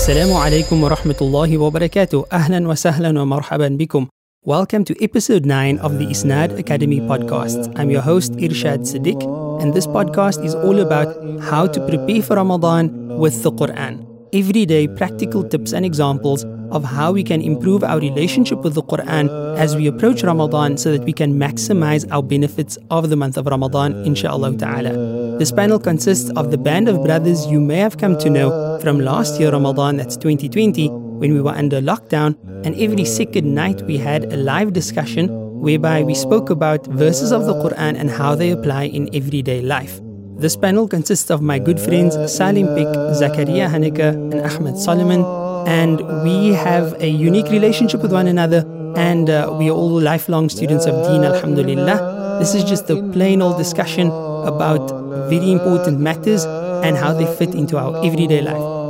Assalamu 0.00 0.32
alaikum 0.40 0.80
wa 0.80 0.88
rahmatullahi 0.88 1.58
wa 1.60 1.68
barakatuh. 1.68 2.26
Ahlan 2.30 2.66
wa 2.66 2.72
sahlan 2.72 3.20
wa 3.20 3.38
marhaban 3.38 3.76
bikum. 3.76 4.08
Welcome 4.42 4.82
to 4.86 4.96
episode 5.04 5.44
9 5.44 5.76
of 5.76 5.98
the 5.98 6.06
Isnad 6.06 6.58
Academy 6.58 7.00
podcast. 7.00 7.70
I'm 7.76 7.90
your 7.90 8.00
host 8.00 8.32
Irshad 8.32 8.88
Siddiq, 8.88 9.20
and 9.60 9.74
this 9.74 9.86
podcast 9.86 10.42
is 10.42 10.54
all 10.54 10.80
about 10.80 11.12
how 11.42 11.66
to 11.66 11.86
prepare 11.86 12.22
for 12.22 12.36
Ramadan 12.36 13.18
with 13.18 13.42
the 13.42 13.52
Quran. 13.52 14.06
Everyday 14.32 14.88
practical 14.88 15.44
tips 15.44 15.74
and 15.74 15.84
examples 15.84 16.46
of 16.70 16.82
how 16.82 17.12
we 17.12 17.22
can 17.22 17.42
improve 17.42 17.84
our 17.84 18.00
relationship 18.00 18.60
with 18.60 18.72
the 18.72 18.82
Quran 18.82 19.28
as 19.58 19.76
we 19.76 19.86
approach 19.86 20.22
Ramadan 20.22 20.78
so 20.78 20.96
that 20.96 21.04
we 21.04 21.12
can 21.12 21.34
maximize 21.38 22.10
our 22.10 22.22
benefits 22.22 22.78
of 22.90 23.10
the 23.10 23.16
month 23.16 23.36
of 23.36 23.44
Ramadan, 23.44 24.02
inshallah 24.06 24.56
ta'ala. 24.56 25.19
This 25.40 25.52
panel 25.52 25.78
consists 25.78 26.28
of 26.36 26.50
the 26.50 26.58
band 26.58 26.86
of 26.86 27.02
brothers 27.02 27.46
you 27.46 27.60
may 27.60 27.78
have 27.78 27.96
come 27.96 28.18
to 28.18 28.28
know 28.28 28.78
from 28.82 29.00
last 29.00 29.40
year 29.40 29.50
Ramadan, 29.50 29.96
that's 29.96 30.14
2020, 30.18 30.88
when 30.90 31.32
we 31.32 31.40
were 31.40 31.52
under 31.52 31.80
lockdown, 31.80 32.36
and 32.66 32.78
every 32.78 33.06
second 33.06 33.54
night 33.54 33.80
we 33.86 33.96
had 33.96 34.30
a 34.34 34.36
live 34.36 34.74
discussion 34.74 35.30
whereby 35.62 36.02
we 36.02 36.14
spoke 36.14 36.50
about 36.50 36.84
verses 36.88 37.32
of 37.32 37.46
the 37.46 37.54
Quran 37.54 37.98
and 37.98 38.10
how 38.10 38.34
they 38.34 38.50
apply 38.50 38.82
in 38.82 39.08
everyday 39.14 39.62
life. 39.62 39.98
This 40.36 40.56
panel 40.56 40.86
consists 40.86 41.30
of 41.30 41.40
my 41.40 41.58
good 41.58 41.80
friends 41.80 42.18
Salim 42.30 42.66
Pick, 42.74 42.88
Zakaria 43.16 43.66
Haneke, 43.66 44.12
and 44.12 44.42
Ahmed 44.42 44.76
Solomon, 44.76 45.24
and 45.66 46.02
we 46.22 46.52
have 46.52 47.00
a 47.00 47.08
unique 47.08 47.48
relationship 47.48 48.02
with 48.02 48.12
one 48.12 48.26
another, 48.26 48.66
and 48.94 49.30
uh, 49.30 49.56
we 49.58 49.70
are 49.70 49.74
all 49.74 50.02
lifelong 50.02 50.50
students 50.50 50.84
of 50.84 51.06
Deen, 51.06 51.24
Alhamdulillah. 51.24 52.38
This 52.40 52.54
is 52.54 52.62
just 52.62 52.90
a 52.90 53.02
plain 53.12 53.40
old 53.40 53.56
discussion 53.56 54.10
about 54.45 54.89
very 55.29 55.51
important 55.51 55.99
matters 55.99 56.45
and 56.85 56.97
how 56.97 57.13
they 57.13 57.25
fit 57.37 57.55
into 57.55 57.77
our 57.77 58.03
everyday 58.05 58.41
life. 58.41 58.85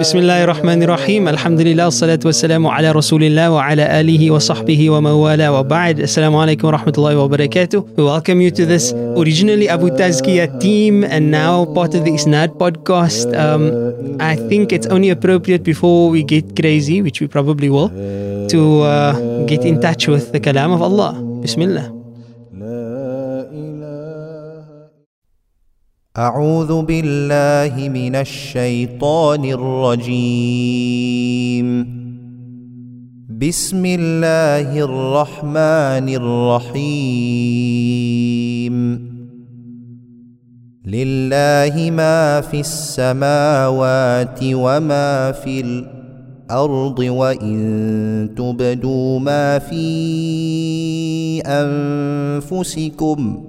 بسم 0.00 0.18
الله 0.18 0.44
الرحمن 0.44 0.82
الرحيم 0.82 1.28
الحمد 1.28 1.60
لله 1.60 1.84
والصلاة 1.84 2.18
والسلام 2.24 2.66
على 2.66 2.92
رسول 2.92 3.24
الله 3.24 3.50
وعلى 3.50 4.00
آله 4.00 4.30
وصحبه 4.30 4.90
ومن 4.90 5.10
والاه 5.10 5.58
وبعد 5.58 6.00
السلام 6.00 6.36
عليكم 6.36 6.68
ورحمة 6.68 6.92
الله 6.98 7.16
وبركاته 7.18 7.84
We 7.96 8.04
welcome 8.04 8.40
you 8.42 8.50
to 8.50 8.66
this 8.66 8.92
originally 8.92 9.70
Abu 9.70 9.88
Tazkiyah 9.96 10.60
team 10.60 11.04
and 11.04 11.30
now 11.30 11.64
part 11.64 11.94
of 11.94 12.04
the 12.04 12.12
Isnad 12.12 12.60
podcast 12.60 13.32
um, 13.32 14.20
I 14.20 14.36
think 14.36 14.72
it's 14.76 14.86
only 14.88 15.08
appropriate 15.08 15.64
before 15.64 16.10
we 16.10 16.22
get 16.22 16.54
crazy 16.54 17.00
which 17.00 17.22
we 17.22 17.26
probably 17.26 17.70
will 17.70 17.88
to 18.52 18.60
uh, 18.82 19.46
get 19.46 19.64
in 19.64 19.80
touch 19.80 20.06
with 20.06 20.32
the 20.32 20.40
kalam 20.40 20.74
of 20.74 20.82
Allah 20.82 21.16
Bismillah 21.40 21.97
أعوذ 26.19 26.81
بالله 26.81 27.89
من 27.89 28.15
الشيطان 28.15 29.45
الرجيم. 29.45 30.87
بسم 33.39 33.85
الله 33.85 34.79
الرحمن 34.79 36.09
الرحيم. 36.19 36.79
لله 40.85 41.91
ما 41.91 42.41
في 42.41 42.59
السماوات 42.59 44.39
وما 44.43 45.31
في 45.31 45.61
الأرض 45.61 46.99
وإن 46.99 48.29
تبدوا 48.35 49.19
ما 49.19 49.59
في 49.59 49.81
أنفسكم 51.47 53.48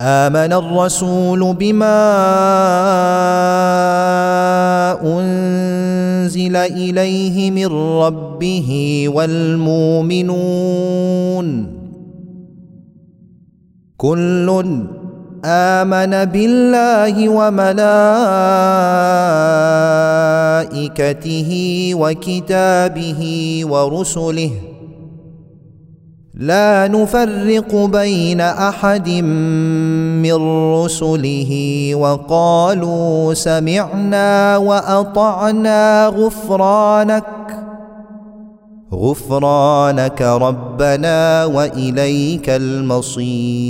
آمن 0.00 0.52
الرسول 0.52 1.54
بما 1.54 2.00
أنزل 5.04 6.56
إليه 6.56 7.50
من 7.50 7.66
ربه 8.00 9.04
والمؤمنون. 9.08 10.26
كل 13.96 14.64
آمن 15.44 16.24
بالله 16.24 17.28
وملائكته 17.28 17.90
وكتابه 21.94 23.22
ورسله. 23.64 24.50
لا 26.40 26.88
نفرق 26.88 27.74
بين 27.74 28.40
أحد 28.40 29.08
من 30.24 30.34
رسله 30.72 31.50
وقالوا 31.94 33.34
سمعنا 33.34 34.56
وأطعنا 34.56 36.06
غفرانك 36.06 37.24
غفرانك 38.92 40.22
ربنا 40.22 41.44
وإليك 41.44 42.50
المصير. 42.50 43.60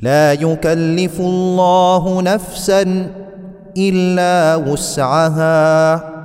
لا 0.00 0.32
يكلف 0.32 1.20
الله 1.20 2.22
نفسا 2.22 3.10
إلا 3.76 4.56
وسعها. 4.56 6.15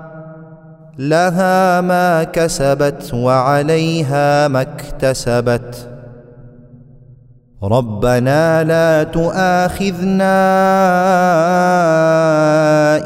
لها 1.02 1.82
ما 1.82 2.24
كسبت 2.24 3.14
وعليها 3.14 4.48
ما 4.48 4.62
اكتسبت. 4.62 5.88
ربنا 7.64 8.64
لا 8.64 9.04
تؤاخذنا 9.04 10.38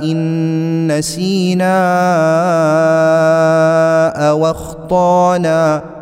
إن 0.04 0.98
نسينا 0.98 1.78
أو 4.30 4.52
أخطأنا. 4.52 5.95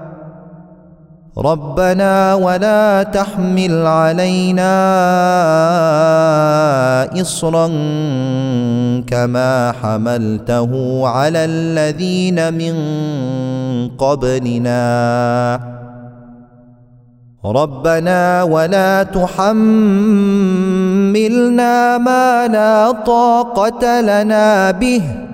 ربنا 1.38 2.34
ولا 2.34 3.04
تحمل 3.04 3.88
علينا 3.88 4.74
إصرا 7.22 7.68
كما 9.08 9.74
حملته 9.82 10.72
على 11.08 11.46
الذين 11.46 12.54
من 12.54 12.76
قبلنا. 13.98 15.60
ربنا 17.46 18.44
ولا 18.44 19.04
تحملنا 19.04 19.58
ما 21.98 22.48
لا 22.48 22.92
طاقة 22.92 24.02
لنا 24.02 24.72
به. 24.72 25.33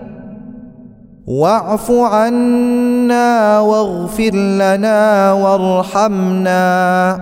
واعف 1.29 1.91
عنا 1.91 3.59
واغفر 3.59 4.31
لنا 4.33 5.31
وارحمنا. 5.33 7.19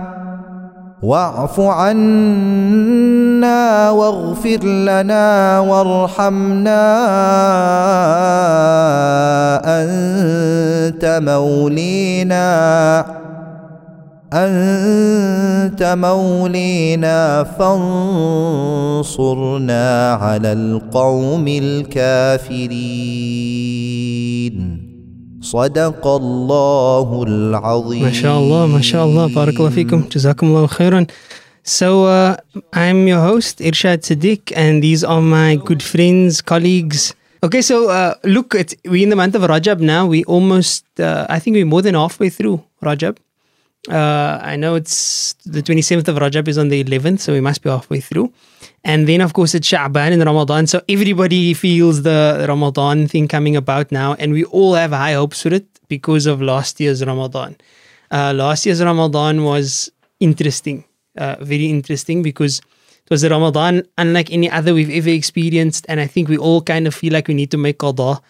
واعف 1.02 1.60
عنا 1.60 3.10
واغفر 3.90 4.64
لنا 4.64 5.58
وارحمنا. 5.60 6.84
أنت 9.64 11.20
مولينا. 11.22 12.48
انت 14.32 15.82
مولينا 15.98 17.44
فانصرنا 18.98 19.32
على 20.12 20.52
القوم 20.52 21.48
الكافرين 21.48 22.58
صدق 25.40 26.06
الله 26.06 27.24
العظيم 27.28 28.02
ما 28.02 28.12
شاء 28.12 28.38
الله 28.38 28.66
ما 28.66 28.80
شاء 28.80 29.04
الله 29.04 29.34
بارك 29.34 29.54
الله 29.60 29.70
فيكم 29.70 30.04
جزاكم 30.12 30.46
الله 30.46 30.66
خيرا 30.66 31.06
So 31.64 32.04
uh, 32.06 32.36
I'm 32.72 33.06
your 33.08 33.20
host 33.20 33.58
Irshad 33.60 34.00
Siddiq 34.02 34.52
and 34.56 34.82
these 34.82 35.04
are 35.04 35.20
my 35.20 35.56
good 35.56 35.82
friends, 35.82 36.40
colleagues. 36.40 37.14
Okay, 37.44 37.60
so 37.60 37.90
uh, 37.90 38.14
look, 38.24 38.54
it's, 38.54 38.74
we're 38.86 39.02
in 39.02 39.10
the 39.10 39.16
month 39.16 39.34
of 39.34 39.42
Rajab 39.42 39.78
now. 39.78 40.06
We 40.06 40.24
almost, 40.24 40.86
uh, 40.98 41.26
I 41.28 41.38
think 41.38 41.56
we're 41.56 41.66
more 41.66 41.82
than 41.82 41.94
halfway 41.94 42.30
through 42.30 42.64
Rajab. 42.82 43.18
Uh, 43.90 44.38
I 44.42 44.56
know 44.56 44.74
it's 44.74 45.32
the 45.46 45.62
27th 45.62 46.08
of 46.08 46.16
Rajab 46.16 46.48
is 46.48 46.58
on 46.58 46.68
the 46.68 46.84
11th, 46.84 47.20
so 47.20 47.32
we 47.32 47.40
must 47.40 47.62
be 47.62 47.70
halfway 47.70 48.00
through. 48.00 48.32
And 48.84 49.08
then, 49.08 49.20
of 49.20 49.32
course, 49.32 49.54
it's 49.54 49.68
Sha'ban 49.68 50.12
and 50.12 50.24
Ramadan. 50.24 50.66
So 50.66 50.82
everybody 50.88 51.54
feels 51.54 52.02
the 52.02 52.44
Ramadan 52.48 53.08
thing 53.08 53.28
coming 53.28 53.56
about 53.56 53.90
now. 53.90 54.14
And 54.14 54.32
we 54.32 54.44
all 54.44 54.74
have 54.74 54.90
high 54.90 55.14
hopes 55.14 55.42
for 55.42 55.52
it 55.54 55.66
because 55.88 56.26
of 56.26 56.42
last 56.42 56.80
year's 56.80 57.04
Ramadan. 57.04 57.56
Uh, 58.10 58.32
last 58.34 58.66
year's 58.66 58.82
Ramadan 58.82 59.44
was 59.44 59.90
interesting, 60.20 60.84
uh, 61.16 61.36
very 61.40 61.66
interesting 61.66 62.22
because 62.22 62.58
it 62.58 63.10
was 63.10 63.24
a 63.24 63.30
Ramadan 63.30 63.82
unlike 63.96 64.30
any 64.30 64.50
other 64.50 64.74
we've 64.74 64.90
ever 64.90 65.10
experienced. 65.10 65.86
And 65.88 65.98
I 66.00 66.06
think 66.06 66.28
we 66.28 66.36
all 66.38 66.62
kind 66.62 66.86
of 66.86 66.94
feel 66.94 67.12
like 67.12 67.28
we 67.28 67.34
need 67.34 67.50
to 67.50 67.58
make 67.58 67.78
qada. 67.78 68.20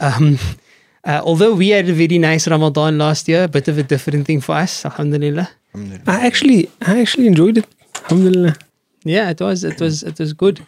Um, 0.00 0.38
uh, 1.06 1.20
although 1.24 1.54
we 1.54 1.68
had 1.70 1.88
a 1.88 1.92
very 1.92 2.18
nice 2.18 2.48
Ramadan 2.48 2.98
last 2.98 3.28
year, 3.28 3.44
a 3.44 3.48
bit 3.48 3.68
of 3.68 3.76
a 3.78 3.82
different 3.82 4.26
thing 4.26 4.40
for 4.40 4.54
us, 4.54 4.84
alhamdulillah. 4.84 5.48
alhamdulillah. 5.74 6.04
I 6.06 6.26
actually, 6.26 6.70
I 6.82 7.00
actually 7.00 7.26
enjoyed 7.26 7.58
it. 7.58 7.66
Alhamdulillah. 8.04 8.54
Yeah, 9.04 9.30
it 9.30 9.40
was, 9.40 9.64
it 9.64 9.80
was, 9.80 10.02
it 10.02 10.18
was 10.18 10.32
good. 10.32 10.60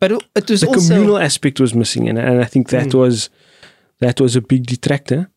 But 0.00 0.12
it- 0.12 0.22
it 0.34 0.50
was 0.50 0.60
The 0.62 0.66
also 0.68 0.80
communal 0.94 1.18
aspect 1.18 1.60
was 1.60 1.74
missing, 1.74 2.08
and, 2.08 2.18
and 2.18 2.40
I 2.40 2.44
think 2.46 2.68
that 2.70 2.88
Mm. 2.88 2.94
was 2.98 3.30
that 4.00 4.18
was 4.20 4.34
a 4.34 4.40
big 4.40 4.64
detractor. 4.66 5.28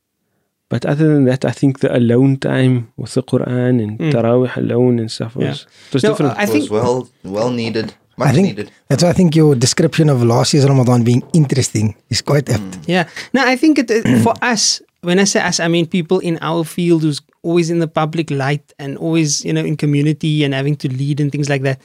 But 0.70 0.86
other 0.86 1.08
than 1.14 1.26
that, 1.26 1.44
I 1.46 1.52
think 1.52 1.80
the 1.80 1.96
alone 1.96 2.38
time 2.38 2.88
with 2.98 3.14
the 3.14 3.22
Quran 3.22 3.74
and 3.84 4.00
Mm. 4.00 4.12
Taraweeh 4.14 4.56
alone 4.58 4.98
and 5.02 5.12
stuff 5.12 5.36
was, 5.36 5.44
Yeah. 5.46 5.94
was 5.94 6.04
No, 6.04 6.10
different. 6.10 6.38
I 6.38 6.46
think 6.46 6.62
was 6.62 6.70
well 6.80 7.10
well 7.24 7.52
needed, 7.52 7.94
much 8.18 8.30
I 8.30 8.32
think 8.34 8.48
needed. 8.48 8.72
that's 8.88 9.04
why 9.04 9.10
I 9.10 9.14
think 9.14 9.36
your 9.36 9.56
description 9.56 10.10
of 10.10 10.24
last 10.24 10.54
year's 10.54 10.68
Ramadan 10.68 11.04
being 11.04 11.24
interesting 11.34 11.96
is 12.10 12.22
quite 12.22 12.50
apt. 12.50 12.80
Yeah. 12.88 13.08
No, 13.34 13.46
I 13.46 13.56
think 13.56 13.80
it, 13.80 13.90
it- 13.92 14.22
for 14.24 14.34
us, 14.42 14.82
when 15.02 15.20
I 15.20 15.24
say 15.26 15.42
us, 15.42 15.60
I 15.60 15.68
mean 15.68 15.86
people 15.88 16.20
in 16.20 16.38
our 16.42 16.64
field 16.64 17.02
who's 17.04 17.22
always 17.42 17.70
in 17.70 17.80
the 17.80 17.88
public 17.88 18.32
light 18.32 18.72
and 18.80 18.98
always, 18.98 19.44
you 19.44 19.52
know, 19.54 19.64
in 19.66 19.76
community 19.76 20.44
and 20.44 20.54
having 20.54 20.76
to 20.78 20.88
lead 20.90 21.20
and 21.20 21.32
things 21.32 21.50
like 21.50 21.62
that. 21.64 21.82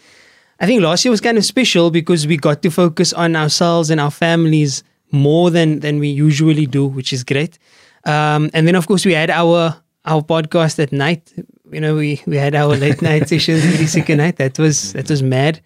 I 0.61 0.67
think 0.67 0.83
last 0.83 1.05
year 1.05 1.11
was 1.11 1.21
kind 1.21 1.39
of 1.39 1.45
special 1.45 1.91
because 1.91 2.27
we 2.27 2.37
got 2.37 2.63
to 2.63 2.71
focus 2.71 3.13
on 3.13 3.35
ourselves 3.37 3.91
and 3.91 4.01
our 4.01 4.11
families 4.11 4.83
more 5.11 5.51
than 5.51 5.81
than 5.81 5.99
we 5.99 6.09
usually 6.09 6.67
do, 6.67 6.87
which 6.87 7.13
is 7.13 7.25
great. 7.25 7.59
Um, 8.05 8.51
and 8.55 8.67
then 8.69 8.75
of 8.75 8.87
course 8.87 9.05
we 9.07 9.15
had 9.15 9.31
our 9.31 9.75
our 10.05 10.23
podcast 10.23 10.79
at 10.83 10.93
night. 10.93 11.33
You 11.73 11.81
know, 11.81 11.97
we 11.97 12.21
we 12.27 12.37
had 12.37 12.55
our 12.55 12.77
late 12.77 13.03
night 13.03 13.29
sessions 13.33 13.65
every 13.65 13.87
second 13.87 14.19
night. 14.19 14.37
That 14.37 14.59
was 14.59 14.93
that 14.93 15.09
was 15.11 15.23
mad. 15.23 15.61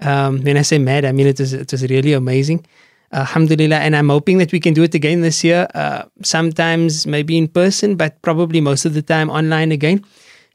Um, 0.00 0.42
when 0.42 0.56
I 0.56 0.62
say 0.62 0.78
mad, 0.78 1.04
I 1.04 1.12
mean 1.12 1.26
it 1.26 1.38
was 1.38 1.52
it 1.52 1.70
was 1.70 1.82
really 1.88 2.12
amazing. 2.12 2.66
Alhamdulillah, 3.12 3.76
and 3.76 3.94
I'm 3.94 4.08
hoping 4.08 4.38
that 4.38 4.50
we 4.50 4.58
can 4.58 4.74
do 4.74 4.82
it 4.82 4.94
again 4.94 5.20
this 5.20 5.44
year. 5.44 5.68
Uh, 5.74 6.02
sometimes 6.22 7.06
maybe 7.06 7.38
in 7.38 7.46
person, 7.46 7.94
but 7.94 8.20
probably 8.22 8.60
most 8.60 8.84
of 8.84 8.94
the 8.94 9.02
time 9.02 9.30
online 9.30 9.70
again. 9.70 10.04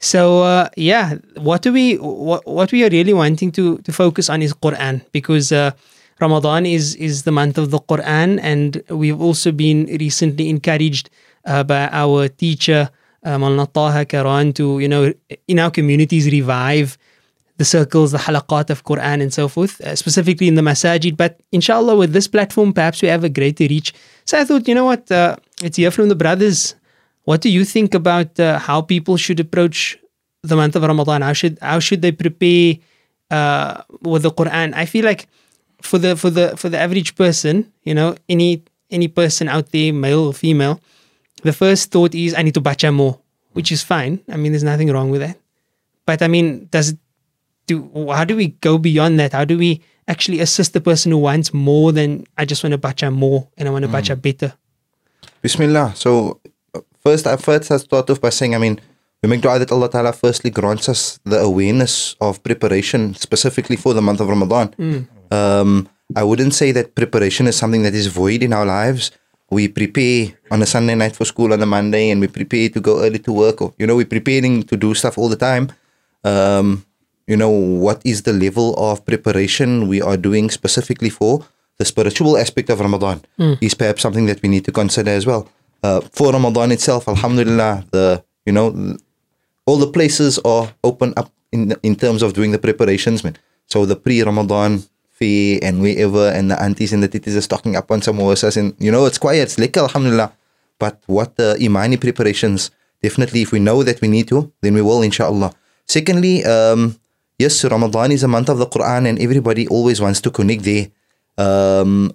So 0.00 0.42
uh, 0.42 0.68
yeah, 0.76 1.14
what 1.36 1.62
do 1.62 1.72
we 1.72 1.96
what, 1.96 2.46
what 2.46 2.72
we 2.72 2.84
are 2.84 2.90
really 2.90 3.12
wanting 3.12 3.52
to 3.52 3.78
to 3.78 3.92
focus 3.92 4.28
on 4.28 4.42
is 4.42 4.52
Quran 4.52 5.00
because 5.12 5.52
uh, 5.52 5.72
Ramadan 6.20 6.66
is 6.66 6.94
is 6.96 7.22
the 7.22 7.32
month 7.32 7.56
of 7.56 7.70
the 7.70 7.80
Quran, 7.80 8.38
and 8.42 8.82
we've 8.88 9.20
also 9.20 9.52
been 9.52 9.86
recently 10.00 10.48
encouraged 10.48 11.08
uh, 11.46 11.64
by 11.64 11.88
our 11.92 12.28
teacher 12.28 12.90
uh, 13.24 13.36
Maulana 13.36 13.72
Taha 13.72 14.04
Karan 14.04 14.52
to 14.54 14.80
you 14.80 14.88
know 14.88 15.12
in 15.48 15.58
our 15.58 15.70
communities 15.70 16.26
revive 16.30 16.98
the 17.60 17.64
circles, 17.66 18.12
the 18.12 18.22
halaqat 18.26 18.70
of 18.70 18.84
Quran 18.84 19.20
and 19.20 19.32
so 19.38 19.46
forth, 19.46 19.82
uh, 19.82 19.94
specifically 19.94 20.48
in 20.48 20.54
the 20.54 20.62
masajid. 20.62 21.14
But 21.14 21.32
inshallah, 21.52 21.94
with 21.94 22.14
this 22.14 22.26
platform, 22.26 22.72
perhaps 22.72 23.02
we 23.02 23.08
have 23.08 23.22
a 23.22 23.28
greater 23.28 23.66
reach. 23.74 23.92
So 24.24 24.40
I 24.40 24.44
thought, 24.46 24.66
you 24.66 24.74
know 24.74 24.86
what, 24.86 25.12
uh, 25.12 25.36
let's 25.62 25.76
hear 25.76 25.90
from 25.90 26.08
the 26.08 26.16
brothers. 26.16 26.74
What 27.24 27.42
do 27.42 27.50
you 27.50 27.66
think 27.66 27.92
about 27.92 28.40
uh, 28.40 28.58
how 28.58 28.80
people 28.80 29.18
should 29.18 29.40
approach 29.40 29.98
the 30.42 30.56
month 30.56 30.74
of 30.74 30.84
Ramadan? 30.84 31.20
How 31.20 31.34
should 31.34 31.58
how 31.60 31.80
should 31.80 32.00
they 32.00 32.12
prepare 32.12 32.80
uh, 33.30 33.82
with 34.00 34.22
the 34.22 34.32
Quran? 34.32 34.72
I 34.72 34.86
feel 34.86 35.04
like 35.04 35.28
for 35.82 35.98
the 35.98 36.16
for 36.16 36.30
the 36.30 36.56
for 36.56 36.70
the 36.72 36.80
average 36.80 37.14
person, 37.14 37.70
you 37.84 37.92
know, 37.92 38.16
any 38.26 38.64
any 38.90 39.08
person 39.20 39.52
out 39.52 39.68
there, 39.76 39.92
male 39.92 40.32
or 40.32 40.32
female, 40.32 40.80
the 41.42 41.52
first 41.52 41.92
thought 41.92 42.14
is 42.14 42.32
I 42.32 42.40
need 42.40 42.56
to 42.56 42.64
bacha 42.64 42.90
more, 42.90 43.20
which 43.52 43.70
is 43.70 43.84
fine. 43.84 44.24
I 44.32 44.40
mean, 44.40 44.52
there's 44.52 44.64
nothing 44.64 44.88
wrong 44.88 45.12
with 45.12 45.20
that. 45.20 45.36
But 46.08 46.24
I 46.24 46.28
mean, 46.32 46.72
does 46.72 46.96
it 46.96 46.98
do 47.66 47.90
how 48.12 48.24
do 48.24 48.36
we 48.36 48.48
go 48.60 48.78
beyond 48.78 49.18
that? 49.20 49.32
How 49.32 49.44
do 49.44 49.58
we 49.58 49.82
actually 50.08 50.40
assist 50.40 50.72
the 50.72 50.80
person 50.80 51.12
who 51.12 51.18
wants 51.18 51.54
more 51.54 51.92
than 51.92 52.26
I 52.36 52.44
just 52.44 52.64
want 52.64 52.72
to 52.72 52.78
bacha 52.78 53.10
more 53.10 53.48
and 53.56 53.68
I 53.68 53.70
want 53.70 53.84
to 53.84 53.88
bacha 53.88 54.16
better? 54.16 54.54
Bismillah. 55.42 55.94
So 55.94 56.40
uh, 56.74 56.80
first, 57.02 57.26
I 57.26 57.36
first 57.36 57.70
I 57.70 57.76
start 57.78 58.10
off 58.10 58.20
by 58.20 58.30
saying, 58.30 58.54
I 58.54 58.58
mean, 58.58 58.80
we 59.22 59.28
make 59.28 59.40
dua 59.40 59.58
that 59.58 59.72
Allah 59.72 59.88
Ta'ala 59.88 60.12
firstly 60.12 60.50
grants 60.50 60.88
us 60.88 61.20
the 61.24 61.38
awareness 61.38 62.16
of 62.20 62.42
preparation 62.42 63.14
specifically 63.14 63.76
for 63.76 63.94
the 63.94 64.02
month 64.02 64.20
of 64.20 64.28
Ramadan. 64.28 64.74
Um, 65.30 65.88
I 66.16 66.24
wouldn't 66.24 66.54
say 66.54 66.72
that 66.72 66.94
preparation 66.94 67.46
is 67.46 67.56
something 67.56 67.82
that 67.82 67.94
is 67.94 68.06
void 68.08 68.42
in 68.42 68.52
our 68.52 68.66
lives. 68.66 69.12
We 69.50 69.68
prepare 69.68 70.32
on 70.50 70.62
a 70.62 70.66
Sunday 70.66 70.94
night 70.94 71.14
for 71.16 71.24
school 71.24 71.52
on 71.52 71.62
a 71.62 71.66
Monday 71.66 72.10
and 72.10 72.20
we 72.20 72.28
prepare 72.28 72.68
to 72.70 72.80
go 72.80 73.02
early 73.02 73.18
to 73.20 73.32
work 73.32 73.60
or, 73.62 73.74
you 73.78 73.86
know, 73.86 73.96
we're 73.96 74.06
preparing 74.06 74.62
to 74.64 74.76
do 74.76 74.94
stuff 74.94 75.18
all 75.18 75.28
the 75.28 75.36
time. 75.36 75.70
Um, 76.24 76.84
you 77.30 77.36
know, 77.38 77.50
what 77.86 78.02
is 78.04 78.22
the 78.28 78.34
level 78.34 78.74
of 78.74 79.06
preparation 79.06 79.86
we 79.86 80.02
are 80.02 80.18
doing 80.18 80.50
specifically 80.50 81.10
for 81.10 81.46
the 81.78 81.84
spiritual 81.84 82.36
aspect 82.36 82.68
of 82.70 82.80
Ramadan 82.80 83.22
is 83.62 83.72
perhaps 83.72 84.02
something 84.02 84.26
that 84.26 84.42
we 84.42 84.48
need 84.48 84.64
to 84.64 84.72
consider 84.72 85.12
as 85.12 85.24
well. 85.24 85.48
Uh, 85.82 86.00
for 86.12 86.32
Ramadan 86.32 86.72
itself, 86.72 87.06
Alhamdulillah, 87.08 87.86
the 87.94 88.22
you 88.44 88.52
know 88.52 88.66
all 89.64 89.78
the 89.78 89.86
places 89.86 90.38
are 90.44 90.74
open 90.82 91.14
up 91.16 91.30
in 91.52 91.72
in 91.82 91.94
terms 91.94 92.20
of 92.26 92.34
doing 92.34 92.50
the 92.50 92.58
preparations, 92.58 93.22
man. 93.24 93.38
So 93.66 93.86
the 93.86 93.96
pre-Ramadan 93.96 94.82
fair 95.18 95.60
and 95.62 95.80
wherever, 95.80 96.28
and 96.36 96.50
the 96.50 96.58
aunties 96.60 96.92
and 96.92 97.02
the 97.02 97.08
titis 97.08 97.36
are 97.36 97.46
stocking 97.46 97.76
up 97.76 97.90
on 97.94 98.00
samosas, 98.00 98.56
and 98.56 98.74
you 98.78 98.90
know 98.90 99.06
it's 99.06 99.22
quiet, 99.22 99.42
it's 99.48 99.56
lekker, 99.56 99.86
Alhamdulillah. 99.88 100.32
But 100.82 100.98
what 101.06 101.36
the 101.36 101.56
imani 101.60 101.96
preparations, 101.96 102.70
definitely, 103.02 103.40
if 103.46 103.52
we 103.52 103.60
know 103.60 103.84
that 103.84 104.00
we 104.00 104.08
need 104.08 104.28
to, 104.28 104.50
then 104.62 104.74
we 104.74 104.82
will, 104.82 105.02
inshallah. 105.02 105.52
Secondly, 105.86 106.44
um, 106.44 106.96
yes, 107.40 107.64
Ramadan 107.64 108.12
is 108.12 108.22
a 108.22 108.28
month 108.28 108.48
of 108.48 108.58
the 108.58 108.66
Quran, 108.66 109.08
and 109.08 109.18
everybody 109.18 109.66
always 109.68 110.00
wants 110.00 110.20
to 110.20 110.30
connect 110.30 110.62
there. 110.64 110.86
Um, 111.38 112.12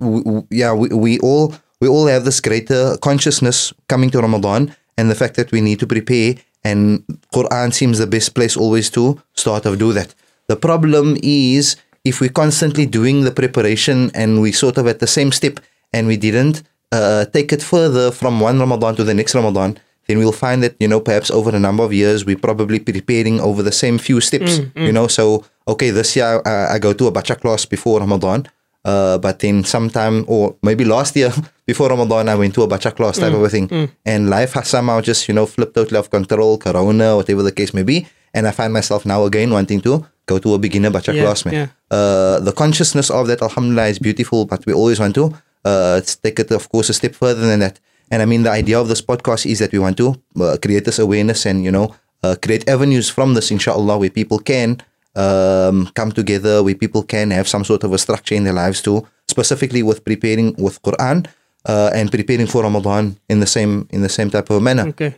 we, 0.00 0.42
yeah, 0.50 0.72
we, 0.72 0.88
we 0.88 1.18
all 1.20 1.54
we 1.80 1.88
all 1.88 2.06
have 2.06 2.24
this 2.24 2.40
greater 2.40 2.96
consciousness 2.98 3.72
coming 3.88 4.10
to 4.10 4.20
Ramadan 4.20 4.74
and 4.96 5.10
the 5.10 5.14
fact 5.14 5.36
that 5.36 5.52
we 5.52 5.60
need 5.60 5.78
to 5.80 5.86
prepare 5.86 6.34
and 6.64 7.04
Quran 7.32 7.72
seems 7.72 7.98
the 7.98 8.06
best 8.06 8.34
place 8.34 8.56
always 8.56 8.90
to 8.90 9.20
start 9.34 9.64
of 9.66 9.78
do 9.78 9.92
that. 9.92 10.14
The 10.48 10.56
problem 10.56 11.16
is 11.22 11.76
if 12.04 12.20
we're 12.20 12.36
constantly 12.42 12.86
doing 12.86 13.24
the 13.24 13.30
preparation 13.30 14.10
and 14.14 14.40
we 14.40 14.52
sort 14.52 14.76
of 14.78 14.86
at 14.86 14.98
the 15.00 15.06
same 15.06 15.32
step 15.32 15.60
and 15.92 16.06
we 16.06 16.16
didn't 16.16 16.62
uh, 16.92 17.24
take 17.26 17.52
it 17.52 17.62
further 17.62 18.10
from 18.10 18.40
one 18.40 18.58
Ramadan 18.58 18.96
to 18.96 19.04
the 19.04 19.14
next 19.14 19.34
Ramadan, 19.34 19.78
then 20.10 20.18
we'll 20.22 20.38
find 20.46 20.58
that 20.64 20.74
you 20.82 20.88
know 20.92 21.00
perhaps 21.08 21.30
over 21.38 21.50
a 21.54 21.58
number 21.68 21.84
of 21.88 21.92
years 22.02 22.18
we're 22.28 22.42
probably 22.48 22.78
preparing 22.80 23.40
over 23.48 23.62
the 23.62 23.72
same 23.82 23.96
few 23.98 24.18
steps. 24.20 24.52
You 24.86 24.92
know, 24.92 25.06
so 25.18 25.24
okay, 25.72 25.90
this 25.98 26.10
year 26.16 26.42
I, 26.44 26.74
I 26.74 26.78
go 26.86 26.92
to 26.92 27.04
a 27.06 27.12
bacha 27.18 27.36
class 27.42 27.64
before 27.74 28.00
Ramadan. 28.00 28.40
Uh, 28.82 29.18
but 29.18 29.38
then 29.40 29.62
sometime 29.62 30.24
or 30.26 30.56
maybe 30.62 30.84
last 30.96 31.12
year 31.20 31.30
before 31.70 31.88
Ramadan 31.90 32.28
I 32.30 32.34
went 32.42 32.54
to 32.54 32.62
a 32.62 32.66
bacha 32.66 32.90
class 32.98 33.18
type 33.18 33.34
of 33.38 33.42
a 33.42 33.50
thing 33.50 33.66
and 34.06 34.30
life 34.30 34.52
has 34.54 34.68
somehow 34.68 35.02
just 35.02 35.28
you 35.28 35.34
know 35.34 35.44
flipped 35.54 35.74
totally 35.74 35.98
off 36.00 36.08
control 36.08 36.56
corona 36.56 37.08
whatever 37.18 37.42
the 37.48 37.52
case 37.52 37.74
may 37.74 37.82
be 37.92 38.06
and 38.32 38.42
I 38.48 38.52
find 38.52 38.72
myself 38.72 39.04
now 39.04 39.20
again 39.30 39.50
wanting 39.50 39.82
to 39.82 39.92
go 40.24 40.38
to 40.38 40.54
a 40.54 40.58
beginner 40.58 40.90
bacha 40.96 41.12
Yeah, 41.12 41.22
class 41.24 41.44
man 41.44 41.54
yeah. 41.54 41.66
uh, 41.96 42.40
the 42.48 42.54
consciousness 42.62 43.08
of 43.18 43.26
that 43.30 43.40
alhamdulillah 43.42 43.88
is 43.94 43.98
beautiful 43.98 44.46
but 44.52 44.64
we 44.64 44.72
always 44.72 44.98
want 44.98 45.14
to 45.20 45.24
uh, 45.70 46.00
take 46.24 46.38
it 46.42 46.50
of 46.50 46.64
course 46.72 46.88
a 46.88 46.94
step 46.94 47.14
further 47.14 47.44
than 47.50 47.60
that 47.60 47.76
and 48.10 48.22
I 48.22 48.26
mean 48.26 48.42
the 48.42 48.50
idea 48.50 48.80
of 48.80 48.88
this 48.88 49.02
podcast 49.02 49.46
is 49.46 49.58
that 49.58 49.72
we 49.72 49.78
want 49.78 49.96
to 49.98 50.14
uh, 50.40 50.56
create 50.62 50.84
this 50.84 50.98
awareness 50.98 51.46
and 51.46 51.64
you 51.64 51.70
know 51.70 51.94
uh, 52.22 52.36
create 52.42 52.68
avenues 52.68 53.08
from 53.08 53.34
this 53.34 53.50
inshallah 53.50 53.98
where 53.98 54.10
people 54.10 54.38
can 54.38 54.82
um, 55.16 55.88
come 55.94 56.12
together 56.12 56.62
where 56.62 56.74
people 56.74 57.02
can 57.02 57.30
have 57.30 57.48
some 57.48 57.64
sort 57.64 57.84
of 57.84 57.92
a 57.92 57.98
structure 57.98 58.34
in 58.34 58.44
their 58.44 58.52
lives 58.52 58.82
too 58.82 59.06
specifically 59.28 59.82
with 59.82 60.04
preparing 60.04 60.54
with 60.58 60.82
Quran 60.82 61.26
uh, 61.66 61.90
and 61.94 62.10
preparing 62.10 62.46
for 62.46 62.62
Ramadan 62.62 63.16
in 63.28 63.40
the 63.40 63.46
same 63.46 63.86
in 63.90 64.02
the 64.02 64.08
same 64.08 64.30
type 64.30 64.50
of 64.50 64.62
manner 64.62 64.88
Okay. 64.88 65.14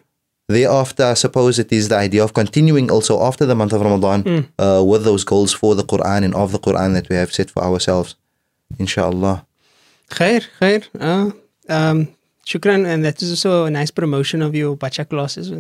Thereafter, 0.49 1.05
I 1.05 1.15
suppose 1.15 1.59
it 1.59 1.73
is 1.73 1.89
the 1.89 1.97
idea 1.97 2.23
of 2.23 2.35
continuing 2.35 2.91
also 2.91 3.23
after 3.23 3.47
the 3.47 3.55
month 3.55 3.73
of 3.73 3.81
Ramadan 3.81 4.51
uh, 4.59 4.83
with 4.85 5.05
those 5.05 5.25
goals 5.25 5.53
for 5.53 5.75
the 5.75 5.85
Quran 5.85 6.25
and 6.25 6.35
of 6.35 6.53
the 6.53 6.59
Quran 6.59 6.95
that 6.95 7.09
we 7.09 7.17
have 7.17 7.33
set 7.33 7.49
for 7.49 7.63
ourselves. 7.63 8.17
Inshallah. 8.79 9.47
Khair, 10.11 10.43
khair. 10.61 10.83
Uh, 11.01 11.31
um, 11.69 12.09
shukran. 12.47 12.87
And 12.87 13.05
that 13.05 13.23
is 13.23 13.31
also 13.31 13.65
a 13.65 13.71
nice 13.71 13.91
promotion 13.91 14.43
of 14.43 14.55
your 14.55 14.77
bacha 14.77 15.05
classes. 15.05 15.53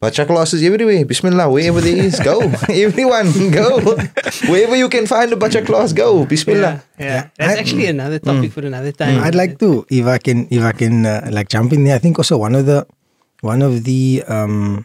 Bacha 0.00 0.26
classes 0.26 0.62
everywhere. 0.64 1.04
Bismillah. 1.04 1.48
Wherever 1.48 1.80
there 1.80 1.96
is, 1.96 2.18
go. 2.20 2.40
Everyone, 2.68 3.30
go. 3.50 3.96
Wherever 4.50 4.74
you 4.74 4.88
can 4.88 5.06
find 5.06 5.32
a 5.32 5.36
bacha 5.36 5.62
class, 5.62 5.92
go. 5.92 6.26
Bismillah. 6.26 6.82
Yeah, 6.98 7.06
yeah. 7.06 7.28
That's 7.38 7.56
I- 7.56 7.60
actually 7.60 7.86
another 7.86 8.18
topic 8.18 8.50
for 8.50 8.66
another 8.66 8.90
time. 8.90 9.22
I'd 9.22 9.36
like 9.36 9.58
to, 9.60 9.86
if 9.88 10.06
I 10.06 10.18
can, 10.18 10.48
if 10.50 10.62
I 10.62 10.72
can, 10.72 11.06
uh, 11.06 11.28
like 11.30 11.48
jump 11.48 11.72
in 11.72 11.84
there. 11.84 11.94
I 11.94 11.98
think 11.98 12.18
also 12.18 12.36
one 12.38 12.56
of 12.56 12.66
the, 12.66 12.84
one 13.42 13.62
of 13.62 13.84
the 13.84 14.24
um, 14.26 14.84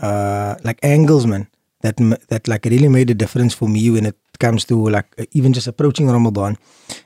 uh, 0.00 0.56
like 0.64 0.78
angles, 0.82 1.26
man, 1.26 1.48
that 1.80 1.96
that 2.28 2.46
like 2.46 2.64
really 2.66 2.88
made 2.88 3.08
a 3.08 3.14
difference 3.14 3.54
for 3.54 3.68
me 3.68 3.88
when 3.90 4.04
it 4.04 4.16
comes 4.38 4.64
to 4.66 4.76
like 4.88 5.06
uh, 5.18 5.24
even 5.32 5.52
just 5.52 5.66
approaching 5.66 6.08
Ramadan, 6.08 6.56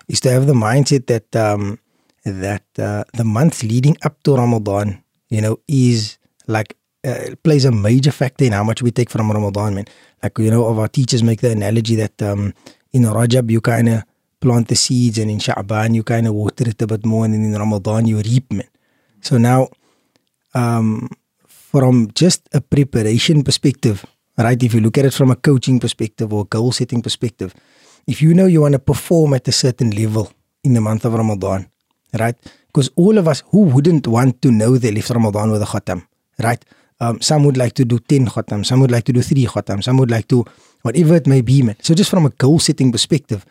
is 0.09 0.21
to 0.21 0.31
have 0.31 0.47
the 0.47 0.53
mindset 0.55 1.07
that 1.07 1.31
um, 1.37 1.79
that 2.25 2.65
uh, 2.79 3.05
the 3.15 3.25
months 3.25 3.63
leading 3.63 3.97
up 4.05 4.23
to 4.23 4.37
Ramadan, 4.37 5.03
you 5.29 5.41
know, 5.41 5.59
is 5.69 6.19
like 6.47 6.77
uh, 7.05 7.35
plays 7.43 7.65
a 7.65 7.73
major 7.73 8.13
factor 8.13 8.45
in 8.45 8.53
how 8.53 8.65
much 8.65 8.83
we 8.83 8.91
take 8.91 9.11
from 9.11 9.31
Ramadan, 9.31 9.75
man. 9.75 9.87
Like 10.23 10.39
you 10.39 10.51
know, 10.51 10.67
of 10.67 10.79
our 10.79 10.89
teachers 10.89 11.23
make 11.23 11.41
the 11.41 11.51
analogy 11.51 11.97
that 11.97 12.21
um, 12.23 12.55
in 12.93 13.03
Rajab 13.03 13.51
you 13.51 13.61
kind 13.61 13.89
of 13.89 14.03
plant 14.41 14.69
the 14.69 14.77
seeds, 14.77 15.19
and 15.19 15.31
in 15.31 15.39
Sha'ban 15.39 15.95
you 15.95 16.03
kind 16.03 16.27
of 16.27 16.35
water 16.35 16.69
it 16.69 16.81
a 16.83 16.87
bit 16.87 17.05
more, 17.05 17.25
and 17.25 17.35
then 17.35 17.45
in 17.45 17.55
Ramadan 17.55 18.07
you 18.07 18.19
reap, 18.19 18.53
man. 18.53 18.69
So 19.21 19.39
now, 19.39 19.69
um, 20.55 21.09
from 21.47 22.11
just 22.15 22.49
a 22.53 22.61
preparation 22.61 23.43
perspective, 23.43 24.05
right? 24.37 24.63
If 24.63 24.75
you 24.75 24.81
look 24.81 24.99
at 24.99 25.07
it 25.07 25.15
from 25.15 25.31
a 25.31 25.37
coaching 25.37 25.81
perspective 25.81 26.33
or 26.33 26.45
goal 26.45 26.73
setting 26.73 27.03
perspective, 27.03 27.55
if 28.07 28.21
you 28.21 28.35
know 28.35 28.47
you 28.47 28.61
want 28.61 28.73
to 28.73 28.79
perform 28.79 29.35
at 29.35 29.49
a 29.49 29.53
certain 29.53 29.91
level 29.91 30.33
in 30.65 30.75
the 30.75 30.81
month 30.81 31.05
of 31.05 31.15
Ramadan, 31.15 31.67
right? 32.19 32.37
Because 32.67 32.91
all 32.97 33.19
of 33.19 33.29
us, 33.29 33.43
who 33.51 33.63
wouldn't 33.63 34.07
want 34.07 34.43
to 34.43 34.51
know 34.51 34.77
they 34.77 34.91
left 34.91 35.11
Ramadan 35.11 35.51
with 35.51 35.63
a 35.63 35.67
khatam, 35.67 36.07
right? 36.43 36.65
Um, 37.01 37.21
some 37.21 37.45
would 37.45 37.57
like 37.57 37.75
to 37.75 37.85
do 37.85 37.99
10 37.99 38.27
khatam, 38.27 38.65
some 38.65 38.81
would 38.81 38.91
like 38.91 39.05
to 39.05 39.13
do 39.13 39.23
3 39.23 39.45
khatam, 39.47 39.83
some 39.83 39.97
would 39.99 40.11
like 40.11 40.29
to 40.29 40.45
whatever 40.83 41.17
it 41.17 41.27
may 41.27 41.41
be, 41.41 41.63
man. 41.63 41.77
So 41.83 41.95
just 41.95 42.11
from 42.11 42.27
a 42.27 42.31
goal 42.31 42.59
setting 42.59 42.93
perspective, 42.93 43.45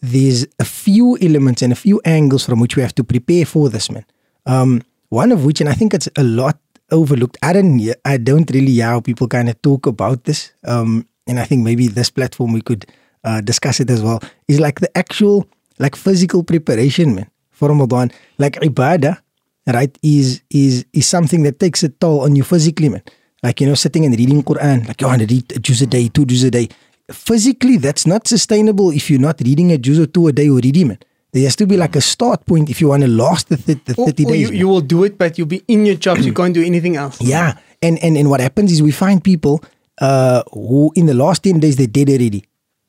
there's 0.00 0.46
a 0.58 0.64
few 0.64 1.18
elements 1.20 1.62
and 1.62 1.72
a 1.72 1.76
few 1.76 2.00
angles 2.04 2.44
from 2.44 2.60
which 2.60 2.76
we 2.76 2.82
have 2.82 2.94
to 2.96 3.04
prepare 3.04 3.44
for 3.44 3.68
this, 3.68 3.90
man. 3.90 4.04
Um, 4.46 4.82
one 5.08 5.32
of 5.32 5.44
which, 5.44 5.60
and 5.60 5.68
I 5.68 5.74
think 5.74 5.94
it's 5.94 6.08
a 6.16 6.22
lot 6.22 6.58
overlooked. 6.90 7.36
I 7.42 7.52
don't, 7.52 7.80
I 8.04 8.16
don't 8.16 8.50
really 8.50 8.72
hear 8.72 8.86
how 8.86 9.00
people 9.00 9.28
kind 9.28 9.48
of 9.48 9.60
talk 9.62 9.86
about 9.86 10.24
this. 10.24 10.52
Um, 10.64 11.06
and 11.26 11.38
I 11.38 11.44
think 11.44 11.62
maybe 11.62 11.88
this 11.88 12.10
platform 12.10 12.52
we 12.52 12.62
could 12.62 12.86
uh, 13.24 13.40
discuss 13.40 13.80
it 13.80 13.90
as 13.90 14.02
well. 14.02 14.20
Is 14.46 14.60
like 14.60 14.80
the 14.80 14.96
actual, 14.96 15.46
like 15.78 15.96
physical 15.96 16.42
preparation, 16.42 17.14
man, 17.14 17.30
for 17.58 17.68
Ramadan. 17.68 18.10
Like 18.38 18.54
ibadah, 18.62 19.18
right? 19.66 19.90
Is 20.02 20.40
is 20.50 20.86
is 20.94 21.06
something 21.06 21.42
that 21.42 21.58
takes 21.58 21.82
a 21.82 21.90
toll 21.90 22.22
on 22.22 22.36
you 22.38 22.44
physically, 22.44 22.88
man. 22.88 23.02
Like 23.42 23.60
you 23.60 23.66
know, 23.68 23.74
sitting 23.74 24.04
and 24.06 24.14
reading 24.16 24.42
Quran, 24.42 24.86
like 24.86 25.00
you 25.00 25.06
want 25.06 25.22
to 25.22 25.28
read 25.34 25.46
a 25.54 25.58
juz 25.58 25.82
a 25.82 25.86
day, 25.86 26.08
two 26.08 26.24
juz 26.24 26.44
a 26.44 26.50
day. 26.50 26.68
Physically, 27.10 27.76
that's 27.78 28.06
not 28.06 28.26
sustainable 28.28 28.90
if 28.90 29.10
you're 29.10 29.20
not 29.20 29.40
reading 29.40 29.72
a 29.72 29.78
juz 29.78 29.98
or 29.98 30.06
two 30.06 30.28
a 30.28 30.32
day 30.32 30.48
already, 30.50 30.84
man. 30.84 30.98
There 31.32 31.44
has 31.44 31.56
to 31.56 31.66
be 31.66 31.76
like 31.76 31.94
a 31.96 32.00
start 32.00 32.44
point 32.46 32.68
if 32.70 32.80
you 32.80 32.88
want 32.88 33.02
to 33.02 33.08
last 33.08 33.48
the, 33.48 33.56
th- 33.56 33.84
the 33.84 33.94
Or, 33.96 34.06
30 34.06 34.24
or 34.24 34.30
days. 34.32 34.40
you, 34.50 34.56
you 34.56 34.68
will 34.68 34.80
do 34.80 35.04
it, 35.04 35.18
but 35.18 35.36
you'll 35.38 35.46
be 35.46 35.62
in 35.68 35.84
your 35.86 35.94
jobs. 35.96 36.24
you 36.24 36.32
can't 36.32 36.54
do 36.54 36.62
anything 36.64 36.96
else. 36.96 37.20
Yeah. 37.20 37.56
And, 37.82 37.98
and 38.02 38.16
and 38.16 38.28
what 38.30 38.40
happens 38.40 38.72
is 38.72 38.82
we 38.82 38.90
find 38.92 39.22
people 39.22 39.62
uh, 40.00 40.42
who 40.52 40.90
in 40.96 41.06
the 41.06 41.14
last 41.14 41.44
10 41.44 41.60
days 41.60 41.76
they're 41.76 41.86
dead 41.86 42.08
already. 42.08 42.44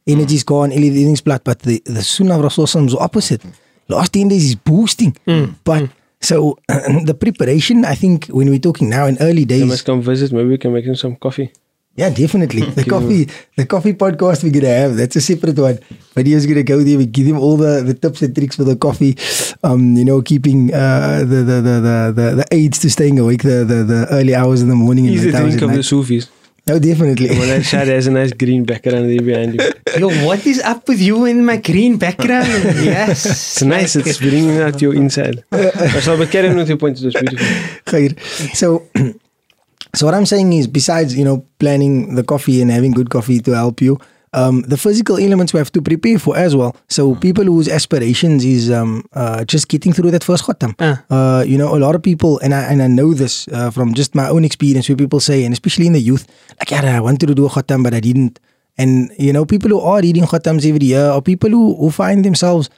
Energy's 0.07 0.43
gone, 0.43 0.71
everything's 0.71 1.21
flat. 1.21 1.43
But 1.43 1.59
the, 1.59 1.81
the 1.85 2.01
Sunnah 2.01 2.39
of 2.39 2.45
Rasulullah 2.45 2.87
is 2.87 2.95
opposite. 2.95 3.43
Last 3.89 4.13
10 4.13 4.27
days 4.29 4.45
is 4.45 4.55
boosting. 4.55 5.15
But 5.63 5.89
so 6.21 6.57
the 6.67 7.15
preparation, 7.19 7.85
I 7.85 7.95
think 7.95 8.27
when 8.27 8.49
we're 8.49 8.59
talking 8.59 8.89
now 8.89 9.05
in 9.07 9.17
early 9.19 9.45
days. 9.45 9.61
days, 9.61 9.69
must 9.69 9.85
come 9.85 10.01
visit. 10.01 10.31
Maybe 10.31 10.49
we 10.49 10.57
can 10.57 10.71
make 10.73 10.85
him 10.85 10.95
some 10.95 11.15
coffee. 11.15 11.51
yeah, 11.95 12.09
definitely. 12.09 12.61
The 12.79 12.83
coffee, 12.85 13.27
the 13.57 13.65
coffee 13.65 13.93
podcast 13.93 14.43
we're 14.43 14.51
gonna 14.53 14.67
have. 14.73 14.95
That's 14.95 15.15
a 15.15 15.21
separate 15.21 15.57
one. 15.57 15.79
But 16.15 16.27
he 16.27 16.35
was 16.35 16.45
gonna 16.45 16.63
go 16.63 16.77
there. 16.83 16.97
We 16.97 17.05
give 17.07 17.25
him 17.27 17.37
all 17.39 17.57
the, 17.57 17.81
the 17.83 17.93
tips 17.93 18.21
and 18.21 18.33
tricks 18.35 18.55
for 18.55 18.63
the 18.63 18.75
coffee. 18.75 19.17
Um, 19.63 19.95
you 19.97 20.05
know, 20.05 20.21
keeping 20.21 20.73
uh 20.73 21.19
the 21.19 21.39
the 21.49 21.57
the 21.67 21.75
the, 21.87 21.97
the, 22.15 22.27
the 22.39 22.45
aids 22.51 22.79
to 22.79 22.89
staying 22.89 23.17
awake 23.19 23.43
the, 23.43 23.65
the 23.71 23.83
the 23.83 24.07
early 24.11 24.33
hours 24.35 24.61
in 24.61 24.69
the 24.69 24.75
morning 24.75 25.07
and 25.07 25.13
He's 25.15 25.23
the 25.25 25.31
late 25.31 25.57
drink 25.57 25.61
of 25.63 25.73
the. 25.73 25.83
Sufis. 25.83 26.29
No, 26.69 26.77
definitely. 26.77 27.29
Well, 27.29 27.47
that 27.47 27.65
shad 27.71 27.87
has 27.87 28.05
a 28.05 28.11
nice 28.11 28.31
green 28.31 28.63
background 28.63 29.09
there 29.09 29.23
behind 29.23 29.55
you. 29.55 29.71
Yo, 29.97 30.07
what 30.23 30.45
is 30.45 30.61
up 30.61 30.87
with 30.87 31.01
you 31.01 31.25
in 31.25 31.43
my 31.43 31.57
green 31.57 31.97
background? 31.97 32.47
yes. 32.85 33.25
It's 33.25 33.63
nice. 33.63 33.95
It's 33.95 34.19
bringing 34.19 34.59
out 34.59 34.79
your 34.79 34.93
inside. 34.93 35.43
so, 35.51 36.15
but 36.15 36.29
carry 36.29 36.49
on 36.49 36.57
with 36.57 36.69
your 36.69 36.77
point. 36.77 37.01
It 37.01 37.05
was 37.05 37.15
beautiful. 37.15 38.53
So, 38.53 38.87
so 39.95 40.05
what 40.05 40.13
I'm 40.13 40.27
saying 40.27 40.53
is, 40.53 40.67
besides 40.67 41.17
you 41.17 41.25
know 41.25 41.43
planning 41.57 42.13
the 42.13 42.23
coffee 42.23 42.61
and 42.61 42.69
having 42.69 42.91
good 42.91 43.09
coffee 43.09 43.39
to 43.39 43.51
help 43.53 43.81
you, 43.81 43.99
um, 44.33 44.61
the 44.61 44.77
physical 44.77 45.17
elements 45.17 45.53
we 45.53 45.57
have 45.57 45.71
to 45.71 45.81
prepare 45.81 46.19
for 46.19 46.37
as 46.37 46.55
well. 46.55 46.75
So 46.87 47.15
people 47.15 47.43
whose 47.45 47.67
aspirations 47.67 48.45
is 48.45 48.71
um, 48.71 49.03
uh, 49.13 49.43
just 49.45 49.67
getting 49.67 49.93
through 49.93 50.11
that 50.11 50.23
first 50.23 50.43
khatam. 50.43 50.75
Ah. 50.79 51.03
Uh, 51.09 51.43
you 51.43 51.57
know, 51.57 51.75
a 51.75 51.79
lot 51.79 51.95
of 51.95 52.03
people, 52.03 52.39
and 52.39 52.53
I 52.53 52.61
and 52.71 52.81
I 52.81 52.87
know 52.87 53.13
this 53.13 53.47
uh, 53.49 53.71
from 53.71 53.93
just 53.93 54.15
my 54.15 54.29
own 54.29 54.45
experience, 54.45 54.89
where 54.89 54.95
people 54.95 55.19
say, 55.19 55.43
and 55.45 55.53
especially 55.53 55.87
in 55.87 55.93
the 55.93 56.01
youth, 56.01 56.27
like, 56.59 56.71
yeah, 56.71 56.97
I 56.97 57.01
wanted 57.01 57.27
to 57.27 57.35
do 57.35 57.45
a 57.45 57.49
khatam, 57.49 57.83
but 57.83 57.93
I 57.93 57.99
didn't. 57.99 58.39
And 58.77 59.11
you 59.17 59.33
know, 59.33 59.45
people 59.45 59.69
who 59.69 59.79
are 59.79 60.01
reading 60.01 60.23
khatams 60.23 60.65
every 60.65 60.85
year, 60.85 61.09
or 61.09 61.21
people 61.21 61.49
who, 61.49 61.75
who 61.75 61.91
find 61.91 62.23
themselves 62.23 62.69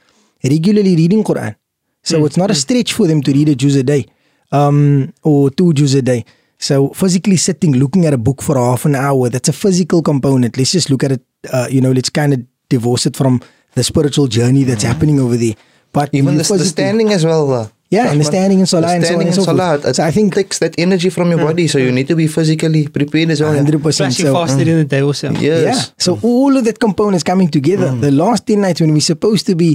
regularly 0.42 0.96
reading 0.96 1.22
Quran. 1.22 1.54
So 2.02 2.24
it's 2.26 2.36
not 2.36 2.50
a 2.50 2.54
stretch 2.54 2.92
for 2.92 3.06
them 3.06 3.22
to 3.22 3.32
read 3.32 3.48
a 3.48 3.54
juz 3.54 3.76
a 3.76 3.84
day, 3.84 4.06
um, 4.50 5.12
or 5.22 5.50
two 5.50 5.72
juz 5.72 5.94
a 5.94 6.02
day. 6.02 6.24
So 6.62 6.90
physically 6.94 7.36
sitting, 7.36 7.72
looking 7.82 8.06
at 8.06 8.14
a 8.14 8.18
book 8.28 8.40
for 8.40 8.56
half 8.56 8.84
an 8.84 8.94
hour, 8.94 9.28
that's 9.28 9.48
a 9.48 9.52
physical 9.52 10.00
component. 10.00 10.56
Let's 10.56 10.70
just 10.72 10.90
look 10.90 11.02
at 11.02 11.12
it, 11.16 11.22
uh, 11.52 11.66
you 11.68 11.80
know, 11.80 11.90
let's 11.90 12.08
kind 12.10 12.32
of 12.32 12.40
divorce 12.68 13.04
it 13.06 13.16
from 13.16 13.40
the 13.74 13.82
spiritual 13.82 14.28
journey 14.28 14.62
that's 14.62 14.84
happening 14.84 15.18
over 15.18 15.36
there. 15.36 15.54
But 15.92 16.10
Even 16.12 16.34
you 16.34 16.38
the, 16.38 16.44
the 16.44 16.44
physically- 16.44 16.68
standing 16.68 17.12
as 17.12 17.24
well. 17.26 17.52
Uh, 17.52 17.66
Yeah, 17.92 18.10
and 18.10 18.20
the 18.20 18.24
standing 18.24 18.60
in 18.60 18.66
salah 18.66 18.94
and 18.94 19.04
so 19.04 19.08
on 19.16 19.20
standing 19.20 19.28
and 19.28 19.36
in 19.36 19.38
so 19.38 19.44
forth. 19.44 19.58
salah, 19.58 19.90
it 19.90 19.96
So 19.96 20.02
I 20.04 20.10
think- 20.16 20.34
takes 20.34 20.58
that 20.60 20.74
energy 20.78 21.10
from 21.16 21.28
your 21.32 21.40
body, 21.48 21.66
so 21.72 21.76
you 21.78 21.90
need 21.98 22.08
to 22.12 22.16
be 22.16 22.26
physically 22.36 22.82
prepared 22.98 23.28
as 23.34 23.40
well. 23.42 23.52
yeah. 23.54 23.60
100%. 23.60 23.82
Plus, 23.82 24.18
you 24.20 24.26
So, 24.28 24.32
fasted 24.38 24.66
in 24.68 24.78
the 24.78 24.84
day 24.94 25.02
also. 25.02 25.28
Yes. 25.32 25.62
Yeah. 25.68 25.82
So 25.98 26.10
all 26.22 26.56
of 26.56 26.64
that 26.68 26.78
components 26.86 27.24
coming 27.32 27.48
together. 27.58 27.90
The 28.06 28.12
last 28.22 28.46
10 28.46 28.60
nights 28.62 28.80
when 28.80 28.92
we're 28.96 29.00
supposed 29.14 29.44
to 29.50 29.54
be, 29.64 29.70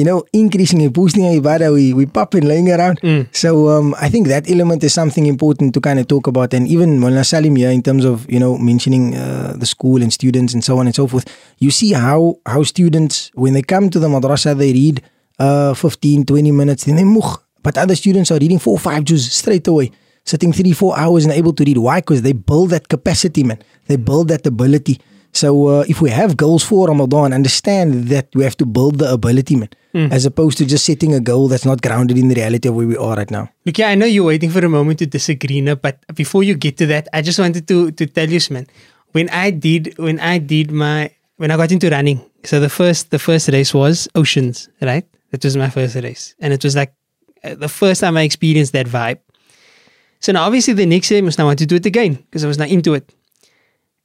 you 0.00 0.06
know, 0.08 0.24
increasing 0.32 0.80
and 0.82 0.92
boosting 0.92 1.24
ibadah, 1.24 1.68
we, 1.76 1.92
we 1.92 2.06
pop 2.06 2.32
and 2.34 2.48
laying 2.48 2.72
around. 2.72 2.98
So 3.32 3.68
um, 3.68 3.94
I 4.00 4.08
think 4.08 4.28
that 4.28 4.48
element 4.50 4.82
is 4.82 4.94
something 4.94 5.26
important 5.26 5.74
to 5.74 5.80
kind 5.80 5.98
of 6.00 6.08
talk 6.08 6.26
about. 6.26 6.54
And 6.54 6.66
even 6.66 6.98
Mullah 6.98 7.24
Salim 7.24 7.54
here, 7.56 7.70
in 7.70 7.82
terms 7.82 8.04
of, 8.04 8.24
you 8.32 8.40
know, 8.40 8.56
mentioning 8.56 9.14
uh, 9.14 9.52
the 9.56 9.66
school 9.66 10.00
and 10.02 10.10
students 10.10 10.54
and 10.54 10.64
so 10.64 10.78
on 10.78 10.86
and 10.86 10.94
so 10.94 11.06
forth, 11.06 11.26
you 11.58 11.70
see 11.70 11.92
how, 11.92 12.38
how 12.46 12.62
students, 12.64 13.30
when 13.34 13.52
they 13.52 13.62
come 13.62 13.90
to 13.90 13.98
the 13.98 14.08
madrasa, 14.08 14.56
they 14.56 14.72
read 14.72 15.02
uh, 15.38 15.74
15, 15.74 16.24
20 16.24 16.50
minutes, 16.50 16.84
then 16.84 16.96
they 16.96 17.04
mukh. 17.04 17.42
But 17.62 17.76
other 17.76 17.94
students 17.94 18.30
are 18.30 18.38
reading 18.38 18.58
four, 18.58 18.78
five 18.78 19.04
juz 19.04 19.30
straight 19.30 19.68
away 19.68 19.92
sitting 20.24 20.52
three, 20.52 20.72
four 20.72 20.98
hours 20.98 21.24
and 21.24 21.32
able 21.32 21.52
to 21.52 21.64
read. 21.64 21.78
Why? 21.78 22.00
Because 22.00 22.22
they 22.22 22.32
build 22.32 22.70
that 22.70 22.88
capacity, 22.88 23.42
man. 23.42 23.58
They 23.86 23.96
build 23.96 24.28
that 24.28 24.46
ability. 24.46 25.00
So 25.32 25.68
uh, 25.68 25.84
if 25.88 26.00
we 26.00 26.10
have 26.10 26.36
goals 26.36 26.64
for 26.64 26.88
Ramadan, 26.88 27.32
understand 27.32 28.08
that 28.08 28.28
we 28.34 28.42
have 28.42 28.56
to 28.56 28.66
build 28.66 28.98
the 28.98 29.12
ability, 29.12 29.56
man, 29.56 29.68
as 29.94 30.26
opposed 30.26 30.58
to 30.58 30.66
just 30.66 30.84
setting 30.84 31.14
a 31.14 31.20
goal 31.20 31.48
that's 31.48 31.64
not 31.64 31.82
grounded 31.82 32.18
in 32.18 32.28
the 32.28 32.34
reality 32.34 32.68
of 32.68 32.74
where 32.74 32.86
we 32.86 32.96
are 32.96 33.16
right 33.16 33.30
now. 33.30 33.48
Look, 33.64 33.78
yeah, 33.78 33.88
I 33.88 33.94
know 33.94 34.06
you're 34.06 34.24
waiting 34.24 34.50
for 34.50 34.64
a 34.64 34.68
moment 34.68 34.98
to 35.00 35.06
disagree, 35.06 35.60
no, 35.60 35.76
but 35.76 36.04
before 36.14 36.42
you 36.42 36.54
get 36.54 36.76
to 36.78 36.86
that, 36.86 37.08
I 37.12 37.22
just 37.22 37.38
wanted 37.38 37.68
to 37.68 37.92
to 37.92 38.06
tell 38.06 38.28
you, 38.28 38.40
man, 38.50 38.66
when 39.12 39.28
I 39.30 39.50
did 39.50 39.96
when 39.98 40.18
I 40.18 40.38
did 40.38 40.70
my 40.72 41.10
when 41.36 41.50
I 41.50 41.56
got 41.56 41.70
into 41.72 41.88
running, 41.90 42.20
so 42.44 42.58
the 42.60 42.68
first 42.68 43.10
the 43.10 43.18
first 43.18 43.48
race 43.48 43.72
was 43.72 44.08
Oceans, 44.14 44.68
right? 44.82 45.06
That 45.30 45.44
was 45.44 45.56
my 45.56 45.70
first 45.70 45.94
race, 45.94 46.34
and 46.40 46.52
it 46.52 46.64
was 46.64 46.74
like 46.74 46.92
uh, 47.44 47.54
the 47.54 47.68
first 47.68 48.00
time 48.00 48.16
I 48.16 48.22
experienced 48.22 48.72
that 48.72 48.86
vibe. 48.86 49.20
So 50.20 50.32
now, 50.32 50.44
obviously, 50.44 50.74
the 50.74 50.86
next 50.86 51.10
year 51.10 51.18
I 51.18 51.22
must 51.22 51.38
now 51.38 51.46
want 51.46 51.58
to 51.60 51.66
do 51.66 51.76
it 51.76 51.86
again 51.86 52.14
because 52.14 52.44
I 52.44 52.48
was 52.48 52.58
not 52.58 52.68
into 52.68 52.94
it. 52.94 53.14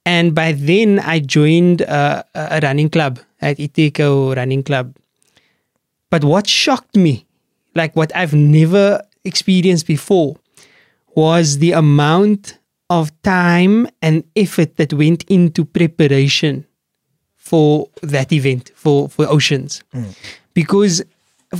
And 0.05 0.35
by 0.35 0.51
then, 0.51 0.99
I 0.99 1.19
joined 1.19 1.81
uh, 1.81 2.23
a 2.35 2.57
a 2.57 2.59
running 2.61 2.89
club 2.89 3.19
at 3.41 3.57
Iteko 3.57 4.35
Running 4.35 4.63
Club. 4.63 4.95
But 6.09 6.23
what 6.23 6.47
shocked 6.47 6.95
me, 6.95 7.25
like 7.73 7.95
what 7.95 8.15
I've 8.15 8.33
never 8.33 9.01
experienced 9.23 9.87
before, 9.87 10.37
was 11.15 11.57
the 11.57 11.71
amount 11.71 12.57
of 12.89 13.11
time 13.23 13.87
and 14.01 14.23
effort 14.35 14.77
that 14.77 14.93
went 14.93 15.23
into 15.23 15.65
preparation 15.65 16.65
for 17.35 17.89
that 18.01 18.31
event, 18.31 18.71
for, 18.75 19.09
for 19.09 19.27
Oceans. 19.27 19.83
Because 20.53 21.03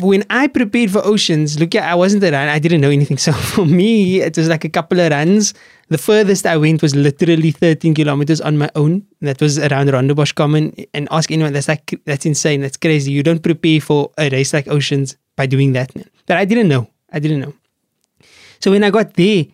when 0.02 0.24
I 0.30 0.48
prepared 0.48 0.92
for 0.92 1.06
Oceans, 1.06 1.60
look, 1.60 1.74
yeah, 1.74 1.92
I 1.92 1.96
wasn't 1.96 2.24
a 2.24 2.32
run. 2.32 2.48
I 2.48 2.60
didn't 2.60 2.82
know 2.82 2.90
anything. 2.90 3.18
So 3.26 3.32
for 3.34 3.66
me, 3.66 4.22
it 4.22 4.38
was 4.38 4.50
like 4.50 4.66
a 4.66 4.70
couple 4.70 5.00
of 5.00 5.12
runs. 5.12 5.54
The 5.90 5.98
furthest 5.98 6.46
I 6.46 6.58
went 6.58 6.82
was 6.82 6.96
literally 6.96 7.52
13 7.52 7.94
kilometers 7.94 8.42
on 8.42 8.58
my 8.58 8.70
own. 8.76 9.06
That 9.22 9.40
was 9.42 9.60
around 9.60 9.90
Rondebosch 9.90 10.36
Common. 10.36 10.74
And 10.94 11.08
ask 11.12 11.32
anyone, 11.32 11.54
that's 11.54 11.68
like, 11.68 12.00
that's 12.06 12.26
insane. 12.26 12.62
That's 12.62 12.78
crazy. 12.78 13.12
You 13.12 13.24
don't 13.24 13.44
prepare 13.44 13.80
for 13.80 14.12
a 14.18 14.30
race 14.30 14.54
like 14.54 14.68
Oceans 14.68 15.18
by 15.36 15.46
doing 15.46 15.74
that, 15.74 15.96
man. 15.96 16.10
But 16.26 16.38
I 16.38 16.46
didn't 16.46 16.68
know. 16.68 16.90
I 17.12 17.20
didn't 17.20 17.40
know. 17.40 17.54
So 18.60 18.72
when 18.72 18.84
I 18.84 18.90
got 18.90 19.14
there, 19.14 19.46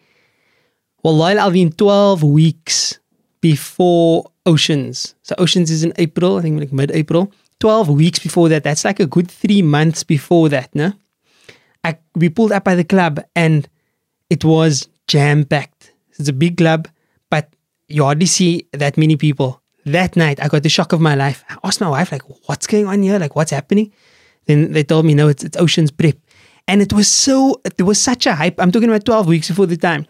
Wallahi 1.03 1.37
al-Azim, 1.37 1.71
12 1.71 2.23
weeks 2.23 2.99
before 3.41 4.31
Oceans. 4.45 5.15
So 5.23 5.35
Oceans 5.37 5.69
is 5.71 5.83
in 5.83 5.93
April, 5.97 6.37
I 6.37 6.41
think 6.41 6.59
like 6.59 6.71
mid-April. 6.71 7.31
12 7.61 7.89
weeks 7.89 8.19
before 8.19 8.49
that. 8.49 8.63
That's 8.63 8.83
like 8.83 8.99
a 8.99 9.05
good 9.05 9.31
three 9.31 9.61
months 9.61 10.03
before 10.03 10.49
that, 10.49 10.73
no? 10.75 10.93
I, 11.83 11.97
we 12.15 12.29
pulled 12.29 12.51
up 12.51 12.65
by 12.65 12.75
the 12.75 12.83
club 12.83 13.23
and 13.35 13.69
it 14.29 14.43
was 14.43 14.89
jam-packed. 15.07 15.93
It's 16.19 16.27
a 16.27 16.33
big 16.33 16.57
club, 16.57 16.87
but 17.29 17.55
you 17.87 18.03
hardly 18.03 18.25
see 18.25 18.67
that 18.73 18.97
many 18.97 19.15
people. 19.15 19.61
That 19.85 20.15
night, 20.15 20.39
I 20.41 20.47
got 20.47 20.63
the 20.63 20.69
shock 20.69 20.91
of 20.91 21.01
my 21.01 21.15
life. 21.15 21.43
I 21.49 21.57
asked 21.63 21.81
my 21.81 21.89
wife, 21.89 22.11
like, 22.11 22.23
what's 22.47 22.67
going 22.67 22.87
on 22.87 23.01
here? 23.01 23.17
Like, 23.17 23.35
what's 23.35 23.51
happening? 23.51 23.91
Then 24.45 24.73
they 24.73 24.83
told 24.83 25.05
me, 25.05 25.13
no, 25.13 25.27
it's, 25.27 25.43
it's 25.43 25.57
Ocean's 25.57 25.91
Prep. 25.91 26.17
And 26.67 26.81
it 26.81 26.93
was 26.93 27.07
so, 27.07 27.61
there 27.77 27.85
was 27.85 27.99
such 27.99 28.25
a 28.27 28.35
hype. 28.35 28.59
I'm 28.59 28.71
talking 28.71 28.89
about 28.89 29.05
12 29.05 29.27
weeks 29.27 29.47
before 29.47 29.65
the 29.65 29.77
time. 29.77 30.05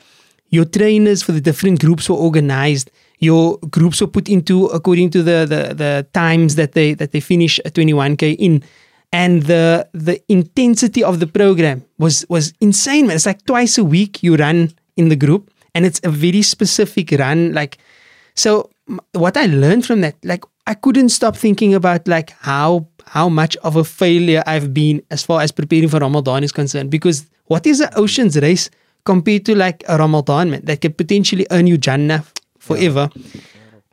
Your 0.50 0.65
trainers 0.65 1.24
for 1.24 1.31
the 1.31 1.39
different 1.39 1.79
groups 1.79 2.10
were 2.10 2.17
organized. 2.17 2.91
Your 3.22 3.58
groups 3.70 4.01
were 4.01 4.08
put 4.08 4.28
into 4.28 4.66
according 4.68 5.12
to 5.12 5.24
the 5.24 5.46
the, 5.46 5.74
the 5.74 6.08
times 6.13 6.56
that 6.56 6.74
they 6.74 6.94
that 6.96 7.12
they 7.13 7.22
finish 7.22 7.60
a 7.63 7.72
21k 7.72 8.36
in. 8.38 8.63
And 9.13 9.44
the 9.44 9.88
the 9.94 10.22
intensity 10.28 11.04
of 11.04 11.20
the 11.20 11.28
program 11.28 11.84
was 11.98 12.25
was 12.30 12.54
insane, 12.60 13.08
man. 13.08 13.16
It's 13.16 13.25
like 13.25 13.46
twice 13.46 13.78
a 13.78 13.84
week 13.84 14.24
you 14.24 14.36
run 14.36 14.72
in 14.96 15.10
the 15.10 15.18
group, 15.18 15.51
and 15.75 15.86
it's 15.86 16.00
a 16.04 16.10
very 16.10 16.42
specific 16.42 17.12
run. 17.20 17.54
Like, 17.54 17.78
so 18.36 18.70
what 19.13 19.36
I 19.38 19.48
learned 19.48 19.86
from 19.86 20.01
that, 20.01 20.16
like, 20.24 20.44
I 20.66 20.74
couldn't 20.75 21.10
stop 21.10 21.36
thinking 21.36 21.74
about 21.74 22.08
like 22.08 22.32
how 22.40 22.88
how 23.08 23.28
much 23.28 23.58
of 23.58 23.75
a 23.75 23.84
failure 23.84 24.44
I've 24.48 24.74
been 24.74 25.01
as 25.12 25.24
far 25.24 25.42
as 25.42 25.51
preparing 25.51 25.90
for 25.90 26.00
Ramadan 26.00 26.44
is 26.44 26.51
concerned. 26.51 26.90
Because 26.90 27.25
what 27.48 27.68
is 27.68 27.82
an 27.82 27.90
ocean's 27.96 28.38
race 28.38 28.70
compared 29.04 29.46
to 29.46 29.56
like 29.56 29.84
a 29.90 29.98
Ramadan 29.98 30.51
man 30.51 30.62
that 30.63 30.80
could 30.82 30.98
potentially 30.98 31.46
earn 31.51 31.68
you 31.68 31.78
Jannah 31.78 32.24
forever? 32.62 33.10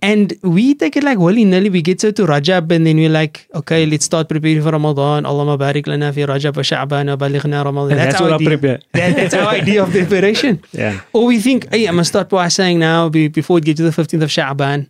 And 0.01 0.33
we 0.45 0.77
take 0.77 0.97
it 0.97 1.03
like 1.03 1.19
willy 1.19 1.45
nilly. 1.45 1.71
We 1.71 1.83
get 1.83 2.01
so 2.01 2.13
to 2.13 2.23
Rajab 2.25 2.71
and 2.71 2.87
then 2.87 2.97
we're 3.03 3.09
like, 3.11 3.49
okay, 3.53 3.85
let's 3.85 4.05
start 4.05 4.29
preparing 4.29 4.63
for 4.63 4.71
Ramadan. 4.71 5.27
Allah 5.27 5.59
barik 5.59 5.89
lana 5.89 6.13
fi 6.13 6.21
Rajab 6.33 6.55
wa 6.55 6.63
Sha'ban 6.63 7.09
wa 7.11 7.17
balighna 7.17 7.65
Ramadan. 7.65 7.99
And 7.99 8.01
that's 8.07 8.21
our 8.21 8.31
what 8.31 8.33
I 8.33 8.37
idea. 8.37 8.49
prepare. 8.55 8.79
That, 8.93 9.17
that's 9.17 9.35
our 9.35 9.49
idea 9.49 9.83
of 9.83 9.91
preparation. 9.91 10.63
Yeah. 10.73 11.01
Or 11.13 11.27
we 11.27 11.41
think, 11.41 11.67
hey, 11.75 11.87
I'm 11.87 11.95
gonna 11.99 12.05
start 12.05 12.29
by 12.29 12.47
saying 12.47 12.79
now 12.79 13.09
before 13.09 13.55
we 13.57 13.61
get 13.61 13.77
to 13.79 13.83
the 13.83 13.91
15th 13.91 14.23
of 14.23 14.31
Sha'ban. 14.31 14.87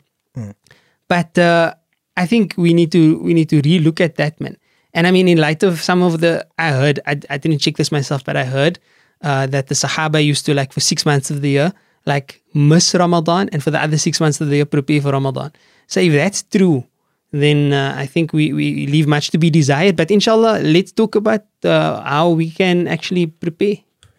But 1.09 1.39
uh, 1.39 1.73
I 2.17 2.27
think 2.27 2.55
we 2.59 2.75
need 2.75 2.93
to 2.93 3.19
we 3.21 3.33
need 3.33 3.49
to 3.49 3.63
relook 3.63 4.01
at 4.05 4.17
that, 4.17 4.39
man. 4.43 4.57
And 4.93 5.07
I 5.07 5.11
mean, 5.11 5.27
in 5.29 5.39
light 5.39 5.63
of 5.63 5.81
some 5.81 6.03
of 6.03 6.21
the 6.21 6.47
I 6.59 6.69
heard, 6.73 7.01
I, 7.07 7.13
I 7.31 7.39
didn't 7.39 7.61
check 7.65 7.77
this 7.77 7.91
myself, 7.91 8.25
but 8.25 8.37
I 8.37 8.45
heard 8.45 8.79
uh, 9.23 9.47
that 9.47 9.69
the 9.69 9.75
Sahaba 9.75 10.23
used 10.23 10.45
to 10.47 10.53
like 10.55 10.73
for 10.73 10.81
six 10.81 11.07
months 11.07 11.31
of 11.31 11.41
the 11.41 11.49
year, 11.49 11.73
like 12.09 12.43
miss 12.55 12.95
Ramadan, 12.95 13.49
and 13.53 13.63
for 13.63 13.71
the 13.71 13.81
other 13.81 13.99
six 13.99 14.21
months 14.21 14.41
of 14.41 14.49
the 14.49 14.57
year 14.57 14.65
prepare 14.65 15.01
for 15.05 15.13
Ramadan. 15.13 15.53
So 15.87 16.01
if 16.01 16.13
that's 16.13 16.43
true, 16.43 16.85
then 17.31 17.73
uh, 17.73 17.95
I 17.97 18.07
think 18.07 18.33
we, 18.33 18.53
we 18.53 18.87
leave 18.87 19.07
much 19.07 19.31
to 19.31 19.39
be 19.39 19.51
desired. 19.51 19.97
But 19.97 20.11
inshallah, 20.11 20.61
let's 20.61 20.93
talk 20.93 21.15
about 21.15 21.45
uh, 21.65 22.01
how 22.03 22.31
we 22.31 22.51
can 22.51 22.89
actually 22.89 23.27
prepare. 23.27 23.77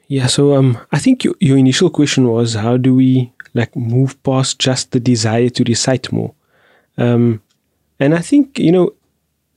Yeah, 0.08 0.28
so 0.28 0.56
um, 0.56 0.78
I 0.92 1.00
think 1.00 1.24
your, 1.24 1.36
your 1.40 1.58
initial 1.58 1.90
question 1.90 2.28
was 2.28 2.54
how 2.54 2.78
do 2.78 2.96
we 2.96 3.32
like 3.54 3.76
move 3.76 4.22
past 4.24 4.60
just 4.60 4.92
the 4.92 5.00
desire 5.00 5.50
to 5.50 5.64
recite 5.64 6.12
more? 6.12 6.34
Um, 6.98 7.42
and 8.00 8.14
I 8.16 8.20
think 8.20 8.60
you 8.60 8.72
know 8.72 8.94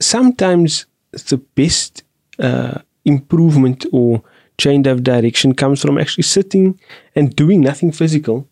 sometimes 0.01 0.87
the 1.29 1.39
best 1.39 2.03
uh, 2.39 2.79
improvement 3.05 3.87
or 3.93 4.23
change 4.59 4.87
of 4.87 5.03
direction 5.03 5.55
comes 5.55 5.81
from 5.83 5.99
actually 5.99 6.25
sitting 6.25 6.79
and 7.15 7.35
doing 7.35 7.61
nothing 7.61 7.93
physical, 7.93 8.49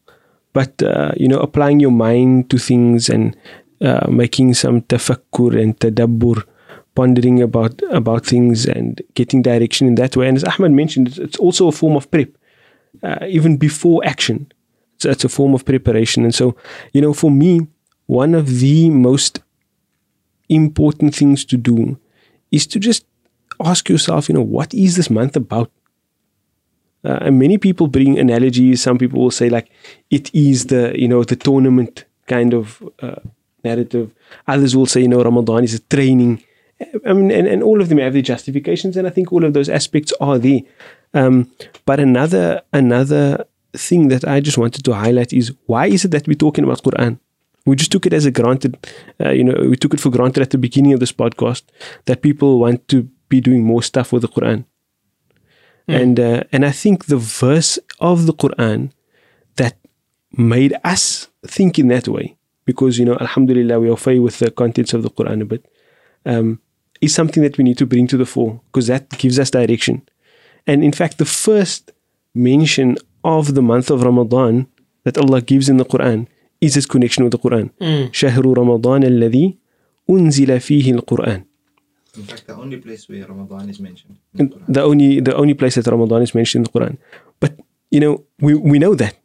but 0.52 0.82
uh, 0.82 1.12
you 1.16 1.28
know 1.28 1.38
applying 1.38 1.80
your 1.80 1.92
mind 1.92 2.50
to 2.50 2.58
things 2.58 3.08
and 3.08 3.36
uh, 3.80 4.06
making 4.10 4.54
some 4.54 4.82
tafakkur 4.82 5.60
and 5.60 5.78
tadabbur 5.78 6.44
pondering 6.94 7.40
about 7.40 7.80
about 7.90 8.26
things 8.26 8.66
and 8.66 9.02
getting 9.14 9.42
direction 9.42 9.86
in 9.86 9.94
that 9.94 10.16
way. 10.16 10.28
And 10.28 10.36
as 10.36 10.44
Ahmed 10.44 10.72
mentioned, 10.72 11.18
it's, 11.18 11.38
also 11.38 11.68
a 11.68 11.72
form 11.72 11.96
of 11.96 12.10
prep, 12.10 12.28
uh, 13.02 13.24
even 13.28 13.56
before 13.56 14.04
action. 14.04 14.52
So 14.98 15.10
it's 15.10 15.24
a 15.24 15.28
form 15.28 15.54
of 15.54 15.64
preparation. 15.64 16.24
And 16.24 16.34
so, 16.34 16.56
you 16.92 17.00
know, 17.00 17.14
for 17.14 17.30
me, 17.30 17.66
one 18.06 18.34
of 18.34 18.58
the 18.58 18.90
most 18.90 19.40
important 20.48 21.14
things 21.14 21.44
to 21.46 21.56
do 21.56 21.98
is 22.50 22.66
to 22.66 22.78
just 22.78 23.06
ask 23.64 23.88
yourself, 23.88 24.28
you 24.28 24.34
know, 24.34 24.42
what 24.42 24.74
is 24.74 24.96
this 24.96 25.08
month 25.08 25.36
about? 25.36 25.70
Uh, 27.04 27.18
and 27.22 27.38
many 27.38 27.58
people 27.58 27.86
bring 27.86 28.18
analogies. 28.18 28.82
Some 28.82 28.98
people 28.98 29.20
will 29.20 29.30
say 29.30 29.48
like 29.48 29.70
it 30.10 30.32
is 30.34 30.66
the 30.66 30.92
you 30.98 31.08
know 31.08 31.24
the 31.24 31.36
tournament 31.36 32.04
kind 32.26 32.54
of 32.54 32.82
uh, 33.00 33.20
narrative. 33.64 34.10
Others 34.46 34.76
will 34.76 34.86
say 34.86 35.02
you 35.02 35.08
know 35.08 35.22
Ramadan 35.22 35.64
is 35.64 35.74
a 35.74 35.80
training. 35.80 36.42
I 37.06 37.12
mean, 37.12 37.30
and, 37.30 37.46
and 37.46 37.62
all 37.62 37.80
of 37.80 37.88
them 37.90 37.98
have 37.98 38.14
their 38.14 38.22
justifications, 38.22 38.96
and 38.96 39.06
I 39.06 39.10
think 39.10 39.32
all 39.32 39.44
of 39.44 39.52
those 39.52 39.68
aspects 39.68 40.12
are 40.20 40.38
there. 40.38 40.60
Um, 41.12 41.50
but 41.84 42.00
another 42.00 42.62
another 42.72 43.44
thing 43.72 44.08
that 44.08 44.24
I 44.26 44.40
just 44.40 44.58
wanted 44.58 44.84
to 44.84 44.92
highlight 44.92 45.32
is 45.32 45.52
why 45.66 45.86
is 45.86 46.04
it 46.04 46.10
that 46.10 46.26
we're 46.26 46.34
talking 46.34 46.64
about 46.64 46.82
Quran? 46.82 47.18
We 47.66 47.76
just 47.76 47.92
took 47.92 48.06
it 48.06 48.12
as 48.12 48.24
a 48.24 48.30
granted, 48.30 48.78
uh, 49.20 49.30
you 49.30 49.44
know, 49.44 49.54
we 49.68 49.76
took 49.76 49.92
it 49.94 50.00
for 50.00 50.10
granted 50.10 50.42
at 50.42 50.50
the 50.50 50.58
beginning 50.58 50.92
of 50.92 51.00
this 51.00 51.12
podcast 51.12 51.62
that 52.06 52.22
people 52.22 52.58
want 52.58 52.88
to 52.88 53.08
be 53.28 53.40
doing 53.40 53.64
more 53.64 53.82
stuff 53.82 54.12
with 54.12 54.22
the 54.22 54.28
Quran. 54.28 54.64
And 55.87 56.19
uh, 56.19 56.43
and 56.51 56.65
I 56.65 56.71
think 56.71 57.05
the 57.05 57.17
verse 57.17 57.77
of 57.99 58.25
the 58.25 58.33
Quran 58.33 58.91
that 59.59 59.75
made 60.55 60.73
us 60.83 61.29
think 61.45 61.77
in 61.77 61.87
that 61.89 62.07
way, 62.07 62.35
because 62.65 62.97
you 62.99 63.05
know, 63.05 63.17
Alhamdulillah, 63.25 63.79
we 63.79 63.89
are 63.89 63.97
familiar 63.97 64.23
with 64.23 64.39
the 64.39 64.49
contents 64.49 64.93
of 64.93 65.03
the 65.03 65.11
Quran 65.11 65.41
a 65.41 65.45
bit, 65.45 65.63
um, 66.25 66.59
is 67.01 67.13
something 67.13 67.43
that 67.43 67.57
we 67.57 67.63
need 67.63 67.77
to 67.77 67.85
bring 67.85 68.07
to 68.07 68.17
the 68.17 68.25
fore, 68.25 68.61
because 68.67 68.87
that 68.87 69.07
gives 69.21 69.37
us 69.37 69.51
direction. 69.51 70.01
And 70.65 70.83
in 70.83 70.91
fact, 70.91 71.19
the 71.19 71.25
first 71.45 71.91
mention 72.33 72.97
of 73.23 73.53
the 73.53 73.61
month 73.61 73.91
of 73.91 74.01
Ramadan 74.01 74.67
that 75.03 75.17
Allah 75.17 75.41
gives 75.41 75.69
in 75.69 75.77
the 75.77 75.85
Quran 75.85 76.27
is 76.61 76.75
its 76.75 76.87
connection 76.87 77.23
with 77.23 77.31
the 77.31 77.37
Quran. 77.37 77.69
شهر 78.11 78.43
رمضان 78.57 79.03
الذي 79.03 79.55
أنزل 80.09 80.59
فيه 80.59 80.91
القرآن. 80.91 81.43
In 82.17 82.23
fact, 82.23 82.47
the 82.47 82.55
only 82.55 82.77
place 82.77 83.09
where 83.09 83.25
Ramadan 83.27 83.69
is 83.69 83.79
mentioned. 83.79 84.15
And 84.39 84.53
the 84.67 84.83
only 84.83 85.19
the 85.19 85.35
only 85.35 85.53
place 85.53 85.75
that 85.75 85.87
Ramadan 85.87 86.21
is 86.21 86.33
mentioned 86.39 86.61
in 86.61 86.71
the 86.71 86.79
Quran. 86.79 86.97
But 87.41 87.51
you 87.91 87.99
know, 87.99 88.23
we, 88.39 88.53
we 88.55 88.79
know 88.79 88.95
that. 88.95 89.15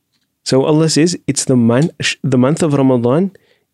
So 0.44 0.64
Allah 0.64 0.88
says 0.88 1.16
it's 1.26 1.44
the 1.44 1.56
month 1.56 1.90
the 2.34 2.38
month 2.38 2.62
of 2.62 2.74
Ramadan 2.74 3.22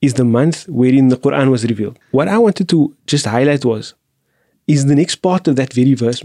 is 0.03 0.14
the 0.14 0.25
month 0.25 0.68
wherein 0.68 1.09
the 1.09 1.16
Quran 1.16 1.51
was 1.51 1.64
revealed. 1.64 1.99
What 2.11 2.29
I 2.29 2.38
wanted 2.38 2.68
to 2.68 2.94
just 3.07 3.25
highlight 3.27 3.64
was 3.64 3.94
is 4.66 4.87
the 4.87 4.94
next 4.94 5.16
part 5.16 5.49
of 5.49 5.57
that 5.57 5.72
very 5.72 5.94
verse. 5.94 6.22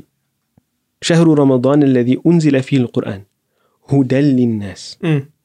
شهر 1.03 1.27
رمضان 1.39 1.83
الذي 1.83 2.21
أنزل 2.25 2.63
فيه 2.63 2.77
القرآن 2.77 3.23
هدى 3.89 4.21
للناس 4.21 4.97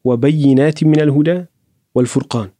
وبينات 0.05 0.85
من 0.85 1.01
الهدى 1.01 1.45
والفرقان. 1.95 2.51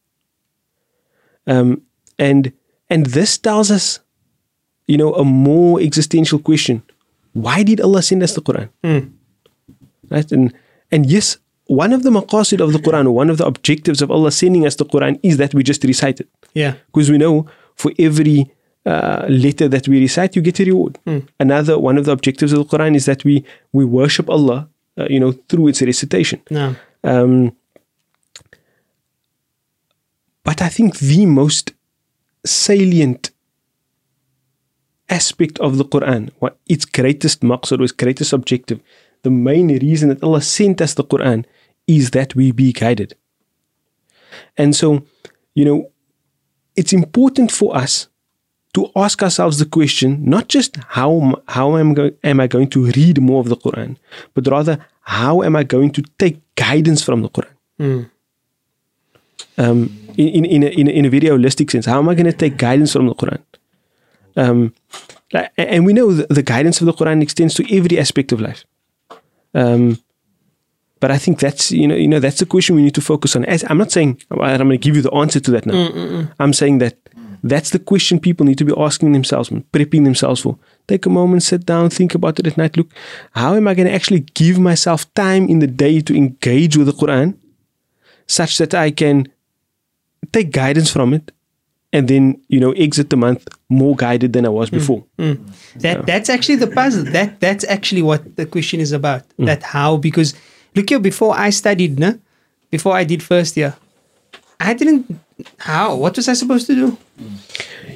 Um, 1.47 1.83
and 2.19 2.53
and 2.89 3.07
this 3.07 3.37
tells 3.39 3.71
us 3.71 4.01
you 4.92 4.98
know, 4.98 5.14
a 5.14 5.24
more 5.24 5.80
existential 5.88 6.40
question. 6.50 6.84
Why 7.46 7.64
did 7.64 7.80
Allah 7.80 8.02
send 8.02 8.24
us 8.24 8.34
the 8.38 8.42
Quran? 8.42 8.68
Right? 10.14 10.30
And 10.36 10.54
and 10.94 11.06
yes, 11.16 11.38
one 11.68 11.94
of 11.94 12.04
the 12.04 12.10
maqasid 12.10 12.60
of 12.60 12.74
the 12.74 12.80
Quran, 12.80 13.14
one 13.14 13.30
of 13.30 13.38
the 13.38 13.46
objectives 13.46 14.02
of 14.02 14.12
Allah 14.12 14.32
sending 14.32 14.66
us 14.68 14.76
the 14.76 14.86
Quran 14.86 15.20
is 15.24 15.38
that 15.38 15.54
we 15.54 15.64
just 15.64 15.84
recite 15.86 16.20
it. 16.20 16.28
Yeah. 16.54 16.74
Because 16.88 17.10
we 17.10 17.18
know 17.18 17.48
for 17.76 17.94
every 17.98 18.52
uh, 18.86 19.26
letter 19.30 19.70
that 19.70 19.88
we 19.88 20.02
recite, 20.02 20.36
you 20.36 20.42
get 20.42 20.60
a 20.60 20.66
reward. 20.66 21.00
Another 21.40 21.80
one 21.80 21.98
of 21.98 22.06
the 22.06 22.12
objectives 22.12 22.52
of 22.52 22.60
the 22.60 22.78
Quran 22.78 22.96
is 22.96 23.06
that 23.06 23.24
we 23.24 23.46
we 23.72 23.86
worship 23.86 24.30
Allah, 24.30 24.68
uh, 25.00 25.08
you 25.10 25.20
know, 25.20 25.32
through 25.48 25.70
its 25.70 25.82
recitation. 25.82 26.42
No. 26.50 26.76
Um, 27.04 27.56
but 30.44 30.62
I 30.62 30.70
think 30.70 31.00
the 31.00 31.26
most 31.26 31.72
salient 32.46 33.31
aspect 35.12 35.60
of 35.60 35.78
the 35.78 35.86
Quran, 35.86 36.30
what 36.40 36.58
its 36.68 36.86
greatest 36.86 37.42
maqsad 37.42 37.80
or 37.80 37.84
its 37.84 37.92
greatest 37.92 38.34
objective, 38.34 38.80
the 39.24 39.30
main 39.30 39.68
reason 39.68 40.10
that 40.10 40.24
Allah 40.24 40.42
sent 40.42 40.82
us 40.82 40.94
the 40.96 41.04
Quran 41.04 41.46
is 41.88 42.12
that 42.12 42.36
we 42.36 42.52
be 42.52 42.72
guided. 42.74 43.16
And 44.58 44.76
so, 44.76 45.04
you 45.54 45.66
know, 45.66 45.92
it's 46.76 46.94
important 46.94 47.52
for 47.52 47.76
us 47.76 48.08
to 48.74 48.90
ask 48.96 49.22
ourselves 49.22 49.58
the 49.60 49.66
question 49.66 50.24
not 50.24 50.48
just 50.48 50.78
how 50.98 51.42
how 51.50 51.76
am, 51.78 51.94
go- 51.94 52.12
am 52.24 52.40
I 52.40 52.48
going 52.48 52.70
to 52.70 52.86
read 52.86 53.22
more 53.22 53.42
of 53.42 53.50
the 53.50 53.58
Quran, 53.58 53.98
but 54.34 54.48
rather 54.48 54.80
how 55.02 55.42
am 55.44 55.56
I 55.56 55.64
going 55.64 55.92
to 55.92 56.02
take 56.18 56.40
guidance 56.56 57.04
from 57.04 57.22
the 57.22 57.30
Quran? 57.30 57.54
Um, 59.58 59.80
in, 60.18 60.28
in, 60.28 60.46
in, 60.46 60.64
a, 60.64 60.68
in, 60.68 60.88
a, 60.88 60.92
in 60.92 61.06
a 61.06 61.10
very 61.10 61.28
holistic 61.28 61.70
sense, 61.72 61.86
how 61.86 62.00
am 62.00 62.08
I 62.08 62.16
going 62.16 62.26
to 62.32 62.34
take 62.34 62.58
guidance 62.58 62.94
from 62.94 63.08
the 63.08 63.16
Quran? 63.16 63.40
Um, 64.36 64.74
and 65.58 65.86
we 65.86 65.94
know 65.94 66.12
the, 66.12 66.44
guidance 66.44 66.82
of 66.82 66.86
the 66.88 66.94
Quran 66.94 67.22
extends 67.22 67.54
to 67.56 67.76
every 67.78 67.98
aspect 68.00 68.32
of 68.32 68.42
life. 68.42 68.66
Um, 69.54 70.00
but 71.00 71.10
I 71.10 71.18
think 71.18 71.40
that's 71.40 71.72
you 71.72 71.88
know 71.88 71.96
you 71.96 72.08
know 72.08 72.20
that's 72.20 72.40
the 72.40 72.46
question 72.46 72.76
we 72.76 72.84
need 72.84 72.96
to 72.96 73.02
focus 73.02 73.36
on. 73.36 73.44
As 73.46 73.66
I'm 73.70 73.78
not 73.78 73.92
saying 73.92 74.22
I'm 74.30 74.38
going 74.38 74.70
to 74.70 74.78
give 74.78 74.96
you 74.96 75.02
the 75.02 75.14
answer 75.14 75.40
to 75.40 75.52
that 75.52 75.66
now. 75.66 75.74
I'm 76.40 76.54
saying 76.54 76.78
that 76.78 76.96
that's 77.44 77.72
the 77.72 77.80
question 77.80 78.20
people 78.20 78.46
need 78.46 78.60
to 78.60 78.66
be 78.66 78.74
asking 78.78 79.14
themselves, 79.14 79.50
prepping 79.50 80.04
themselves 80.04 80.42
for. 80.42 80.58
Take 80.88 81.06
a 81.08 81.10
moment, 81.10 81.44
sit 81.44 81.66
down, 81.66 81.90
think 81.90 82.14
about 82.14 82.40
it 82.40 82.48
at 82.48 82.58
night. 82.58 82.78
Look, 82.78 82.92
how 83.32 83.56
am 83.56 83.68
I 83.68 83.74
going 83.74 83.88
to 83.88 83.94
actually 83.94 84.22
give 84.36 84.60
myself 84.60 85.12
time 85.16 85.48
in 85.48 85.60
the 85.60 85.68
day 85.68 86.02
to 86.02 86.16
engage 86.16 86.78
with 86.78 86.88
the 86.88 86.94
Quran, 86.94 87.36
such 88.28 88.60
that 88.60 88.76
I 88.76 88.92
can 88.92 89.28
take 90.32 90.52
guidance 90.52 90.92
from 90.92 91.14
it, 91.14 91.32
and 91.94 92.08
then 92.08 92.42
you 92.48 92.60
know 92.60 92.72
exit 92.74 93.10
the 93.10 93.18
month 93.18 93.48
more 93.70 93.96
guided 93.96 94.34
than 94.34 94.46
I 94.46 94.50
was 94.50 94.70
before. 94.70 95.04
That 95.76 96.06
that's 96.06 96.30
actually 96.30 96.56
the 96.58 96.68
puzzle. 96.68 97.04
That 97.04 97.40
that's 97.40 97.66
actually 97.66 98.02
what 98.02 98.36
the 98.36 98.46
question 98.46 98.80
is 98.80 98.92
about. 98.92 99.24
Mm. 99.38 99.46
That 99.46 99.64
how 99.64 99.98
because 99.98 100.34
look 100.76 100.90
here 100.90 101.00
before 101.00 101.36
I 101.38 101.50
studied, 101.50 102.00
no, 102.00 102.20
before 102.70 102.94
I 102.96 103.04
did 103.04 103.22
first 103.24 103.58
year, 103.58 103.76
I 104.60 104.74
didn't 104.74 105.20
how 105.58 105.96
what 105.96 106.16
was 106.16 106.28
I 106.28 106.34
supposed 106.34 106.68
to 106.68 106.76
do? 106.76 106.98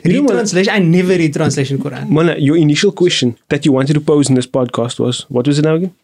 Read 0.03 0.27
translation. 0.27 0.73
I 0.73 0.79
never 0.79 1.09
read 1.09 1.33
translation 1.33 1.77
Quran. 1.77 2.09
Mona, 2.09 2.35
your 2.37 2.57
initial 2.57 2.91
question 2.91 3.37
that 3.49 3.65
you 3.65 3.71
wanted 3.71 3.93
to 3.93 4.01
pose 4.01 4.29
in 4.29 4.35
this 4.35 4.47
podcast 4.47 4.99
was 4.99 5.21
what 5.29 5.47
was 5.47 5.59
it 5.59 5.65
now 5.65 5.75
again? 5.75 5.95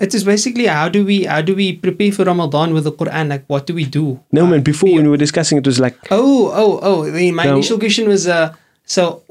It 0.00 0.12
is 0.14 0.24
basically 0.24 0.66
how 0.66 0.88
do 0.88 1.04
we 1.04 1.24
how 1.24 1.40
do 1.40 1.54
we 1.54 1.72
prepare 1.74 2.10
for 2.10 2.24
Ramadan 2.24 2.74
with 2.74 2.84
the 2.84 2.92
Quran? 2.92 3.28
Like 3.28 3.44
what 3.46 3.66
do 3.66 3.74
we 3.74 3.84
do? 3.84 4.20
No, 4.32 4.46
man. 4.46 4.62
Before 4.62 4.92
when 4.92 5.04
we 5.04 5.10
were 5.10 5.16
discussing, 5.16 5.58
it 5.58 5.66
was 5.66 5.78
like 5.78 5.96
Oh, 6.10 6.50
oh, 6.52 6.80
oh. 6.82 7.10
the- 7.10 7.30
My 7.30 7.44
No. 7.44 7.54
initial 7.54 7.78
question 7.78 8.08
was 8.08 8.26
uh 8.26 8.54
so 8.84 9.22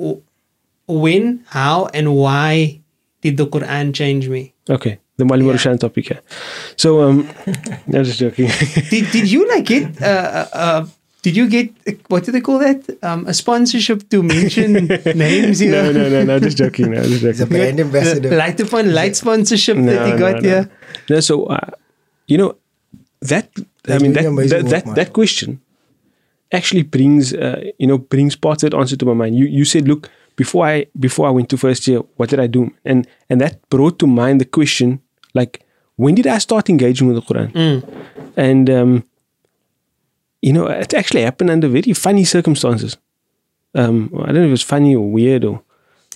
when, 0.87 1.43
how, 1.47 1.87
and 1.93 2.15
why 2.15 2.81
did 3.21 3.37
the 3.37 3.47
Quran 3.47 3.93
change 3.93 4.27
me? 4.29 4.53
okay, 4.69 4.99
the 5.17 5.25
Malim 5.25 5.47
Yeah. 5.47 5.75
Topic. 5.77 6.09
Yeah. 6.09 6.19
So 6.75 7.01
um, 7.03 7.29
I 7.93 7.99
was 7.99 8.07
just 8.07 8.19
joking. 8.19 8.47
Did 8.89 9.11
did 9.11 9.31
you 9.31 9.47
like 9.47 9.65
get 9.65 10.01
uh, 10.01 10.05
uh, 10.05 10.47
uh 10.53 10.85
did 11.23 11.35
you 11.39 11.45
get 11.49 11.67
what 12.11 12.23
do 12.25 12.31
they 12.35 12.41
call 12.47 12.59
that 12.59 12.79
um 13.01 13.25
a 13.27 13.33
sponsorship 13.33 13.99
to 14.11 14.21
mention 14.21 14.73
names 15.27 15.59
here? 15.59 15.71
no, 15.71 15.91
no, 15.91 16.03
no, 16.09 16.23
no. 16.29 16.39
Just 16.39 16.57
joking. 16.57 16.91
No, 16.91 17.01
just 17.01 17.23
He's 17.23 17.23
a 17.23 17.45
joking. 17.45 17.57
brand 17.57 17.79
ambassador. 17.79 18.29
The 18.29 18.35
light 18.45 18.59
upon 18.59 18.93
light 18.93 19.15
sponsorship 19.15 19.77
No, 19.77 19.91
that 19.91 20.05
he 20.07 20.11
got 20.25 20.35
no, 20.35 20.39
no. 20.41 20.49
here. 20.49 20.63
No, 21.09 21.19
so 21.21 21.45
uh, 21.45 21.69
you 22.27 22.37
know 22.37 22.51
that 23.21 23.49
I 23.87 23.97
mean 23.99 24.11
really 24.11 24.13
that 24.13 24.25
amazing 24.25 24.49
that, 24.49 24.63
work, 24.63 24.83
that, 24.85 24.95
that 24.95 25.09
question 25.13 25.59
actually 26.51 26.83
brings 26.83 27.33
uh, 27.33 27.59
you 27.79 27.87
know 27.87 27.97
brings 27.97 28.35
part 28.35 28.61
of 28.63 28.71
that 28.71 28.77
answer 28.77 28.97
to 28.97 29.05
my 29.05 29.13
mind. 29.13 29.35
You 29.35 29.45
you 29.45 29.65
said, 29.65 29.87
look, 29.87 30.09
before 30.35 30.65
I 30.67 30.85
before 30.99 31.25
I 31.27 31.31
went 31.31 31.49
to 31.49 31.57
first 31.57 31.87
year, 31.87 31.99
what 32.17 32.29
did 32.29 32.39
I 32.39 32.47
do? 32.47 32.71
And 32.85 33.07
and 33.29 33.39
that 33.41 33.67
brought 33.69 33.97
to 33.99 34.07
mind 34.07 34.41
the 34.41 34.45
question 34.45 34.99
like 35.33 35.65
when 35.95 36.15
did 36.15 36.27
I 36.27 36.39
start 36.39 36.69
engaging 36.69 37.07
with 37.07 37.15
the 37.17 37.21
Quran? 37.33 37.49
And 38.35 38.69
um, 38.69 39.03
you 40.45 40.51
know, 40.55 40.65
it 40.67 40.93
actually 40.93 41.23
happened 41.27 41.49
under 41.49 41.67
very 41.77 41.93
funny 41.93 42.25
circumstances. 42.35 42.97
Um, 43.81 43.97
I 44.23 44.27
don't 44.31 44.41
know 44.41 44.49
if 44.49 44.53
it 44.53 44.59
was 44.59 44.71
funny 44.75 44.93
or 45.01 45.07
weird 45.17 45.43
or 45.49 45.55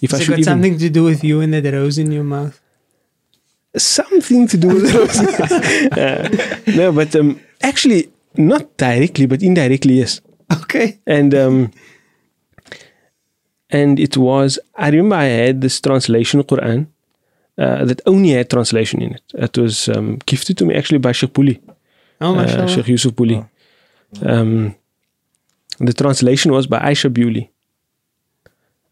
if 0.01 0.13
I 0.13 0.17
Has 0.17 0.21
it 0.21 0.25
should 0.25 0.31
got 0.31 0.39
even 0.39 0.51
something 0.51 0.77
to 0.85 0.89
do 0.97 1.03
with 1.09 1.23
you 1.23 1.35
and 1.41 1.53
that 1.53 1.65
rose 1.73 1.97
in 1.97 2.11
your 2.11 2.23
mouth? 2.37 2.55
something 3.77 4.47
to 4.47 4.57
do 4.57 4.67
with 4.75 4.85
those. 4.91 5.17
Uh, 5.97 6.27
no, 6.79 6.91
but 6.91 7.15
um, 7.15 7.39
actually, 7.61 8.01
not 8.35 8.63
directly, 8.77 9.25
but 9.27 9.41
indirectly, 9.43 9.95
yes. 10.01 10.21
Okay. 10.61 10.87
And 11.05 11.31
um, 11.43 11.71
and 13.69 13.99
it 13.99 14.17
was. 14.17 14.59
I 14.75 14.89
remember 14.89 15.15
I 15.15 15.25
had 15.25 15.61
this 15.61 15.79
translation 15.79 16.39
of 16.39 16.47
Quran 16.47 16.87
uh, 17.57 17.85
that 17.85 18.01
only 18.05 18.31
had 18.31 18.49
translation 18.49 19.01
in 19.01 19.11
it. 19.17 19.23
It 19.33 19.57
was 19.57 19.89
um, 19.89 20.19
gifted 20.25 20.57
to 20.59 20.65
me 20.65 20.73
actually 20.75 20.99
by 20.99 21.11
Sheikh 21.11 21.33
Puli, 21.33 21.59
Oh, 22.21 22.35
uh. 22.35 22.67
Sheikh 22.67 22.87
Yusuf 22.87 23.13
Puli. 23.13 23.37
Um, 24.21 24.75
the 25.79 25.93
translation 25.93 26.51
was 26.51 26.67
by 26.67 26.79
Aisha 26.79 27.13
Bewley. 27.13 27.51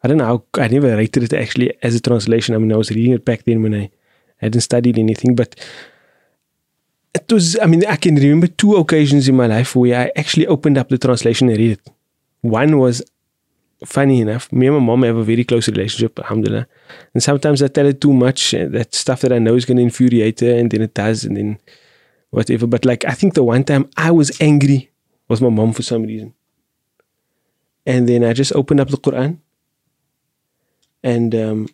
I 0.03 0.07
don't 0.07 0.17
know 0.17 0.25
how 0.25 0.61
I 0.61 0.67
never 0.67 0.95
rated 0.95 1.23
it 1.23 1.33
actually 1.33 1.73
as 1.81 1.95
a 1.95 1.99
translation. 1.99 2.53
I 2.53 2.59
mean, 2.59 2.71
I 2.71 2.77
was 2.77 2.91
reading 2.91 3.13
it 3.13 3.25
back 3.25 3.43
then 3.43 3.63
when 3.63 3.73
I 3.73 3.89
hadn't 4.37 4.61
studied 4.61 4.99
anything, 4.99 5.35
but 5.35 5.55
it 7.13 7.31
was. 7.31 7.57
I 7.59 7.65
mean, 7.65 7.83
I 7.85 7.95
can 7.95 8.15
remember 8.15 8.47
two 8.47 8.75
occasions 8.75 9.27
in 9.27 9.35
my 9.35 9.47
life 9.47 9.75
where 9.75 9.99
I 9.99 10.11
actually 10.15 10.45
opened 10.45 10.77
up 10.77 10.89
the 10.89 10.99
translation 10.99 11.49
and 11.49 11.57
read 11.57 11.71
it. 11.79 11.89
One 12.41 12.77
was 12.77 13.01
funny 13.83 14.21
enough. 14.21 14.51
Me 14.51 14.67
and 14.67 14.75
my 14.75 14.81
mom 14.83 15.03
have 15.03 15.15
a 15.15 15.23
very 15.23 15.43
close 15.43 15.67
relationship, 15.67 16.19
alhamdulillah. 16.19 16.67
And 17.13 17.23
sometimes 17.23 17.63
I 17.63 17.67
tell 17.67 17.85
her 17.85 17.93
too 17.93 18.13
much, 18.13 18.53
uh, 18.53 18.67
that 18.69 18.93
stuff 18.93 19.21
that 19.21 19.33
I 19.33 19.39
know 19.39 19.55
is 19.55 19.65
going 19.65 19.77
to 19.77 19.83
infuriate 19.83 20.39
her, 20.41 20.53
and 20.55 20.69
then 20.69 20.81
it 20.81 20.93
does, 20.93 21.23
and 21.25 21.35
then 21.35 21.57
whatever. 22.29 22.67
But 22.67 22.85
like, 22.85 23.05
I 23.05 23.13
think 23.13 23.33
the 23.33 23.43
one 23.43 23.63
time 23.63 23.89
I 23.97 24.11
was 24.11 24.39
angry 24.39 24.91
with 25.28 25.40
my 25.40 25.48
mom 25.48 25.72
for 25.72 25.82
some 25.82 26.02
reason. 26.02 26.34
And 27.86 28.08
then 28.08 28.24
I 28.24 28.32
just 28.32 28.52
opened 28.54 28.80
up 28.80 28.88
the 28.88 28.96
Quran. 28.96 29.38
And 31.02 31.34
um, 31.34 31.68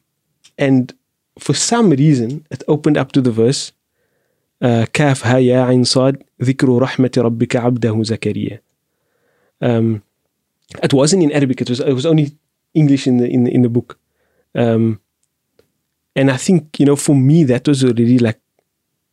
and 0.57 0.94
for 1.38 1.55
some 1.55 1.90
reason 1.90 2.46
it 2.51 2.62
opened 2.68 2.96
up 2.96 3.12
to 3.12 3.20
the 3.20 3.33
verse 3.33 3.72
uh, 4.62 4.85
كاف 4.92 5.27
ها 5.27 5.38
يا 5.38 5.61
عين 5.61 5.85
صاد 5.85 6.22
ذكر 6.42 6.79
رحمة 6.79 7.11
ربك 7.18 7.57
عبده 7.57 8.03
زكريا. 8.03 8.62
Um, 9.64 10.03
it 10.83 10.92
wasn't 10.92 11.22
in 11.22 11.33
Arabic. 11.33 11.61
It 11.61 11.70
was 11.70 11.81
it 11.81 11.92
was 11.92 12.07
only 12.07 12.37
English 12.75 13.07
in 13.07 13.16
the 13.18 13.29
in 13.29 13.44
the, 13.44 13.55
in 13.55 13.62
the 13.62 13.68
book. 13.68 13.99
Um, 14.55 15.01
and 16.14 16.31
I 16.31 16.37
think 16.37 16.81
you 16.81 16.87
know 16.87 16.96
for 16.96 17.14
me 17.14 17.44
that 17.44 17.68
was 17.68 17.85
already 17.85 18.18
like, 18.18 18.40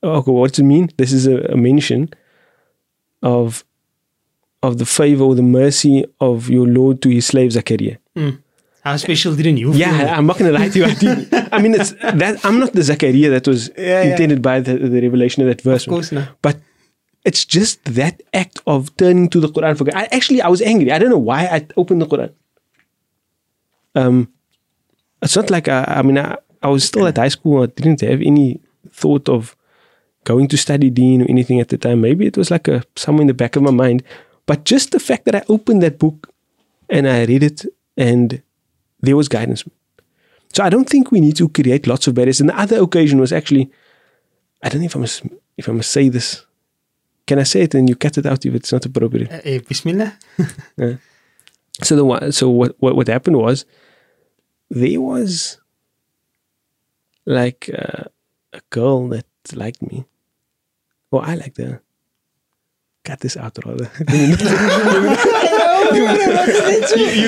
oh, 0.03 0.17
okay, 0.17 0.31
what 0.31 0.51
does 0.51 0.59
it 0.59 0.63
mean? 0.63 0.89
This 0.97 1.12
is 1.12 1.27
a, 1.27 1.38
a 1.51 1.57
mention 1.57 2.09
of 3.21 3.63
of 4.62 4.78
the 4.78 4.86
favor 4.86 5.24
or 5.24 5.34
the 5.34 5.42
mercy 5.42 6.04
of 6.20 6.48
your 6.48 6.66
Lord 6.66 7.00
to 7.02 7.08
his 7.08 7.26
slave 7.26 7.52
Zakaria. 7.52 7.98
How 8.82 8.96
special 8.96 9.34
didn't 9.34 9.58
you 9.58 9.72
feel? 9.72 9.80
Yeah, 9.80 10.16
I'm 10.16 10.26
not 10.26 10.38
gonna 10.38 10.52
lie 10.52 10.68
to 10.68 10.78
you. 10.78 10.84
I, 10.84 10.94
did, 10.94 11.28
I 11.52 11.60
mean, 11.60 11.74
it's 11.74 11.90
that 12.02 12.40
I'm 12.44 12.58
not 12.58 12.72
the 12.72 12.80
Zakaria 12.80 13.30
that 13.30 13.46
was 13.46 13.70
Yeah, 13.76 14.02
yeah. 14.02 14.10
intended 14.12 14.40
by 14.42 14.60
the, 14.60 14.76
the 14.78 15.00
revelation 15.02 15.42
of 15.42 15.48
that 15.48 15.60
verse. 15.60 15.86
Of 15.86 15.90
course 15.90 16.10
not. 16.12 16.28
But 16.42 16.56
it's 17.24 17.44
just 17.44 17.84
that 17.84 18.22
act 18.32 18.60
of 18.66 18.96
turning 18.96 19.28
to 19.30 19.40
the 19.40 19.48
Quran 19.48 19.76
for 19.76 19.84
God. 19.84 19.94
I 19.94 20.04
actually 20.10 20.40
I 20.40 20.48
was 20.48 20.62
angry. 20.62 20.90
I 20.92 20.98
don't 20.98 21.10
know 21.10 21.18
why 21.18 21.44
I 21.46 21.66
opened 21.76 22.00
the 22.02 22.06
Quran. 22.06 22.32
Um, 23.94 24.32
it's 25.22 25.36
not 25.36 25.50
like 25.50 25.68
I, 25.68 25.84
I 25.98 26.02
mean 26.02 26.18
I, 26.18 26.36
I 26.62 26.68
was 26.68 26.84
still 26.84 27.06
at 27.06 27.16
high 27.16 27.28
school. 27.28 27.62
I 27.62 27.66
didn't 27.66 28.00
have 28.00 28.20
any 28.22 28.60
thought 28.90 29.28
of 29.28 29.54
going 30.24 30.48
to 30.48 30.56
study 30.56 30.90
Deen 30.90 31.22
or 31.22 31.26
anything 31.28 31.60
at 31.60 31.68
the 31.68 31.78
time. 31.78 32.00
Maybe 32.00 32.26
it 32.26 32.36
was 32.36 32.50
like 32.50 32.68
a 32.68 32.82
somewhere 32.96 33.22
in 33.22 33.26
the 33.28 33.34
back 33.34 33.56
of 33.56 33.62
my 33.62 33.70
mind. 33.70 34.02
But 34.48 34.64
just 34.64 34.92
the 34.92 34.98
fact 34.98 35.26
that 35.26 35.34
I 35.34 35.42
opened 35.50 35.82
that 35.82 35.98
book 35.98 36.32
and 36.88 37.06
I 37.06 37.24
read 37.26 37.42
it 37.42 37.66
and 37.98 38.42
there 38.98 39.14
was 39.14 39.28
guidance. 39.28 39.62
So 40.54 40.64
I 40.64 40.70
don't 40.70 40.88
think 40.88 41.12
we 41.12 41.20
need 41.20 41.37
to 41.37 41.50
create 41.50 41.87
lots 41.87 42.06
of 42.06 42.14
barriers. 42.14 42.40
And 42.40 42.48
the 42.48 42.58
other 42.58 42.82
occasion 42.82 43.20
was 43.20 43.30
actually, 43.30 43.70
I 44.62 44.70
don't 44.70 44.80
know 44.80 44.87
if 44.87 44.96
I 44.96 45.00
must 45.00 45.22
if 45.58 45.68
I 45.68 45.72
must 45.72 45.90
say 45.90 46.08
this. 46.08 46.46
Can 47.26 47.38
I 47.38 47.42
say 47.42 47.61
it 47.61 47.74
and 47.74 47.90
you 47.90 47.94
cut 47.94 48.16
it 48.16 48.24
out 48.24 48.46
if 48.46 48.54
it's 48.54 48.72
not 48.72 48.87
appropriate? 48.87 49.30
Uh, 49.30 49.61
Bismillah. 49.68 50.18
So 51.80 51.94
the 51.94 52.32
so 52.32 52.48
what, 52.48 52.74
what 52.80 52.96
what 52.96 53.06
happened 53.06 53.37
was 53.37 53.64
there 54.68 55.00
was 55.00 55.61
like 57.24 57.70
uh, 57.72 58.04
a 58.52 58.61
girl 58.70 59.06
that 59.11 59.26
liked 59.54 59.80
me. 59.82 60.04
Well, 61.12 61.22
I 61.22 61.37
liked 61.37 61.58
her. 61.58 61.82
Cut 63.08 63.20
this 63.20 63.38
out 63.38 63.56
rather. 63.64 63.90
you 63.98 64.36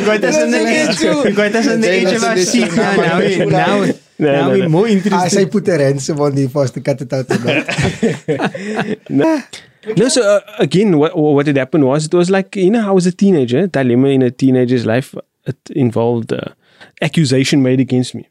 got 0.04 0.22
us 0.24 0.36
on 0.36 0.50
the 0.50 0.58
edge. 0.58 1.00
You 1.00 1.34
got 1.34 1.54
us 1.54 1.68
on 1.68 1.80
the 1.80 1.90
edge 1.90 2.12
of 2.12 2.22
our 2.22 2.36
seat 2.36 2.70
now. 2.76 2.96
Now, 2.96 3.18
we, 3.18 3.36
now, 3.46 3.84
No, 4.18 4.32
now 4.32 4.42
no, 4.42 4.48
we're 4.50 4.62
no. 4.64 4.68
more 4.68 4.86
I 4.86 4.90
interested. 4.90 5.30
say 5.30 5.46
put 5.46 5.66
a 5.68 5.78
ransom 5.78 6.20
on 6.20 6.34
the 6.34 6.48
first 6.48 6.74
to 6.74 6.82
cut 6.82 7.00
it 7.00 7.10
out. 7.10 7.30
or 9.10 9.14
not. 9.16 9.62
no, 9.96 10.08
so 10.10 10.20
uh, 10.22 10.40
again, 10.58 10.98
what 10.98 11.16
what 11.16 11.46
had 11.46 11.56
happened 11.56 11.86
was 11.86 12.04
it 12.04 12.12
was 12.12 12.28
like 12.28 12.56
you 12.56 12.70
know, 12.70 12.86
I 12.86 12.90
was 12.90 13.06
a 13.06 13.12
teenager. 13.12 13.66
Dilemma 13.66 14.08
in 14.08 14.20
a 14.20 14.30
teenager's 14.30 14.84
life. 14.84 15.14
It 15.46 15.56
involved 15.70 16.30
uh, 16.30 16.52
accusation 17.00 17.62
made 17.62 17.80
against 17.80 18.14
me, 18.14 18.28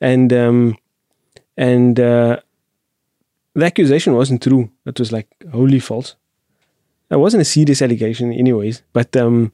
and 0.00 0.32
um, 0.32 0.76
and 1.56 2.00
uh, 2.00 2.40
the 3.54 3.64
accusation 3.64 4.14
wasn't 4.14 4.42
true. 4.42 4.72
It 4.86 4.98
was 4.98 5.12
like 5.12 5.28
wholly 5.52 5.78
false. 5.78 6.16
It 7.10 7.16
wasn't 7.16 7.42
a 7.42 7.44
serious 7.44 7.82
allegation, 7.82 8.32
anyways. 8.32 8.82
But 8.92 9.16
um, 9.16 9.52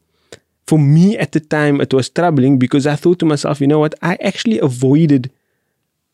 for 0.66 0.78
me 0.78 1.16
at 1.16 1.32
the 1.32 1.40
time, 1.40 1.80
it 1.80 1.92
was 1.94 2.10
troubling 2.10 2.58
because 2.58 2.86
I 2.86 2.96
thought 2.96 3.18
to 3.20 3.26
myself, 3.26 3.60
you 3.60 3.66
know 3.66 3.78
what? 3.78 3.94
I 4.02 4.16
actually 4.16 4.58
avoided. 4.58 5.30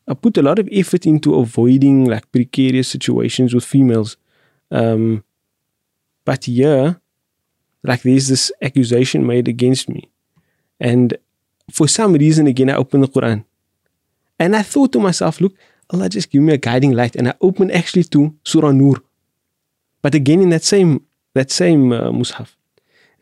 I 0.07 0.13
put 0.13 0.37
a 0.37 0.41
lot 0.41 0.59
of 0.59 0.69
effort 0.71 1.05
into 1.05 1.35
avoiding 1.35 2.05
like 2.05 2.31
precarious 2.31 2.87
situations 2.87 3.53
with 3.53 3.65
females. 3.65 4.17
Um, 4.71 5.23
but 6.25 6.47
yeah, 6.47 6.93
like 7.83 8.03
there's 8.03 8.27
this 8.29 8.51
accusation 8.61 9.27
made 9.27 9.47
against 9.47 9.89
me. 9.89 10.09
And 10.79 11.17
for 11.71 11.87
some 11.87 12.13
reason, 12.13 12.47
again, 12.47 12.69
I 12.69 12.75
opened 12.75 13.03
the 13.03 13.07
Quran. 13.07 13.45
And 14.39 14.55
I 14.55 14.63
thought 14.63 14.91
to 14.93 14.99
myself, 14.99 15.41
look, 15.41 15.55
Allah 15.89 16.09
just 16.09 16.29
give 16.29 16.41
me 16.41 16.53
a 16.53 16.57
guiding 16.57 16.93
light. 16.93 17.15
And 17.15 17.27
I 17.27 17.33
opened 17.41 17.71
actually 17.71 18.03
to 18.05 18.35
Surah 18.43 18.71
Nur. 18.71 19.01
But 20.01 20.15
again, 20.15 20.41
in 20.41 20.49
that 20.49 20.63
same 20.63 21.01
that 21.33 21.51
same 21.51 21.91
uh, 21.91 22.11
mushaf. 22.11 22.55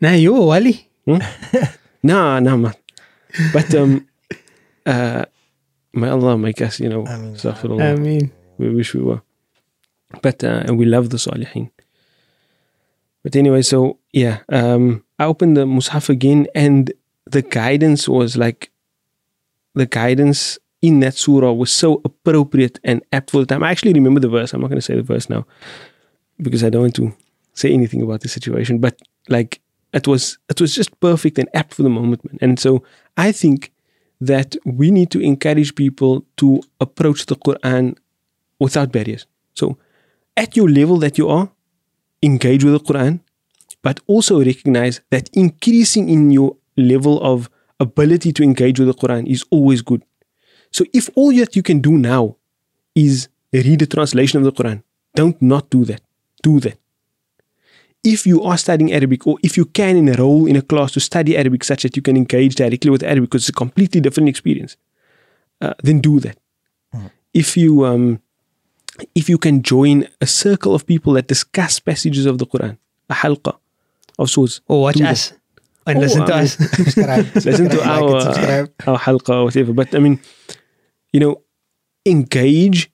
Now 0.00 0.12
you 0.12 0.36
a 0.36 0.44
wali. 0.46 0.88
No, 2.02 2.38
no, 2.40 2.56
man. 2.56 2.74
But 3.52 3.72
um, 3.74 4.06
uh, 4.84 5.24
may 5.92 6.08
Allah 6.08 6.36
make 6.36 6.60
us, 6.60 6.80
you 6.80 6.88
know. 6.88 7.06
I 7.80 7.94
mean, 7.94 8.32
we 8.58 8.74
wish 8.74 8.94
we 8.94 9.02
were. 9.02 9.22
But 10.20 10.42
uh, 10.44 10.64
and 10.66 10.78
we 10.78 10.84
love 10.84 11.10
the 11.10 11.16
Salihin. 11.16 11.70
But 13.22 13.36
anyway, 13.36 13.62
so 13.62 13.98
yeah, 14.12 14.40
um, 14.48 15.04
I 15.18 15.24
opened 15.26 15.56
the 15.56 15.64
Mus'haf 15.64 16.08
again, 16.08 16.48
and 16.54 16.92
the 17.24 17.42
guidance 17.42 18.08
was 18.08 18.36
like 18.36 18.70
the 19.74 19.86
guidance 19.86 20.58
in 20.82 20.98
that 21.00 21.14
surah 21.14 21.52
was 21.52 21.70
so 21.70 22.02
appropriate 22.04 22.80
and 22.82 23.02
apt 23.12 23.30
for 23.30 23.38
the 23.38 23.46
time. 23.46 23.62
I 23.62 23.70
actually 23.70 23.92
remember 23.92 24.18
the 24.20 24.28
verse. 24.28 24.52
I'm 24.52 24.60
not 24.60 24.68
going 24.68 24.78
to 24.78 24.82
say 24.82 24.96
the 24.96 25.02
verse 25.02 25.30
now 25.30 25.46
because 26.42 26.64
I 26.64 26.70
don't 26.70 26.82
want 26.82 26.96
to 26.96 27.14
say 27.54 27.72
anything 27.72 28.02
about 28.02 28.20
the 28.20 28.28
situation. 28.28 28.78
But 28.78 29.00
like 29.28 29.60
it 29.92 30.06
was, 30.06 30.38
it 30.48 30.60
was 30.60 30.74
just 30.74 30.98
perfect 31.00 31.38
and 31.38 31.48
apt 31.54 31.74
for 31.74 31.82
the 31.82 31.90
moment, 31.90 32.24
man. 32.24 32.38
And 32.40 32.58
so 32.58 32.82
I 33.16 33.32
think 33.32 33.72
that 34.20 34.56
we 34.64 34.90
need 34.90 35.10
to 35.10 35.20
encourage 35.20 35.74
people 35.74 36.24
to 36.36 36.62
approach 36.80 37.26
the 37.26 37.36
Quran 37.36 37.96
without 38.58 38.92
barriers. 38.92 39.26
So 39.54 39.78
at 40.36 40.56
your 40.56 40.70
level 40.70 40.96
that 40.98 41.18
you 41.18 41.28
are, 41.28 41.50
engage 42.22 42.64
with 42.64 42.72
the 42.72 42.80
Quran, 42.80 43.20
but 43.82 44.00
also 44.06 44.42
recognize 44.42 45.00
that 45.10 45.28
increasing 45.32 46.08
in 46.08 46.30
your 46.30 46.56
level 46.76 47.20
of 47.22 47.50
ability 47.80 48.32
to 48.32 48.42
engage 48.42 48.78
with 48.78 48.88
the 48.88 48.94
Quran 48.94 49.26
is 49.26 49.44
always 49.50 49.82
good. 49.82 50.02
So 50.70 50.84
if 50.94 51.10
all 51.14 51.34
that 51.36 51.56
you 51.56 51.62
can 51.62 51.80
do 51.80 51.92
now 51.92 52.36
is 52.94 53.28
read 53.52 53.82
a 53.82 53.86
translation 53.86 54.38
of 54.38 54.44
the 54.44 54.52
Quran, 54.52 54.82
don't 55.14 55.40
not 55.42 55.68
do 55.68 55.84
that. 55.84 56.00
Do 56.42 56.60
that. 56.60 56.78
If 58.04 58.26
you 58.26 58.42
are 58.42 58.58
studying 58.58 58.92
Arabic 58.92 59.26
or 59.26 59.38
if 59.44 59.56
you 59.56 59.64
can 59.64 59.96
enroll 59.96 60.46
in 60.46 60.56
a 60.56 60.62
class 60.62 60.92
to 60.92 61.00
study 61.00 61.36
Arabic 61.36 61.62
such 61.64 61.82
that 61.84 61.94
you 61.96 62.02
can 62.02 62.16
engage 62.16 62.56
directly 62.56 62.90
with 62.90 63.02
Arabic 63.04 63.30
because 63.30 63.42
it's 63.42 63.48
a 63.50 63.52
completely 63.52 64.00
different 64.00 64.28
experience, 64.28 64.76
uh, 65.60 65.74
then 65.82 66.00
do 66.00 66.18
that. 66.20 66.36
If 67.32 67.56
you 67.56 67.86
um, 67.86 68.20
if 69.14 69.28
you 69.28 69.38
can 69.38 69.62
join 69.62 70.06
a 70.20 70.26
circle 70.26 70.74
of 70.74 70.84
people 70.86 71.12
that 71.14 71.28
discuss 71.28 71.78
passages 71.80 72.26
of 72.26 72.38
the 72.38 72.46
Quran, 72.46 72.76
a 73.08 73.14
halqa 73.14 73.56
of 74.18 74.28
sorts, 74.30 74.60
Or 74.68 74.82
watch 74.82 74.96
do 74.96 75.04
that. 75.04 75.12
us 75.12 75.32
and 75.86 75.98
listen 76.00 76.26
to 76.26 76.34
us. 76.34 76.52
subscribe. 76.76 77.26
listen 77.34 77.70
to 77.70 77.76
Like 77.78 77.86
our 77.86 78.20
subscribe. 78.20 78.72
our 78.86 78.98
halqa 78.98 79.30
or 79.30 79.44
whatever. 79.44 79.72
But 79.72 79.94
I 79.94 79.98
mean, 80.00 80.20
you 81.12 81.20
know, 81.20 81.40
engage 82.04 82.90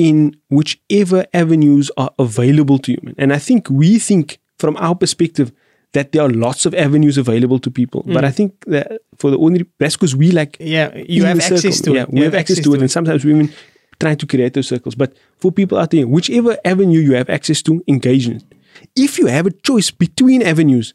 in 0.00 0.34
whichever 0.48 1.26
avenues 1.34 1.90
are 1.98 2.10
available 2.18 2.78
to 2.78 2.92
you. 2.92 3.14
And 3.18 3.34
I 3.34 3.38
think 3.38 3.68
we 3.68 3.98
think 3.98 4.38
from 4.58 4.78
our 4.78 4.94
perspective 4.94 5.52
that 5.92 6.12
there 6.12 6.22
are 6.22 6.30
lots 6.30 6.64
of 6.64 6.74
avenues 6.74 7.18
available 7.18 7.58
to 7.58 7.70
people. 7.70 8.02
But 8.06 8.24
I 8.24 8.28
hmm. 8.28 8.34
think 8.34 8.64
that 8.66 9.02
for 9.18 9.30
the 9.30 9.36
ordinary, 9.36 9.68
that's 9.78 9.96
because 9.96 10.16
we 10.16 10.30
like 10.30 10.56
Yeah, 10.58 10.96
you 10.96 11.24
have 11.24 11.36
the 11.36 11.42
circle. 11.42 11.56
access 11.58 11.80
to 11.82 11.92
yeah, 11.92 12.02
it. 12.02 12.10
we 12.10 12.18
You 12.18 12.24
have 12.24 12.34
access 12.34 12.60
to 12.60 12.74
it, 12.74 12.80
and 12.80 12.90
sometimes 12.90 13.26
we 13.26 13.34
even 13.34 13.52
try 13.98 14.14
to 14.14 14.26
create 14.26 14.54
those 14.54 14.68
circles. 14.68 14.94
But 14.94 15.12
for 15.36 15.52
people 15.52 15.76
out 15.76 15.90
there, 15.90 16.08
whichever 16.08 16.56
avenue 16.64 17.00
you 17.00 17.12
have 17.14 17.28
access 17.28 17.60
to, 17.62 17.84
engage 17.86 18.26
in 18.26 18.36
it. 18.36 18.44
If 18.96 19.18
you 19.18 19.26
have 19.26 19.46
a 19.46 19.50
choice 19.50 19.90
between 19.90 20.40
avenues, 20.42 20.94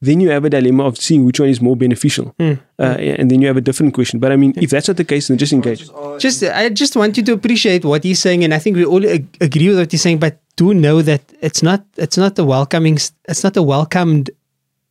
then 0.00 0.20
you 0.20 0.30
have 0.30 0.44
a 0.44 0.50
dilemma 0.50 0.84
of 0.84 0.96
seeing 0.96 1.24
which 1.24 1.40
one 1.40 1.48
is 1.48 1.60
more 1.60 1.76
beneficial, 1.76 2.34
Hmm. 2.38 2.52
uh, 2.78 2.96
and 3.20 3.30
then 3.30 3.40
you 3.42 3.48
have 3.48 3.56
a 3.56 3.60
different 3.68 3.94
question. 3.94 4.20
But 4.20 4.30
I 4.32 4.36
mean, 4.36 4.52
if 4.56 4.70
that's 4.70 4.86
not 4.88 4.96
the 4.96 5.04
case, 5.04 5.26
then 5.28 5.38
just 5.38 5.52
engage. 5.52 5.88
Just, 6.18 6.42
I 6.44 6.68
just 6.68 6.94
want 6.96 7.16
you 7.16 7.22
to 7.24 7.32
appreciate 7.32 7.84
what 7.84 8.04
he's 8.04 8.20
saying, 8.20 8.44
and 8.44 8.52
I 8.54 8.58
think 8.58 8.76
we 8.76 8.84
all 8.84 9.04
ag- 9.04 9.36
agree 9.40 9.68
with 9.70 9.78
what 9.78 9.90
he's 9.92 10.02
saying. 10.02 10.18
But 10.18 10.38
do 10.56 10.72
know 10.74 11.02
that 11.02 11.22
it's 11.40 11.62
not, 11.62 11.84
it's 11.96 12.16
not 12.16 12.38
a 12.38 12.44
welcoming, 12.44 12.94
it's 13.28 13.42
not 13.42 13.56
a 13.56 13.62
welcomed 13.62 14.30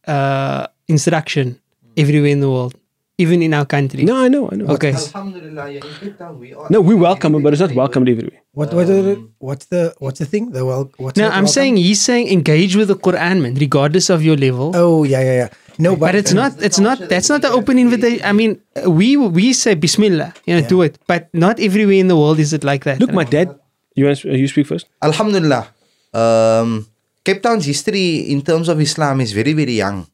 uh, 0.08 0.68
instruction 0.88 1.60
everywhere 1.96 2.32
in 2.32 2.40
the 2.42 2.50
world, 2.50 2.76
even 3.18 3.42
in 3.42 3.54
our 3.54 3.66
country. 3.66 4.04
No, 4.04 4.16
I 4.18 4.28
know, 4.28 4.50
I 4.52 4.56
know. 4.56 4.68
Okay. 4.76 4.94
Alhamdulillah, 4.94 5.72
yeah, 5.72 5.86
in 5.86 5.94
Cape 6.00 6.18
Town 6.18 6.40
we 6.40 6.54
are. 6.54 6.68
No, 6.70 6.82
we 6.82 6.94
welcome 6.96 7.36
it, 7.36 7.44
but 7.44 7.54
it's 7.54 7.62
not 7.62 7.74
welcomed 7.74 8.10
everywhere. 8.10 8.42
What 8.54 8.74
what 8.74 8.90
are 8.90 9.16
what's 9.40 9.66
the 9.66 9.94
what's 10.00 10.20
the 10.20 10.26
thing? 10.26 10.52
The 10.52 10.66
well 10.66 10.92
what's 10.98 11.18
No, 11.18 11.26
I'm 11.26 11.32
welcome? 11.32 11.48
saying 11.48 11.78
he's 11.78 12.02
saying 12.02 12.28
engage 12.30 12.76
with 12.76 12.90
the 12.90 12.96
Quran, 12.96 13.42
man, 13.42 13.56
regardless 13.56 14.10
of 14.10 14.24
your 14.24 14.38
level. 14.38 14.72
Oh 14.76 15.04
yeah 15.04 15.22
yeah 15.22 15.36
yeah. 15.44 15.50
No, 15.80 15.92
but, 15.96 16.08
but 16.08 16.16
it's 16.16 16.34
not. 16.34 16.62
It's 16.62 16.80
not. 16.80 16.98
That's 17.10 17.30
not 17.30 17.42
the 17.44 17.50
open 17.50 17.78
invitation. 17.78 18.26
I 18.26 18.34
mean, 18.34 18.62
we 18.88 19.16
we 19.16 19.54
say 19.54 19.76
Bismillah, 19.76 20.34
you 20.46 20.60
know, 20.60 20.68
do 20.68 20.82
it. 20.82 20.98
But 21.06 21.30
not 21.34 21.60
everywhere 21.60 22.02
in 22.02 22.08
the 22.08 22.18
world 22.18 22.40
is 22.40 22.52
it 22.52 22.64
like 22.64 22.84
that. 22.86 23.00
Look, 23.00 23.14
my 23.14 23.24
dad. 23.24 23.54
You 23.94 24.06
want 24.06 24.18
to, 24.20 24.36
you 24.38 24.48
speak 24.48 24.66
first? 24.66 24.88
Alhamdulillah. 25.02 25.68
Um, 26.14 26.88
Cape 27.24 27.42
Town's 27.42 27.66
history 27.66 28.30
in 28.34 28.42
terms 28.42 28.70
of 28.70 28.82
Islam 28.82 29.22
is 29.22 29.34
very, 29.34 29.54
very 29.54 29.74
young. 29.74 30.08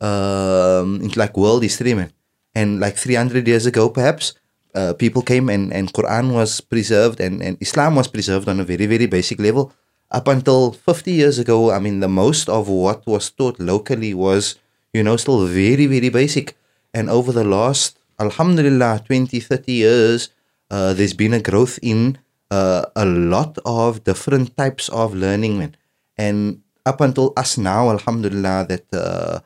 Um, 0.00 1.00
it's 1.02 1.16
like 1.16 1.36
world 1.36 1.62
history, 1.62 1.94
man. 1.94 2.12
And 2.60 2.78
like 2.84 2.96
300 2.96 3.48
years 3.48 3.64
ago, 3.64 3.88
perhaps, 3.88 4.34
uh, 4.74 4.92
people 4.92 5.22
came 5.22 5.48
and, 5.48 5.72
and 5.72 5.92
Quran 5.92 6.32
was 6.32 6.60
preserved 6.60 7.18
and, 7.18 7.42
and 7.42 7.56
Islam 7.60 7.96
was 7.96 8.08
preserved 8.08 8.48
on 8.48 8.60
a 8.60 8.64
very, 8.64 8.86
very 8.86 9.06
basic 9.06 9.38
level. 9.40 9.72
Up 10.10 10.28
until 10.28 10.72
50 10.72 11.10
years 11.10 11.38
ago, 11.38 11.70
I 11.70 11.78
mean, 11.78 12.00
the 12.00 12.08
most 12.08 12.48
of 12.48 12.68
what 12.68 13.06
was 13.06 13.30
taught 13.30 13.58
locally 13.58 14.12
was, 14.12 14.56
you 14.92 15.02
know, 15.02 15.16
still 15.16 15.46
very, 15.46 15.86
very 15.86 16.10
basic. 16.10 16.56
And 16.92 17.08
over 17.08 17.32
the 17.32 17.44
last, 17.44 17.98
alhamdulillah, 18.18 19.04
20, 19.06 19.40
30 19.40 19.72
years, 19.72 20.28
uh, 20.70 20.92
there's 20.92 21.14
been 21.14 21.32
a 21.32 21.40
growth 21.40 21.78
in 21.82 22.18
uh, 22.50 22.84
a 22.94 23.06
lot 23.06 23.56
of 23.64 24.04
different 24.04 24.56
types 24.56 24.88
of 24.90 25.14
learning. 25.14 25.74
And 26.18 26.60
up 26.84 27.00
until 27.00 27.32
us 27.36 27.56
now, 27.56 27.90
alhamdulillah, 27.90 28.66
that 28.68 28.86
uh, 28.92 29.40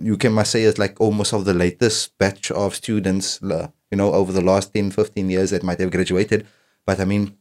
you 0.00 0.16
can 0.16 0.32
must 0.32 0.50
say 0.52 0.62
it's 0.62 0.78
like 0.78 1.00
almost 1.00 1.32
of 1.32 1.44
the 1.44 1.54
latest 1.54 2.16
batch 2.18 2.50
of 2.50 2.74
students, 2.74 3.38
you 3.42 3.96
know, 3.96 4.12
over 4.12 4.32
the 4.32 4.40
last 4.40 4.74
10, 4.74 4.90
15 4.90 5.30
years 5.30 5.50
that 5.50 5.62
might 5.62 5.80
have 5.80 5.90
graduated. 5.90 6.46
But 6.84 7.00
I 7.00 7.04
mean, 7.04 7.36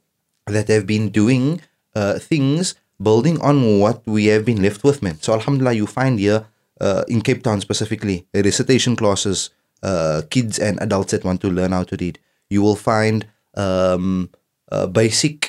that 0.45 0.67
have 0.67 0.86
been 0.88 1.10
doing 1.10 1.62
uh, 1.95 2.19
things 2.19 2.76
building 3.02 3.39
on 3.41 3.80
what 3.80 4.06
we 4.06 4.26
have 4.28 4.45
been 4.45 4.62
left 4.62 4.84
with, 4.84 5.02
man. 5.02 5.19
So 5.21 5.34
alhamdulillah, 5.34 5.73
you 5.73 5.88
find 5.88 6.19
here 6.19 6.45
uh, 6.82 7.04
in 7.08 7.21
Cape 7.21 7.43
Town 7.43 7.62
specifically, 7.62 8.26
recitation 8.34 8.95
classes, 8.95 9.50
uh, 9.84 10.21
kids 10.30 10.60
and 10.60 10.82
adults 10.82 11.12
that 11.12 11.23
want 11.23 11.41
to 11.41 11.50
learn 11.50 11.71
how 11.71 11.84
to 11.84 11.97
read. 12.00 12.19
You 12.50 12.62
will 12.62 12.76
find 12.76 13.28
um, 13.56 14.30
uh, 14.71 14.88
basic 14.88 15.47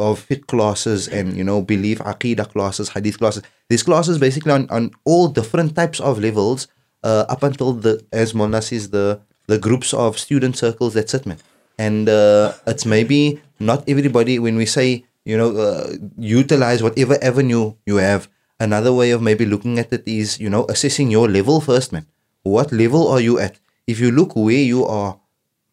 of 0.00 0.26
fiqh 0.28 0.46
classes 0.46 1.08
and 1.08 1.36
you 1.36 1.44
know 1.44 1.60
belief 1.62 1.98
aqidah 2.00 2.48
classes 2.52 2.90
hadith 2.90 3.18
classes. 3.18 3.42
These 3.68 3.82
classes 3.82 4.18
basically 4.18 4.52
on, 4.52 4.68
on 4.70 4.90
all 5.04 5.28
different 5.28 5.76
types 5.76 6.00
of 6.00 6.18
levels 6.18 6.68
uh, 7.04 7.24
up 7.28 7.42
until 7.42 7.72
the 7.72 8.04
as 8.12 8.34
Mona 8.34 8.62
says 8.62 8.90
the 8.90 9.20
the 9.46 9.58
groups 9.58 9.92
of 9.92 10.18
student 10.18 10.56
circles 10.56 10.94
that 10.94 11.10
sit 11.10 11.26
man. 11.26 11.38
And 11.78 12.08
uh, 12.08 12.52
it's 12.66 12.84
maybe 12.84 13.40
not 13.58 13.88
everybody 13.88 14.38
when 14.38 14.56
we 14.56 14.66
say 14.66 15.04
you 15.24 15.36
know 15.36 15.56
uh, 15.56 15.92
utilize 16.18 16.82
whatever 16.82 17.16
avenue 17.22 17.74
you 17.86 17.96
have 17.96 18.28
another 18.58 18.92
way 18.92 19.10
of 19.10 19.22
maybe 19.22 19.46
looking 19.46 19.78
at 19.78 19.92
it 19.92 20.06
is 20.06 20.40
you 20.40 20.50
know 20.50 20.64
assessing 20.68 21.10
your 21.10 21.28
level 21.28 21.60
first 21.60 21.92
man. 21.92 22.06
What 22.42 22.72
level 22.72 23.08
are 23.08 23.20
you 23.20 23.38
at? 23.38 23.60
If 23.86 24.00
you 24.00 24.10
look 24.10 24.34
where 24.36 24.64
you 24.64 24.86
are 24.86 25.20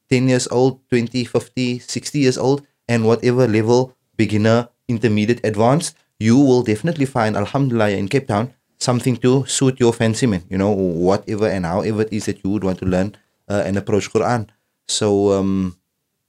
10 0.09 0.27
years 0.29 0.47
old, 0.47 0.79
20, 0.89 1.25
50, 1.25 1.79
60 1.79 2.19
years 2.19 2.37
old, 2.37 2.65
and 2.87 3.05
whatever 3.05 3.47
level, 3.47 3.95
beginner, 4.17 4.69
intermediate, 4.87 5.41
advanced, 5.45 5.95
you 6.19 6.37
will 6.37 6.63
definitely 6.63 7.05
find, 7.05 7.37
alhamdulillah, 7.37 7.91
in 7.91 8.07
Cape 8.07 8.27
Town, 8.27 8.53
something 8.79 9.15
to 9.17 9.45
suit 9.45 9.79
your 9.79 9.93
fancy, 9.93 10.25
man. 10.25 10.43
You 10.49 10.57
know, 10.57 10.71
whatever 10.71 11.47
and 11.47 11.65
however 11.65 12.01
it 12.01 12.11
is 12.11 12.25
that 12.25 12.43
you 12.43 12.49
would 12.51 12.63
want 12.63 12.79
to 12.79 12.85
learn 12.85 13.15
uh, 13.47 13.63
and 13.65 13.77
approach 13.77 14.11
Quran. 14.11 14.49
So, 14.87 15.33
um, 15.33 15.77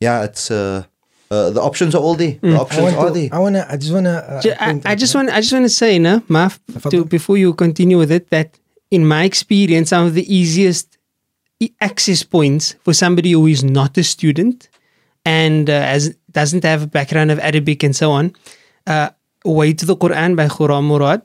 yeah, 0.01 0.25
it's 0.25 0.51
uh, 0.51 0.85
uh, 1.31 1.51
the 1.51 1.61
options 1.61 1.95
are 1.95 2.03
all 2.03 2.15
there. 2.15 2.39
The 2.41 2.57
options 2.57 2.95
are 2.95 3.07
to, 3.07 3.13
there. 3.13 3.29
I 3.33 3.39
wanna 3.39 3.67
I 3.69 3.77
just 3.77 3.93
wanna 3.93 4.11
uh, 4.11 4.43
I, 4.61 4.81
I 4.85 4.95
just 4.95 5.15
want 5.15 5.31
I 5.31 5.41
just 5.41 5.53
want 5.53 5.65
to 5.65 5.71
say, 5.71 5.99
no, 5.99 6.21
Maf, 6.21 6.59
to, 6.91 7.05
before 7.05 7.37
you 7.37 7.53
continue 7.55 7.99
with 7.99 8.11
it, 8.11 8.31
that 8.31 8.59
in 8.91 9.07
my 9.07 9.25
experience, 9.25 9.91
some 9.91 10.07
of 10.07 10.15
the 10.15 10.25
easiest 10.35 10.99
e- 11.61 11.73
access 11.81 12.23
points 12.23 12.77
for 12.83 12.95
somebody 12.95 13.33
who 13.33 13.47
is 13.47 13.63
not 13.63 13.99
a 13.99 14.05
student 14.05 14.69
and 15.29 15.69
uh, 15.69 15.95
as 15.97 16.15
doesn't 16.33 16.65
have 16.65 16.85
a 16.85 16.91
background 16.99 17.31
of 17.31 17.39
Arabic 17.51 17.83
and 17.83 17.95
so 17.95 18.11
on, 18.11 18.35
uh, 18.87 19.11
Way 19.45 19.73
to 19.73 19.87
the 19.87 19.97
Quran 19.97 20.37
by 20.37 20.47
Khurram 20.49 20.89
Murad, 20.91 21.23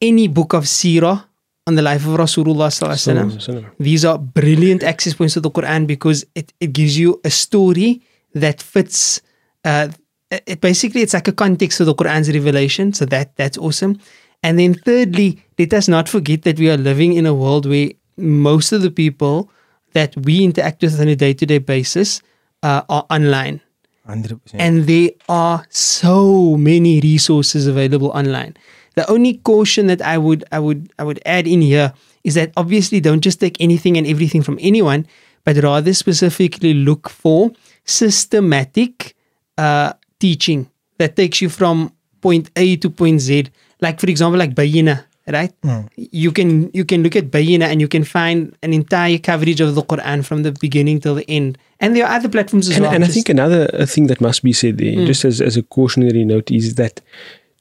any 0.00 0.26
book 0.26 0.52
of 0.52 0.64
Sirah 0.64 1.24
on 1.66 1.76
the 1.76 1.82
life 1.82 2.04
of 2.08 2.18
Rasulullah 2.18 2.68
Sallallahu 2.74 2.98
Alaihi 2.98 3.36
Wasallam. 3.38 3.70
These 3.78 4.04
are 4.04 4.18
brilliant 4.18 4.82
access 4.82 5.14
points 5.14 5.34
to 5.34 5.40
the 5.40 5.50
Quran 5.50 5.86
because 5.86 6.24
it, 6.34 6.52
it 6.60 6.72
gives 6.72 6.98
you 6.98 7.20
a 7.24 7.30
story 7.30 8.02
that 8.34 8.60
fits. 8.60 9.22
Uh, 9.64 9.88
it, 10.30 10.42
it 10.46 10.60
basically 10.60 11.02
it's 11.02 11.14
like 11.14 11.28
a 11.28 11.36
context 11.44 11.78
to 11.78 11.84
the 11.84 11.94
Quran's 11.94 12.32
revelation, 12.32 12.92
so 12.92 13.06
that 13.14 13.36
that's 13.36 13.56
awesome. 13.58 13.98
And 14.42 14.58
then 14.58 14.74
thirdly, 14.74 15.30
let 15.58 15.72
us 15.72 15.86
not 15.86 16.08
forget 16.08 16.42
that 16.42 16.58
we 16.58 16.68
are 16.68 16.76
living 16.90 17.14
in 17.14 17.26
a 17.26 17.34
world 17.44 17.64
where 17.66 17.90
most 18.16 18.72
of 18.72 18.82
the 18.82 18.90
people 18.90 19.50
that 19.92 20.16
we 20.26 20.42
interact 20.42 20.82
with 20.82 21.00
on 21.00 21.08
a 21.08 21.16
day-to-day 21.24 21.58
basis 21.58 22.20
uh, 22.62 22.82
are 22.88 23.06
online 23.10 23.60
100%. 24.08 24.38
and 24.58 24.86
there 24.86 25.10
are 25.28 25.64
so 25.70 26.56
many 26.56 27.00
resources 27.00 27.66
available 27.66 28.08
online 28.08 28.56
the 28.94 29.08
only 29.10 29.34
caution 29.38 29.86
that 29.86 30.02
i 30.02 30.18
would 30.18 30.44
i 30.52 30.58
would 30.58 30.92
i 30.98 31.04
would 31.04 31.20
add 31.26 31.46
in 31.46 31.60
here 31.60 31.92
is 32.24 32.34
that 32.34 32.52
obviously 32.56 33.00
don't 33.00 33.20
just 33.20 33.40
take 33.40 33.56
anything 33.60 33.96
and 33.96 34.06
everything 34.06 34.42
from 34.42 34.58
anyone 34.60 35.06
but 35.44 35.56
rather 35.62 35.92
specifically 35.92 36.74
look 36.74 37.08
for 37.08 37.50
systematic 37.84 39.14
uh, 39.58 39.92
teaching 40.20 40.68
that 40.98 41.16
takes 41.16 41.40
you 41.40 41.48
from 41.48 41.92
point 42.20 42.50
a 42.56 42.76
to 42.76 42.90
point 42.90 43.20
z 43.20 43.46
like 43.80 43.98
for 44.00 44.08
example 44.08 44.38
like 44.38 44.54
Bayyinah 44.54 45.04
right? 45.30 45.52
You 45.96 46.32
can 46.32 46.70
you 46.74 46.84
can 46.84 47.02
look 47.02 47.14
at 47.14 47.30
Bayyinah 47.30 47.70
and 47.70 47.80
you 47.80 47.88
can 47.88 48.04
find 48.04 48.56
an 48.62 48.72
entire 48.72 49.18
coverage 49.18 49.60
of 49.60 49.74
the 49.74 49.82
Quran 49.82 50.24
from 50.24 50.42
the 50.42 50.52
beginning 50.52 51.00
till 51.00 51.14
the 51.14 51.28
end. 51.30 51.58
And 51.82 51.94
there 51.94 52.06
are 52.06 52.14
other 52.14 52.28
platforms 52.28 52.68
as 52.68 52.76
and, 52.76 52.84
well. 52.84 52.94
and 52.94 53.04
I 53.04 53.08
think 53.08 53.28
another 53.28 53.68
uh, 53.74 53.84
thing 53.84 54.06
that 54.06 54.20
must 54.20 54.42
be 54.42 54.52
said 54.52 54.78
there, 54.78 55.04
just 55.04 55.24
as, 55.24 55.40
as 55.40 55.56
a 55.56 55.62
cautionary 55.62 56.24
note, 56.24 56.50
is 56.50 56.76
that 56.76 57.00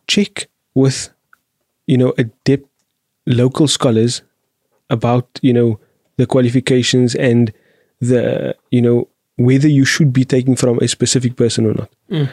check 0.08 0.48
with, 0.76 1.10
you 1.88 1.98
know, 1.98 2.14
adept 2.18 2.70
local 3.26 3.68
scholars 3.68 4.22
about, 4.90 5.28
you 5.42 5.52
know, 5.52 5.80
the 6.18 6.28
qualifications 6.28 7.16
and 7.16 7.52
the, 8.00 8.56
you 8.70 8.82
know, 8.82 9.08
whether 9.38 9.68
you 9.68 9.86
should 9.86 10.14
be 10.14 10.24
taking 10.24 10.56
from 10.56 10.78
a 10.80 10.88
specific 10.88 11.36
person 11.36 11.66
or 11.66 11.74
not. 11.74 11.90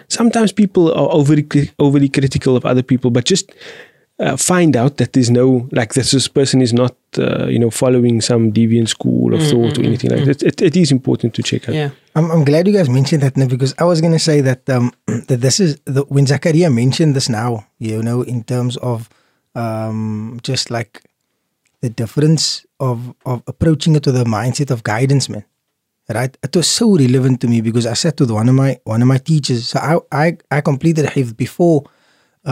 Sometimes 0.09 0.53
people 0.53 0.93
are 0.93 1.11
overly, 1.11 1.47
overly 1.79 2.11
critical 2.11 2.55
of 2.55 2.67
other 2.67 2.83
people, 2.83 3.11
but 3.11 3.25
just 3.25 3.51
uh, 4.21 4.37
find 4.37 4.77
out 4.77 4.97
that 4.97 5.13
there's 5.13 5.31
no, 5.31 5.69
like, 5.73 5.95
this, 5.95 6.11
this 6.11 6.27
person 6.27 6.61
is 6.61 6.73
not, 6.73 6.97
uh, 7.19 7.47
you 7.47 7.59
know, 7.59 7.71
following 7.71 8.21
some 8.21 8.53
deviant 8.53 8.89
school 8.89 9.33
of 9.35 9.41
thought 9.43 9.79
or 9.79 9.83
anything 9.85 10.11
like 10.11 10.25
that. 10.25 10.43
It, 10.43 10.61
it 10.61 10.77
is 10.77 10.91
important 10.91 11.35
to 11.35 11.43
check 11.43 11.69
out. 11.69 11.75
yeah. 11.75 11.91
I'm, 12.17 12.31
I'm 12.33 12.45
glad 12.45 12.67
you 12.67 12.73
guys 12.73 12.89
mentioned 12.89 13.23
that 13.23 13.37
now 13.37 13.47
because 13.47 13.75
I 13.79 13.85
was 13.85 14.01
gonna 14.01 14.19
say 14.19 14.41
that 14.41 14.69
um, 14.69 14.93
that 15.07 15.41
this 15.41 15.61
is 15.61 15.79
the, 15.85 16.03
when 16.05 16.27
Zakaria 16.27 16.73
mentioned 16.73 17.15
this 17.15 17.29
now, 17.29 17.69
you 17.79 18.03
know, 18.03 18.23
in 18.23 18.43
terms 18.43 18.77
of 18.79 19.09
um, 19.55 20.41
just 20.43 20.71
like 20.71 21.05
the 21.81 21.91
difference 21.91 22.67
of 22.81 23.15
of 23.25 23.43
approaching 23.47 23.95
it 23.95 24.05
with 24.05 24.17
the 24.17 24.25
mindset 24.25 24.71
of 24.73 24.83
guidance, 24.83 25.29
man. 25.29 25.45
Right? 26.13 26.37
It 26.43 26.57
was 26.57 26.67
so 26.67 26.97
relevant 26.97 27.41
to 27.43 27.49
me 27.49 27.61
because 27.61 27.87
I 27.87 27.93
sat 27.93 28.19
with 28.19 28.31
one 28.33 28.49
of 28.49 28.55
my 28.55 28.81
one 28.85 29.03
of 29.03 29.07
my 29.07 29.19
teachers. 29.19 29.69
So 29.69 29.79
I 29.79 29.99
I, 30.27 30.39
I 30.51 30.61
completed 30.61 31.07
Hifz 31.07 31.37
before 31.37 31.85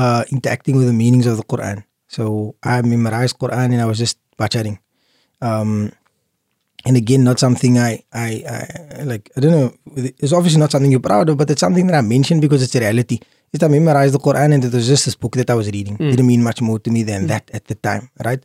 uh, 0.01 0.23
interacting 0.31 0.77
with 0.77 0.87
the 0.87 0.99
meanings 1.03 1.27
of 1.27 1.37
the 1.41 1.47
Quran. 1.53 1.79
So 2.17 2.55
I 2.63 2.83
memorized 2.83 3.39
Quran 3.39 3.73
and 3.75 3.81
I 3.81 3.87
was 3.87 3.99
just 3.99 4.19
bacharing. 4.39 4.79
Um, 5.41 5.91
and 6.87 6.97
again, 6.97 7.25
not 7.25 7.39
something 7.41 7.79
I, 7.79 8.05
I, 8.13 8.31
I 8.99 9.03
like. 9.03 9.31
I 9.37 9.41
don't 9.41 9.51
know. 9.59 9.73
It's 9.97 10.33
obviously 10.33 10.61
not 10.61 10.71
something 10.71 10.91
you're 10.91 11.01
proud 11.01 11.29
of, 11.31 11.37
but 11.37 11.51
it's 11.51 11.61
something 11.67 11.87
that 11.89 11.97
I 11.97 12.01
mentioned 12.03 12.41
because 12.43 12.63
it's 12.63 12.77
a 12.77 12.81
reality. 12.81 13.19
Is 13.53 13.63
I 13.63 13.69
memorized 13.69 14.15
the 14.15 14.19
Quran 14.19 14.55
and 14.55 14.65
it 14.65 14.73
was 14.73 14.87
just 14.87 15.05
this 15.07 15.17
book 15.17 15.35
that 15.37 15.51
I 15.51 15.55
was 15.55 15.69
reading. 15.71 15.97
It 16.09 16.11
didn't 16.13 16.27
mean 16.27 16.43
much 16.45 16.61
more 16.61 16.79
to 16.79 16.91
me 16.91 17.03
than 17.03 17.27
that 17.29 17.51
at 17.53 17.65
the 17.67 17.75
time, 17.75 18.11
right? 18.25 18.43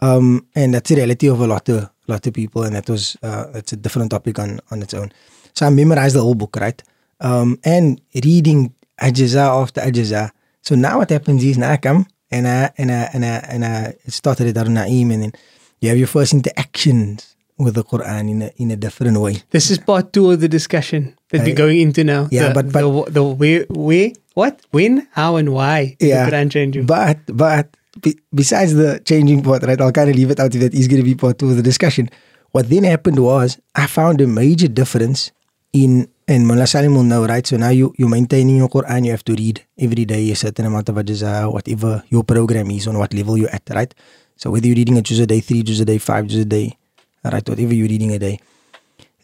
Um, 0.00 0.46
and 0.54 0.74
that's 0.74 0.88
the 0.90 0.96
reality 0.96 1.28
of 1.28 1.40
a 1.40 1.46
lot 1.46 1.68
of 1.68 1.90
lot 2.08 2.26
of 2.26 2.32
people, 2.32 2.62
and 2.64 2.74
that 2.74 2.88
was 2.88 3.16
uh, 3.22 3.46
that's 3.52 3.72
a 3.72 3.76
different 3.76 4.10
topic 4.10 4.38
on 4.38 4.60
on 4.70 4.82
its 4.82 4.94
own. 4.94 5.12
So 5.54 5.66
I 5.66 5.70
memorized 5.70 6.14
the 6.16 6.20
whole 6.22 6.34
book, 6.34 6.56
right? 6.56 6.82
Um, 7.20 7.58
and 7.64 8.00
reading 8.24 8.74
ajaza 9.00 9.44
after 9.62 9.80
ajaza. 9.80 10.30
So 10.68 10.74
now 10.76 10.98
what 11.00 11.08
happens 11.08 11.42
is 11.42 11.56
now 11.56 11.72
I 11.72 11.78
come 11.78 12.04
and 12.30 12.44
I 12.46 12.70
and 12.76 12.90
I 12.92 13.02
and 13.16 13.24
I 13.24 13.36
and 13.54 13.64
I 13.64 13.94
started 14.08 14.48
at 14.48 14.54
Darul 14.54 14.76
Naim, 14.76 15.10
and 15.10 15.22
then 15.22 15.32
you 15.80 15.88
have 15.88 15.96
your 15.96 16.06
first 16.16 16.34
interactions 16.36 17.34
with 17.56 17.72
the 17.74 17.82
Quran 17.84 18.28
in 18.28 18.42
a 18.42 18.50
in 18.60 18.68
a 18.70 18.76
different 18.76 19.16
way. 19.18 19.40
This 19.48 19.70
is 19.72 19.78
part 19.78 20.12
two 20.12 20.30
of 20.30 20.40
the 20.44 20.48
discussion 20.58 21.16
that 21.32 21.40
we're 21.40 21.56
Uh, 21.56 21.62
going 21.64 21.80
into 21.80 22.04
now. 22.04 22.28
yeah, 22.30 22.48
the, 22.52 22.54
but- 22.60 22.68
but- 22.70 22.84
the, 22.84 23.12
the 23.16 23.24
where, 23.24 23.64
where, 23.70 24.12
what, 24.34 24.60
when, 24.70 25.08
how, 25.12 25.36
and 25.40 25.48
why 25.56 25.96
Yeah, 26.00 26.26
the 26.28 26.36
Quran 26.36 26.50
change 26.52 26.76
you? 26.76 26.82
But 26.84 27.18
but 27.32 27.72
be, 28.04 28.20
besides 28.34 28.74
the 28.76 29.00
changing 29.08 29.40
part, 29.42 29.62
right? 29.64 29.80
I'll 29.80 29.90
kind 30.00 30.10
of 30.12 30.16
leave 30.20 30.30
it 30.30 30.38
out 30.38 30.52
if 30.54 30.60
that 30.60 30.74
is 30.76 30.84
going 30.86 31.00
to 31.00 31.08
be 31.12 31.14
part 31.16 31.38
two 31.40 31.48
of 31.48 31.56
the 31.56 31.64
discussion. 31.64 32.10
What 32.52 32.68
then 32.68 32.84
happened 32.84 33.18
was 33.24 33.56
I 33.74 33.86
found 33.88 34.20
a 34.20 34.26
major 34.28 34.68
difference 34.68 35.32
in 35.72 36.12
and 36.28 36.46
Mullah 36.46 36.66
know, 37.04 37.26
right? 37.26 37.46
So 37.46 37.56
now 37.56 37.70
you 37.70 37.94
you're 37.96 38.08
maintaining 38.08 38.58
your 38.58 38.68
Quran, 38.68 39.06
you 39.06 39.12
have 39.12 39.24
to 39.24 39.32
read 39.34 39.64
every 39.78 40.04
day 40.04 40.30
a 40.30 40.36
certain 40.36 40.66
amount 40.66 40.90
of 40.90 40.96
ajza, 40.96 41.50
whatever 41.50 42.04
your 42.10 42.22
program 42.22 42.70
is, 42.70 42.86
on 42.86 42.98
what 42.98 43.14
level 43.14 43.38
you're 43.38 43.50
at, 43.50 43.68
right? 43.70 43.92
So 44.36 44.50
whether 44.50 44.66
you're 44.66 44.76
reading 44.76 44.98
a 44.98 45.02
juz 45.02 45.20
a 45.20 45.26
day, 45.26 45.40
three 45.40 45.62
juz 45.62 45.80
a 45.80 45.86
day, 45.86 45.96
five 45.96 46.26
juz 46.26 46.42
a 46.42 46.44
day, 46.44 46.76
right? 47.24 47.48
Whatever 47.48 47.74
you're 47.74 47.88
reading 47.88 48.12
a 48.12 48.18
day, 48.18 48.38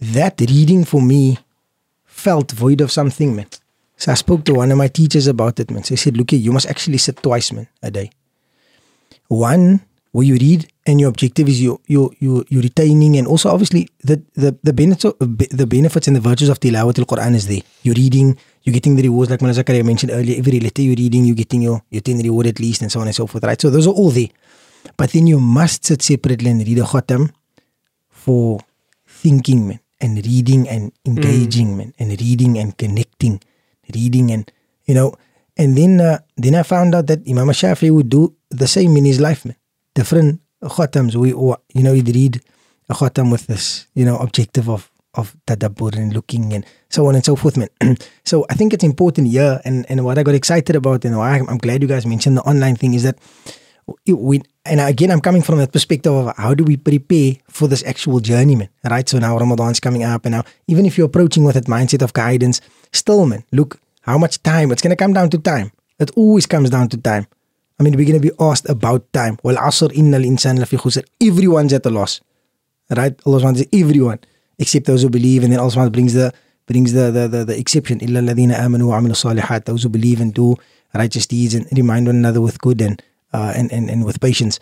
that 0.00 0.40
reading 0.40 0.84
for 0.84 1.02
me 1.02 1.38
felt 2.06 2.52
void 2.52 2.80
of 2.80 2.90
something, 2.90 3.36
man. 3.36 3.46
So 3.96 4.10
I 4.10 4.14
spoke 4.14 4.44
to 4.46 4.54
one 4.54 4.72
of 4.72 4.78
my 4.78 4.88
teachers 4.88 5.26
about 5.26 5.60
it, 5.60 5.70
man. 5.70 5.84
So 5.84 5.90
he 5.90 5.96
said, 5.96 6.16
look 6.16 6.32
you 6.32 6.52
must 6.52 6.66
actually 6.66 6.98
sit 6.98 7.22
twice, 7.22 7.52
man, 7.52 7.68
a 7.82 7.90
day. 7.90 8.10
One, 9.28 9.82
where 10.14 10.22
you 10.22 10.38
read 10.38 10.70
and 10.86 11.00
your 11.02 11.10
objective 11.10 11.48
is 11.50 11.60
you 11.60 11.74
you 11.90 12.14
you 12.22 12.46
you 12.48 12.62
retaining 12.62 13.18
and 13.18 13.26
also 13.26 13.50
obviously 13.50 13.90
the 14.06 14.22
the 14.38 14.54
the 14.62 14.72
benefits 14.72 15.04
of, 15.04 15.18
the 15.18 15.66
benefits 15.66 16.06
and 16.06 16.14
the 16.14 16.22
virtues 16.22 16.48
of 16.48 16.60
tilawat 16.62 17.02
al 17.02 17.08
Quran 17.12 17.34
is 17.34 17.50
there. 17.50 17.66
You're 17.82 17.98
reading, 17.98 18.38
you're 18.62 18.72
getting 18.78 18.94
the 18.94 19.02
rewards 19.02 19.34
like 19.34 19.42
Mullah 19.42 19.58
Zakaria 19.58 19.82
mentioned 19.82 20.14
earlier. 20.14 20.38
Every 20.38 20.60
letter 20.62 20.86
you're 20.86 20.94
reading, 20.94 21.26
you're 21.26 21.34
getting 21.34 21.66
your 21.66 21.82
your 21.90 21.98
10 22.00 22.22
reward 22.22 22.46
at 22.46 22.62
least 22.62 22.86
and 22.86 22.94
so 22.94 23.02
on 23.02 23.10
and 23.10 23.16
so 23.16 23.26
forth, 23.26 23.42
right? 23.42 23.58
So 23.60 23.74
those 23.74 23.90
are 23.90 23.96
all 23.96 24.14
there. 24.14 24.30
But 24.96 25.10
then 25.10 25.26
you 25.26 25.40
must 25.42 25.82
sit 25.84 25.98
separately 25.98 26.46
and 26.54 26.62
read 26.62 26.78
a 26.78 26.86
khatam 26.86 27.34
for 28.06 28.62
thinking, 29.02 29.66
man, 29.66 29.80
and 30.00 30.22
reading 30.22 30.70
and 30.70 30.94
engaging, 31.02 31.74
man, 31.76 31.90
and 31.98 32.14
reading 32.22 32.54
and 32.62 32.78
connecting, 32.78 33.42
reading 33.90 34.30
and 34.30 34.46
you 34.86 34.94
know. 34.94 35.10
And 35.58 35.74
then 35.74 35.98
uh, 35.98 36.22
then 36.38 36.54
I 36.54 36.62
found 36.62 36.94
out 36.94 37.10
that 37.10 37.26
Imam 37.26 37.50
Shafi 37.50 37.90
would 37.90 38.14
do 38.14 38.30
the 38.54 38.70
same 38.70 38.94
in 38.94 39.10
his 39.10 39.18
life, 39.18 39.42
man. 39.42 39.58
Different 39.94 40.40
khatams. 40.62 41.14
We 41.14 41.30
you 41.30 41.82
know 41.82 41.94
he'd 41.94 42.14
read 42.14 42.40
a 42.88 42.94
khatam 42.94 43.30
with 43.30 43.46
this 43.46 43.86
you 43.94 44.04
know 44.04 44.16
objective 44.18 44.68
of 44.68 44.90
of 45.14 45.36
tadabbur 45.46 45.96
and 45.96 46.12
looking 46.12 46.52
and 46.52 46.66
so 46.88 47.06
on 47.06 47.14
and 47.14 47.24
so 47.24 47.36
forth, 47.36 47.56
man. 47.56 47.68
so 48.24 48.44
I 48.50 48.54
think 48.54 48.72
it's 48.72 48.84
important 48.84 49.28
here, 49.28 49.60
and 49.64 49.86
and 49.88 50.04
what 50.04 50.18
I 50.18 50.22
got 50.22 50.34
excited 50.34 50.76
about 50.76 51.04
and 51.04 51.16
why 51.16 51.38
I'm, 51.38 51.58
glad 51.58 51.82
you 51.82 51.88
guys 51.88 52.06
mentioned 52.06 52.36
the 52.36 52.42
online 52.42 52.76
thing 52.76 52.94
is 52.94 53.02
that 53.04 53.18
we 54.06 54.42
and 54.64 54.80
again 54.80 55.10
I'm 55.10 55.20
coming 55.20 55.42
from 55.42 55.58
that 55.58 55.72
perspective 55.72 56.12
of 56.12 56.36
how 56.36 56.54
do 56.54 56.64
we 56.64 56.76
prepare 56.76 57.34
for 57.48 57.68
this 57.68 57.84
actual 57.84 58.20
journey, 58.20 58.56
man. 58.56 58.68
Right? 58.88 59.08
So 59.08 59.18
now 59.18 59.38
Ramadan's 59.38 59.80
coming 59.80 60.02
up, 60.02 60.24
and 60.24 60.32
now 60.32 60.44
even 60.66 60.86
if 60.86 60.98
you're 60.98 61.06
approaching 61.06 61.44
with 61.44 61.54
that 61.54 61.66
mindset 61.66 62.02
of 62.02 62.12
guidance, 62.12 62.60
still, 62.92 63.26
man, 63.26 63.44
look 63.52 63.78
how 64.02 64.18
much 64.18 64.42
time. 64.42 64.72
It's 64.72 64.82
gonna 64.82 64.96
come 64.96 65.12
down 65.12 65.30
to 65.30 65.38
time. 65.38 65.72
It 65.98 66.10
always 66.16 66.46
comes 66.46 66.70
down 66.70 66.88
to 66.88 66.96
time. 66.96 67.26
I 67.78 67.82
mean, 67.82 67.96
we're 67.96 68.06
gonna 68.06 68.20
be 68.20 68.30
asked 68.38 68.68
about 68.68 69.12
time. 69.12 69.38
Well, 69.42 69.56
asr 69.56 69.90
innal 69.92 70.24
insan 70.24 70.58
lafi 70.58 70.78
khusr. 70.78 71.04
Everyone's 71.20 71.72
at 71.72 71.86
a 71.86 71.90
loss. 71.90 72.20
Right? 72.90 73.18
Allah 73.26 73.40
subhanahu 73.40 73.56
says 73.56 73.68
everyone 73.72 74.20
except 74.58 74.86
those 74.86 75.02
who 75.02 75.10
believe, 75.10 75.42
and 75.42 75.52
then 75.52 75.60
Allah 75.60 75.90
brings 75.90 76.14
the 76.14 76.32
brings 76.66 76.92
the 76.92 77.10
the, 77.10 77.28
the, 77.28 77.44
the 77.44 77.58
exception. 77.58 78.00
Illa 78.00 78.20
alladhina 78.20 78.54
amanu 78.56 78.88
wa 78.88 79.00
amilu 79.00 79.16
salihat. 79.16 79.64
Those 79.64 79.82
who 79.82 79.88
believe 79.88 80.20
and 80.20 80.32
do 80.32 80.56
righteous 80.94 81.26
deeds 81.26 81.54
and 81.54 81.66
remind 81.76 82.06
one 82.06 82.16
another 82.16 82.40
with 82.40 82.60
good 82.60 82.80
and 82.80 83.02
uh, 83.32 83.52
and, 83.56 83.72
and 83.72 83.90
and 83.90 84.04
with 84.04 84.20
patience. 84.20 84.60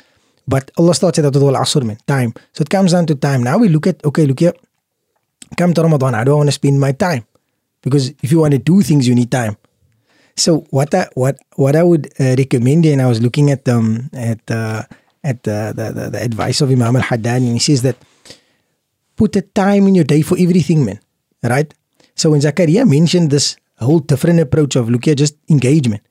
But 0.48 0.70
Allah 0.78 0.94
starts 0.94 1.18
it 1.18 1.24
out 1.24 1.34
with 1.34 1.42
asr, 1.42 1.82
man, 1.84 1.98
time. 2.06 2.34
So 2.52 2.62
it 2.62 2.70
comes 2.70 2.92
down 2.92 3.06
to 3.06 3.14
time. 3.14 3.42
Now 3.42 3.58
we 3.58 3.68
look 3.68 3.86
at 3.86 4.04
okay, 4.04 4.26
look 4.26 4.40
here. 4.40 4.54
Come 5.56 5.74
to 5.74 5.82
Ramadan, 5.82 6.14
I 6.14 6.24
want 6.24 6.48
to 6.48 6.52
spend 6.52 6.80
my 6.80 6.92
time? 6.92 7.26
Because 7.82 8.10
if 8.22 8.32
you 8.32 8.38
want 8.40 8.52
to 8.52 8.58
do 8.58 8.80
things, 8.80 9.06
you 9.06 9.14
need 9.14 9.30
time. 9.30 9.56
So 10.36 10.66
what 10.70 10.94
I 10.94 11.08
what 11.14 11.38
what 11.56 11.76
I 11.76 11.82
would 11.82 12.08
uh, 12.18 12.34
recommend, 12.38 12.86
and 12.86 13.02
I 13.02 13.06
was 13.06 13.20
looking 13.20 13.50
at 13.50 13.68
um 13.68 14.10
at 14.12 14.40
uh, 14.50 14.82
at 15.24 15.46
uh, 15.46 15.72
the, 15.72 15.92
the 15.92 16.10
the 16.10 16.22
advice 16.22 16.60
of 16.60 16.70
Imam 16.70 16.96
Al 16.96 17.02
Haddad, 17.02 17.42
and 17.42 17.52
he 17.52 17.58
says 17.58 17.82
that 17.82 17.96
put 19.16 19.36
a 19.36 19.42
time 19.42 19.86
in 19.86 19.94
your 19.94 20.04
day 20.04 20.22
for 20.22 20.36
everything, 20.38 20.84
man. 20.84 21.00
Right? 21.42 21.72
So 22.14 22.30
when 22.30 22.40
Zakaria 22.40 22.88
mentioned 22.88 23.30
this 23.30 23.56
whole 23.78 23.98
different 23.98 24.40
approach 24.40 24.76
of 24.76 24.88
look 24.88 25.04
here, 25.04 25.14
just 25.14 25.36
engagement, 25.50 26.02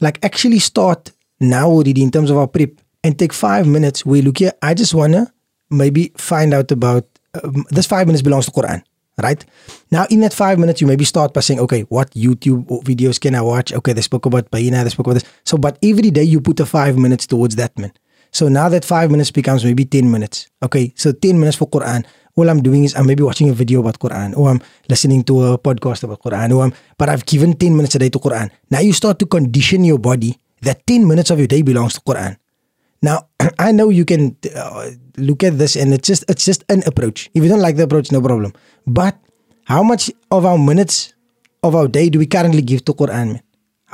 like 0.00 0.18
actually 0.24 0.58
start 0.58 1.12
now 1.40 1.68
already 1.68 2.02
in 2.02 2.10
terms 2.10 2.30
of 2.30 2.36
our 2.36 2.48
prep 2.48 2.70
and 3.02 3.18
take 3.18 3.32
five 3.32 3.66
minutes 3.66 4.04
We 4.04 4.22
look 4.22 4.38
here, 4.38 4.52
I 4.62 4.74
just 4.74 4.94
wanna 4.94 5.32
maybe 5.70 6.12
find 6.16 6.54
out 6.54 6.72
about 6.72 7.06
um, 7.42 7.64
this 7.70 7.86
five 7.86 8.06
minutes 8.06 8.22
belongs 8.22 8.46
to 8.46 8.52
Quran. 8.52 8.82
Right 9.22 9.44
now, 9.90 10.06
in 10.10 10.20
that 10.20 10.34
five 10.34 10.58
minutes, 10.58 10.80
you 10.80 10.86
maybe 10.86 11.04
start 11.04 11.32
by 11.32 11.40
saying, 11.40 11.60
"Okay, 11.60 11.82
what 11.82 12.10
YouTube 12.10 12.66
videos 12.82 13.20
can 13.20 13.34
I 13.34 13.42
watch?" 13.42 13.72
Okay, 13.72 13.92
they 13.92 14.02
spoke 14.02 14.26
about 14.26 14.50
Bayyinah, 14.50 14.82
they 14.82 14.90
spoke 14.90 15.06
about 15.06 15.22
this. 15.22 15.30
So, 15.44 15.56
but 15.56 15.78
every 15.82 16.10
day 16.10 16.24
you 16.24 16.40
put 16.40 16.58
a 16.60 16.66
five 16.66 16.98
minutes 16.98 17.26
towards 17.26 17.54
that, 17.56 17.78
man. 17.78 17.92
So 18.34 18.48
now 18.48 18.68
that 18.68 18.84
five 18.84 19.12
minutes 19.12 19.30
becomes 19.30 19.64
maybe 19.64 19.84
10 19.84 20.10
minutes. 20.10 20.50
Okay, 20.60 20.92
so 20.96 21.12
10 21.12 21.38
minutes 21.38 21.56
for 21.56 21.70
Quran. 21.70 22.04
All 22.34 22.50
I'm 22.50 22.62
doing 22.62 22.82
is 22.82 22.92
I'm 22.96 23.06
maybe 23.06 23.22
watching 23.22 23.48
a 23.48 23.54
video 23.54 23.78
about 23.78 24.00
Quran 24.00 24.36
or 24.36 24.50
I'm 24.50 24.60
listening 24.88 25.22
to 25.30 25.54
a 25.54 25.58
podcast 25.58 26.02
about 26.02 26.20
Quran 26.20 26.50
or 26.50 26.64
I'm, 26.64 26.74
but 26.98 27.08
I've 27.08 27.24
given 27.26 27.54
10 27.54 27.76
minutes 27.76 27.94
a 27.94 28.00
day 28.00 28.08
to 28.08 28.18
Quran. 28.18 28.50
Now 28.72 28.80
you 28.80 28.92
start 28.92 29.20
to 29.20 29.26
condition 29.26 29.84
your 29.84 30.00
body 30.00 30.36
that 30.62 30.84
10 30.84 31.06
minutes 31.06 31.30
of 31.30 31.38
your 31.38 31.46
day 31.46 31.62
belongs 31.62 31.94
to 31.94 32.00
Quran. 32.00 32.36
Now, 33.04 33.28
I 33.58 33.70
know 33.72 33.88
you 33.98 34.04
can 34.12 34.36
uh, 34.56 34.90
look 35.28 35.44
at 35.44 35.58
this 35.62 35.76
and 35.76 35.92
it's 35.96 36.08
just 36.08 36.24
it's 36.28 36.44
just 36.50 36.64
an 36.74 36.82
approach. 36.90 37.30
If 37.34 37.42
you 37.44 37.48
don't 37.52 37.60
like 37.68 37.76
the 37.76 37.84
approach, 37.88 38.10
no 38.16 38.20
problem. 38.28 38.52
But 39.00 39.14
how 39.72 39.82
much 39.82 40.10
of 40.30 40.46
our 40.50 40.58
minutes 40.58 41.12
of 41.62 41.74
our 41.74 41.88
day 41.88 42.08
do 42.08 42.18
we 42.18 42.26
currently 42.26 42.62
give 42.62 42.84
to 42.88 42.92
Quran, 42.94 43.26
man? 43.36 43.42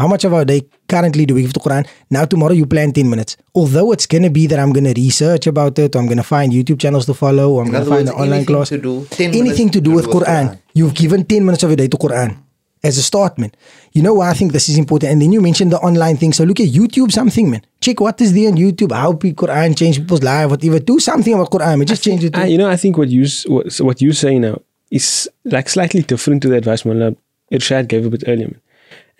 How 0.00 0.06
much 0.08 0.24
of 0.24 0.32
our 0.32 0.44
day 0.50 0.62
currently 0.88 1.26
do 1.26 1.34
we 1.34 1.42
give 1.42 1.52
to 1.58 1.60
Quran? 1.60 1.86
Now 2.10 2.24
tomorrow 2.24 2.54
you 2.60 2.66
plan 2.66 2.92
10 2.92 3.10
minutes. 3.10 3.36
Although 3.54 3.92
it's 3.92 4.06
gonna 4.06 4.30
be 4.30 4.46
that 4.46 4.58
I'm 4.58 4.72
gonna 4.72 4.94
research 4.96 5.46
about 5.46 5.78
it, 5.78 5.94
or 5.94 5.98
I'm 5.98 6.06
gonna 6.12 6.22
find 6.22 6.52
YouTube 6.52 6.80
channels 6.80 7.04
to 7.06 7.14
follow, 7.14 7.46
or 7.54 7.62
I'm 7.62 7.66
In 7.68 7.72
gonna 7.74 7.84
find 7.84 8.06
words, 8.06 8.10
an 8.10 8.16
online 8.16 8.44
class. 8.46 8.68
to 8.70 8.78
do, 8.78 8.94
10 9.10 9.34
anything 9.42 9.68
to 9.76 9.80
do 9.80 9.90
with 9.98 10.06
Quran. 10.06 10.56
You've 10.72 10.94
given 10.94 11.24
10 11.24 11.44
minutes 11.44 11.62
of 11.64 11.70
your 11.70 11.76
day 11.82 11.88
to 11.88 11.98
Quran. 12.06 12.36
As 12.82 12.98
a 12.98 13.02
start, 13.02 13.38
man. 13.38 13.52
You 13.92 14.02
know 14.02 14.14
why 14.14 14.30
I 14.30 14.34
think 14.34 14.52
this 14.52 14.68
is 14.68 14.78
important? 14.78 15.12
And 15.12 15.22
then 15.22 15.32
you 15.32 15.40
mentioned 15.40 15.72
the 15.72 15.78
online 15.78 16.16
thing. 16.16 16.32
So 16.32 16.44
look 16.44 16.60
at 16.60 16.68
YouTube 16.68 17.12
something, 17.12 17.50
man. 17.50 17.62
Check 17.80 18.00
what 18.00 18.20
is 18.20 18.32
there 18.32 18.50
on 18.50 18.56
YouTube. 18.56 18.92
How 18.92 19.12
people 19.12 19.46
Quran 19.46 19.76
change 19.76 19.98
people's 19.98 20.22
life, 20.22 20.50
whatever. 20.50 20.78
Do 20.78 20.98
something 20.98 21.34
about 21.34 21.50
Quran, 21.50 21.78
man. 21.78 21.86
Just 21.86 22.02
change 22.02 22.24
it. 22.24 22.36
I, 22.36 22.42
ah, 22.42 22.44
you 22.44 22.58
know, 22.58 22.68
I 22.68 22.76
think 22.76 22.96
what 22.96 23.08
you 23.08 23.26
what, 23.46 23.72
so 23.72 23.84
what 23.84 24.00
you 24.00 24.12
say 24.12 24.38
now 24.38 24.60
is 24.90 25.28
like 25.44 25.68
slightly 25.68 26.02
different 26.02 26.42
to 26.42 26.48
the 26.48 26.56
advice 26.56 26.84
Mullah 26.84 27.14
Irshad 27.52 27.88
gave 27.88 28.06
a 28.06 28.10
bit 28.10 28.24
earlier. 28.26 28.48
Man. 28.48 28.60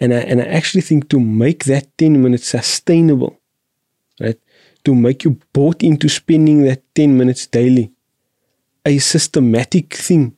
And 0.00 0.14
I 0.14 0.18
and 0.18 0.40
I 0.40 0.44
actually 0.44 0.80
think 0.82 1.08
to 1.10 1.20
make 1.20 1.64
that 1.64 1.86
ten 1.98 2.22
minutes 2.22 2.48
sustainable, 2.48 3.38
right? 4.18 4.38
To 4.84 4.94
make 4.94 5.24
you 5.24 5.38
bought 5.52 5.82
into 5.82 6.08
spending 6.08 6.62
that 6.62 6.82
ten 6.94 7.18
minutes 7.18 7.46
daily, 7.46 7.92
a 8.86 8.98
systematic 8.98 9.92
thing 9.94 10.36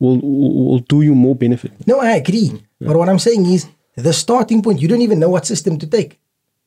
will 0.00 0.18
will, 0.18 0.66
will 0.68 0.78
do 0.80 1.02
you 1.02 1.14
more 1.14 1.36
benefit. 1.36 1.72
No, 1.86 2.00
I 2.00 2.12
agree. 2.12 2.50
But 2.80 2.96
what 2.96 3.08
I'm 3.08 3.18
saying 3.18 3.46
is 3.46 3.68
the 3.96 4.12
starting 4.12 4.62
point, 4.62 4.80
you 4.80 4.88
don't 4.88 5.02
even 5.02 5.18
know 5.18 5.30
what 5.30 5.46
system 5.46 5.78
to 5.78 5.86
take. 5.86 6.18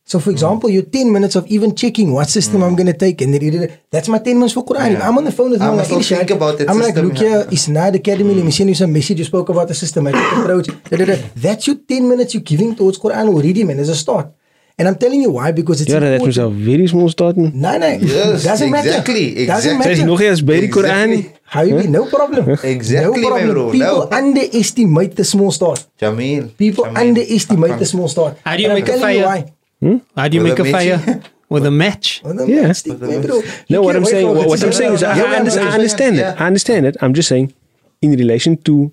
So, 0.06 0.20
for 0.20 0.32
example, 0.32 0.70
your 0.70 0.84
10 0.84 1.14
minutes 1.14 1.36
of 1.38 1.48
even 1.48 1.76
checking 1.76 2.12
what 2.12 2.28
system 2.28 2.62
I'm 2.62 2.76
going 2.76 2.88
to 2.88 2.98
take, 2.98 3.22
and 3.22 3.34
then 3.34 3.80
that's 3.90 4.10
my 4.10 4.20
10 4.20 4.36
minutes 4.36 4.54
for 4.54 4.66
Quran. 4.66 4.96
If 4.96 5.02
I'm 5.02 5.18
on 5.18 5.24
the 5.24 5.32
phone 5.32 5.52
with 5.52 5.62
I 5.62 5.70
him, 5.70 5.78
must 5.78 5.92
like, 5.92 5.98
also 5.98 6.16
think 6.16 6.30
Irshad, 6.30 6.36
about 6.36 6.58
that 6.58 6.70
I'm 6.70 6.82
system, 6.82 7.06
like, 7.08 7.14
look 7.14 7.18
here, 7.18 7.48
it's 7.50 7.70
not 7.70 7.96
academy. 7.96 8.34
Let 8.36 8.44
me 8.44 8.52
mm. 8.52 8.54
send 8.54 8.70
you 8.70 8.76
some 8.76 8.92
message. 8.92 9.20
You 9.20 9.24
spoke 9.24 9.48
about 9.48 9.70
the 9.70 9.74
systematic 9.74 10.20
approach. 10.20 10.68
Da, 10.90 10.98
da, 10.98 11.06
da. 11.06 11.16
That's 11.38 11.68
your 11.68 11.78
10 11.78 12.10
minutes 12.10 12.34
you're 12.34 12.44
giving 12.44 12.76
towards 12.76 13.00
Quran 13.00 13.30
already, 13.30 13.64
man, 13.64 13.80
as 13.80 13.88
a 13.88 13.96
start. 13.96 14.28
And 14.78 14.88
I'm 14.88 14.96
telling 14.96 15.22
you 15.22 15.32
why, 15.32 15.52
because 15.52 15.82
it's 15.82 15.90
Yeah, 15.92 16.00
that 16.00 16.14
important. 16.18 16.28
was 16.28 16.38
a 16.38 16.50
very 16.50 16.88
small 16.88 17.08
start. 17.10 17.38
man. 17.38 17.52
No, 17.54 17.78
no. 17.78 17.88
Yes, 17.88 18.44
doesn't 18.44 18.72
matter. 18.72 18.90
exactly, 18.90 19.46
Doesn't 19.46 19.78
exactly. 19.78 19.84
There's 19.86 20.00
matter. 20.00 20.10
nog 20.12 20.22
eens 20.22 20.42
by 20.42 20.60
die 20.62 20.68
Quran. 20.68 21.10
Exactly. 21.14 21.40
Habibi, 21.54 21.88
no 21.90 22.06
problem. 22.06 22.44
Exactly, 22.64 23.22
no 23.22 23.28
problem. 23.30 23.50
bro, 23.54 23.72
People 23.72 24.10
no. 24.10 24.18
underestimate 24.20 25.16
the 25.16 25.24
small 25.24 25.52
start. 25.52 25.86
Jamil. 26.02 26.50
People 26.58 26.86
Jamil. 26.86 26.98
underestimate 26.98 27.78
the 27.78 27.86
small 27.86 28.08
start. 28.08 28.34
How 28.44 28.56
do 28.58 28.64
you 28.64 28.70
And 28.70 28.78
I'm 28.78 28.84
make 28.84 28.90
a 28.90 28.98
telling 28.98 29.16
you 29.18 29.24
fire? 29.24 29.46
why. 29.46 30.02
How 30.18 30.28
do 30.28 30.38
you 30.38 30.44
With 30.44 30.58
make 30.58 30.66
a 30.66 30.70
a 30.70 30.72
fire 30.72 31.22
with 31.50 31.66
a 31.66 31.72
match? 31.72 32.22
Well, 32.26 32.34
the 32.34 32.48
Yeah. 32.48 32.64
matchstick, 32.70 33.00
man, 33.00 33.22
bro. 33.22 33.36
You 33.38 33.44
No, 33.70 33.82
what 33.84 33.96
I'm 33.96 34.06
saying, 34.06 34.28
what, 34.28 34.48
what 34.48 34.64
I'm 34.64 34.74
saying 34.74 34.94
is. 34.98 35.04
I, 35.04 35.14
I, 35.14 35.38
under- 35.40 35.60
I 35.60 35.70
understand 35.78 36.18
it. 36.18 36.26
I 36.42 36.46
understand 36.52 36.86
it. 36.90 36.96
I'm 37.02 37.14
just 37.14 37.30
saying, 37.30 37.54
in 38.02 38.12
relation 38.24 38.58
to 38.68 38.92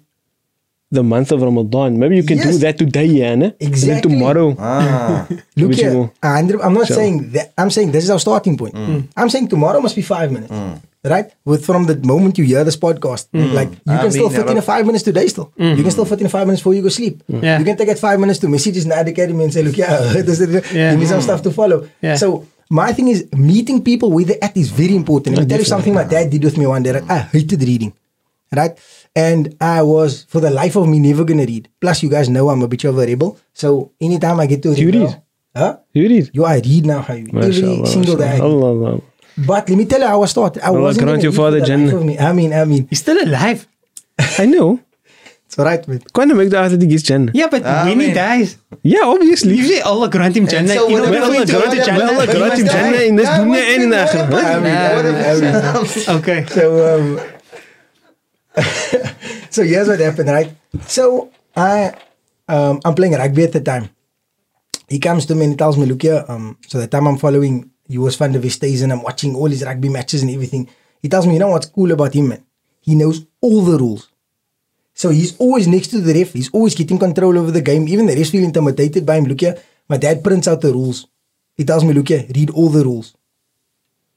the 0.91 1.03
month 1.03 1.30
of 1.30 1.41
Ramadan, 1.43 1.99
maybe 1.99 2.16
you 2.16 2.24
can 2.24 2.38
do 2.38 2.53
that 2.59 2.76
today, 2.76 3.07
yeah, 3.07 3.34
ne? 3.36 3.45
And 3.45 3.55
then 3.59 3.68
Exactly. 3.68 4.11
tomorrow. 4.11 4.57
Ah. 4.59 5.26
Look 5.57 5.70
Which 5.70 5.80
here, 5.80 5.95
will- 5.95 6.12
uh, 6.22 6.34
Andre, 6.38 6.59
I'm 6.61 6.74
not 6.74 6.88
So- 6.88 6.95
saying 6.95 7.30
that. 7.30 7.53
I'm 7.57 7.70
saying 7.70 7.93
this 7.93 8.05
is 8.05 8.11
our 8.11 8.18
starting 8.18 8.57
point. 8.57 8.74
Mm. 8.74 8.86
mm. 8.86 9.03
I'm 9.16 9.30
saying 9.30 9.49
tomorrow 9.49 9.80
must 9.80 9.95
be 9.95 10.03
five 10.03 10.32
minutes, 10.32 10.51
mm. 10.53 10.80
right? 11.05 11.30
With 11.45 11.64
from 11.64 11.86
the 11.86 11.97
moment 12.12 12.38
you 12.38 12.45
hear 12.45 12.64
this 12.64 12.76
podcast, 12.76 13.28
mm. 13.30 13.55
like 13.55 13.70
you 13.70 13.95
I 13.95 13.99
can 14.03 14.11
still 14.11 14.30
fit 14.30 14.51
in 14.51 14.59
a 14.59 14.62
five 14.62 14.84
minutes 14.84 15.05
today. 15.05 15.26
Still, 15.28 15.53
you 15.57 15.82
can 15.86 15.93
still 15.93 16.05
fit 16.12 16.20
in 16.20 16.28
five 16.28 16.47
minutes 16.49 16.61
before 16.62 16.74
you 16.74 16.82
go 16.82 16.88
sleep. 16.88 17.22
Yeah. 17.28 17.59
You 17.61 17.64
can 17.64 17.76
take 17.76 17.88
it 17.88 17.99
five 17.99 18.18
minutes 18.18 18.41
to 18.41 18.49
messages 18.49 18.82
in 18.84 18.91
the 18.91 18.99
academy 18.99 19.45
and 19.45 19.53
say, 19.53 19.62
look, 19.62 19.76
yeah, 19.76 19.97
this, 20.14 20.26
this, 20.26 20.38
this. 20.38 20.72
Yeah. 20.72 20.91
give 20.91 21.01
me 21.01 21.07
some 21.07 21.22
stuff 21.22 21.41
to 21.47 21.53
follow. 21.53 21.88
Yeah. 22.03 22.16
So 22.16 22.47
my 22.68 22.93
thing 22.93 23.09
is 23.14 23.30
meeting 23.32 23.82
people 23.84 24.11
where 24.11 24.24
they're 24.24 24.43
at 24.43 24.57
is 24.57 24.70
very 24.70 24.97
important. 24.97 25.36
Let 25.36 25.45
me 25.47 25.49
tell 25.51 25.59
you 25.59 25.64
something 25.66 25.95
my 25.95 26.05
dad 26.05 26.30
did 26.30 26.43
with 26.43 26.59
me 26.59 26.66
one 26.66 26.82
day. 26.82 26.93
Right? 26.99 27.11
I 27.11 27.18
hated 27.30 27.62
reading, 27.62 27.93
right? 28.51 28.74
And 29.16 29.56
I 29.61 29.82
was, 29.82 30.24
for 30.28 30.40
the 30.40 30.50
life 30.50 30.76
of 30.76 30.86
me, 30.88 31.00
never 31.00 31.24
gonna 31.24 31.44
read. 31.44 31.68
Plus, 31.80 32.02
you 32.02 32.08
guys 32.08 32.28
know 32.28 32.48
I'm 32.48 32.62
a 32.62 32.68
bit 32.68 32.84
of 32.84 32.96
a 32.98 33.04
rebel. 33.06 33.38
So 33.52 33.90
anytime 34.00 34.38
I 34.38 34.46
get 34.46 34.62
to 34.62 34.72
You 34.72 34.86
read, 34.86 34.94
read? 35.02 35.22
huh? 35.56 35.76
You 35.92 36.02
read? 36.08 36.30
You 36.32 36.44
I 36.44 36.58
read 36.62 36.86
now, 36.86 37.00
Habibi. 37.02 37.34
Every 37.34 37.50
MashaAllah, 37.62 37.86
single 37.88 38.16
day. 38.16 38.28
I 38.28 38.32
read. 38.34 38.40
Allah, 38.42 38.66
Allah. 38.70 39.00
But 39.36 39.68
let 39.68 39.76
me 39.78 39.84
tell 39.86 40.00
you 40.00 40.06
how 40.06 40.22
I 40.22 40.26
started. 40.26 40.62
I 40.62 40.68
Allah 40.68 40.80
wasn't 40.80 41.06
grant 41.06 41.22
your 41.22 41.32
father 41.32 41.58
the 41.61 41.66
Jannah. 41.66 42.00
me. 42.04 42.18
I 42.18 42.32
mean, 42.32 42.52
I 42.52 42.64
mean, 42.64 42.86
He's 42.88 43.00
still 43.00 43.18
alive. 43.20 43.66
I 44.38 44.46
know. 44.46 44.78
it's 45.46 45.58
alright, 45.58 45.82
man. 45.88 45.98
Kwana 46.14 46.36
make 46.36 46.50
the 46.50 46.58
after 46.58 46.76
the 46.76 46.86
gets 46.86 47.02
Jannah. 47.02 47.32
Yeah, 47.34 47.48
but 47.50 47.62
Ah, 47.66 47.86
when 47.86 47.98
he 47.98 48.12
dies, 48.12 48.58
Yeah, 48.82 49.02
obviously. 49.11 49.56
usually 49.56 49.80
Allah 49.82 50.08
grant 50.08 50.36
him 50.36 50.46
Jannah. 50.46 50.68
so 50.74 50.86
You 50.88 50.96
know, 51.02 51.02
what 51.02 51.11
when 51.11 51.22
Allah 51.22 51.46
grant 51.46 51.72
him 51.74 51.82
Jannah? 51.82 51.86
Jannah, 51.86 52.12
Allah 52.14 52.26
grant 52.30 52.54
him 52.54 52.66
must. 52.66 52.76
Jannah 52.76 53.02
in 53.11 53.16
this 53.16 53.28
dunya 53.28 53.62
and 53.74 53.82
in 53.82 53.90
the 53.90 53.96
wait, 53.96 54.06
akhirah. 54.06 54.30
wait, 54.30 54.44
huh? 54.44 54.54
I 54.54 54.61
mean, 54.62 54.74
Nah. 54.78 54.94
what 54.94 55.04
if- 55.11 56.08
I 56.08 56.14
mean, 56.14 56.18
Okay. 56.22 56.40
So, 56.54 56.64
um, 56.94 57.20
so 59.51 59.62
here's 59.62 59.88
what 59.88 60.01
happened, 60.01 60.28
right? 60.28 60.53
So 60.86 61.30
I, 61.57 61.94
um, 62.48 62.80
I'm 62.84 62.94
playing 62.94 63.14
rugby 63.14 63.44
at 63.44 63.53
the 63.53 63.61
time. 63.61 63.90
He 64.88 64.98
comes 64.98 65.26
to 65.26 65.34
me 65.34 65.44
and 65.44 65.53
he 65.53 65.57
tells 65.57 65.78
me, 65.78 65.86
look 65.86 66.03
here, 66.03 66.24
um, 66.28 66.59
so 66.66 66.78
the 66.78 66.88
time 66.88 67.07
I'm 67.07 67.18
following 67.18 67.70
Joost 67.88 68.18
van 68.18 68.32
der 68.32 68.40
Westhuizen 68.40 68.84
and 68.84 68.92
I'm 68.92 69.03
watching 69.03 69.34
all 69.36 69.46
his 69.46 69.64
rugby 69.64 69.88
matches 69.88 70.22
and 70.22 70.30
everything. 70.30 70.68
He 71.01 71.09
tells 71.09 71.26
me, 71.26 71.34
you 71.34 71.38
know 71.38 71.48
what's 71.48 71.66
cool 71.66 71.92
about 71.92 72.14
him, 72.14 72.28
man? 72.28 72.44
He 72.80 72.94
knows 72.94 73.26
all 73.40 73.62
the 73.62 73.78
rules. 73.78 74.09
So 74.94 75.11
he's 75.11 75.36
always 75.38 75.66
next 75.66 75.88
to 75.88 76.01
the 76.01 76.12
ref. 76.12 76.32
He's 76.32 76.51
always 76.51 76.74
getting 76.74 76.98
control 76.98 77.38
over 77.38 77.51
the 77.51 77.62
game. 77.62 77.88
Even 77.88 78.07
the 78.07 78.14
refs 78.14 78.32
feel 78.32 78.44
intimidated 78.44 79.07
by 79.07 79.16
him. 79.16 79.24
Look 79.24 79.40
here, 79.40 79.57
my 79.88 79.96
dad 79.96 80.22
prints 80.22 80.48
out 80.48 80.61
the 80.61 80.72
rules. 80.72 81.07
He 81.57 81.64
tells 81.64 81.84
me, 81.84 81.92
look 81.92 82.09
here, 82.09 82.26
read 82.34 82.51
all 82.51 82.68
the 82.68 82.84
rules. 82.84 83.14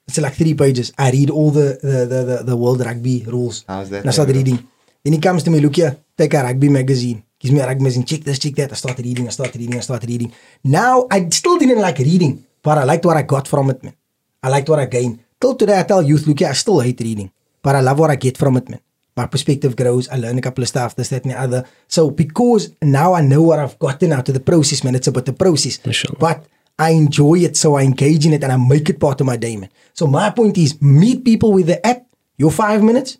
It's 0.07 0.17
like 0.19 0.33
three 0.35 0.53
pages. 0.53 0.91
I 0.97 1.11
read 1.11 1.29
all 1.29 1.51
the 1.51 1.79
the 1.81 1.97
the, 2.05 2.19
the, 2.23 2.43
the 2.43 2.57
world 2.57 2.79
rugby 2.85 3.23
rules. 3.27 3.63
How's 3.67 3.89
that 3.89 4.01
And 4.01 4.09
I 4.09 4.11
start 4.11 4.27
bro? 4.29 4.37
reading. 4.37 4.59
Then 5.03 5.13
he 5.13 5.19
comes 5.19 5.43
to 5.43 5.49
me, 5.51 5.59
look 5.59 5.75
here, 5.75 5.97
take 6.17 6.33
a 6.33 6.43
rugby 6.43 6.69
magazine. 6.69 7.23
Gives 7.39 7.53
me 7.53 7.59
a 7.59 7.67
rugby 7.67 7.83
magazine, 7.83 8.05
check 8.05 8.21
this, 8.21 8.39
check 8.39 8.55
that. 8.55 8.71
I 8.71 8.75
start 8.75 8.97
reading, 8.99 9.27
I 9.27 9.31
start 9.31 9.53
reading, 9.55 9.75
I 9.77 9.81
start 9.81 10.03
reading. 10.05 10.31
Now 10.63 11.07
I 11.11 11.27
still 11.29 11.57
didn't 11.57 11.79
like 11.81 11.99
reading, 11.99 12.45
but 12.61 12.77
I 12.77 12.83
liked 12.83 13.05
what 13.05 13.17
I 13.17 13.23
got 13.23 13.47
from 13.47 13.69
it, 13.69 13.83
man. 13.83 13.95
I 14.41 14.49
liked 14.49 14.69
what 14.69 14.79
I 14.79 14.85
gained. 14.85 15.19
Till 15.39 15.55
today 15.55 15.79
I 15.79 15.83
tell 15.83 16.01
youth, 16.01 16.25
look 16.27 16.39
here, 16.39 16.49
I 16.49 16.53
still 16.53 16.79
hate 16.79 16.99
reading. 17.01 17.31
But 17.61 17.75
I 17.75 17.81
love 17.81 17.99
what 17.99 18.11
I 18.11 18.15
get 18.15 18.37
from 18.37 18.55
it, 18.57 18.69
man. 18.69 18.79
My 19.15 19.27
perspective 19.27 19.75
grows. 19.75 20.07
I 20.09 20.15
learn 20.17 20.37
a 20.37 20.41
couple 20.41 20.63
of 20.63 20.67
stuff, 20.69 20.95
this, 20.95 21.09
that, 21.09 21.23
and 21.23 21.31
the 21.31 21.39
other. 21.39 21.65
So 21.87 22.09
because 22.09 22.73
now 22.81 23.13
I 23.13 23.21
know 23.21 23.41
what 23.41 23.59
I've 23.59 23.77
gotten 23.79 24.11
out 24.11 24.27
of 24.27 24.33
the 24.33 24.39
process, 24.41 24.83
man. 24.83 24.95
It's 24.95 25.07
about 25.07 25.25
the 25.25 25.33
process. 25.33 25.79
Mashallah. 25.85 26.17
But 26.19 26.45
I 26.79 26.91
enjoy 26.91 27.35
it, 27.39 27.55
so 27.55 27.75
I 27.75 27.83
engage 27.83 28.25
in 28.25 28.33
it 28.33 28.43
and 28.43 28.51
I 28.51 28.57
make 28.57 28.89
it 28.89 28.99
part 28.99 29.21
of 29.21 29.27
my 29.27 29.37
day, 29.37 29.55
man. 29.57 29.69
So 29.93 30.07
my 30.07 30.29
point 30.31 30.57
is 30.57 30.81
meet 30.81 31.23
people 31.23 31.53
with 31.53 31.67
the 31.67 31.85
app, 31.85 32.05
your 32.37 32.51
five 32.51 32.81
minutes. 32.83 33.17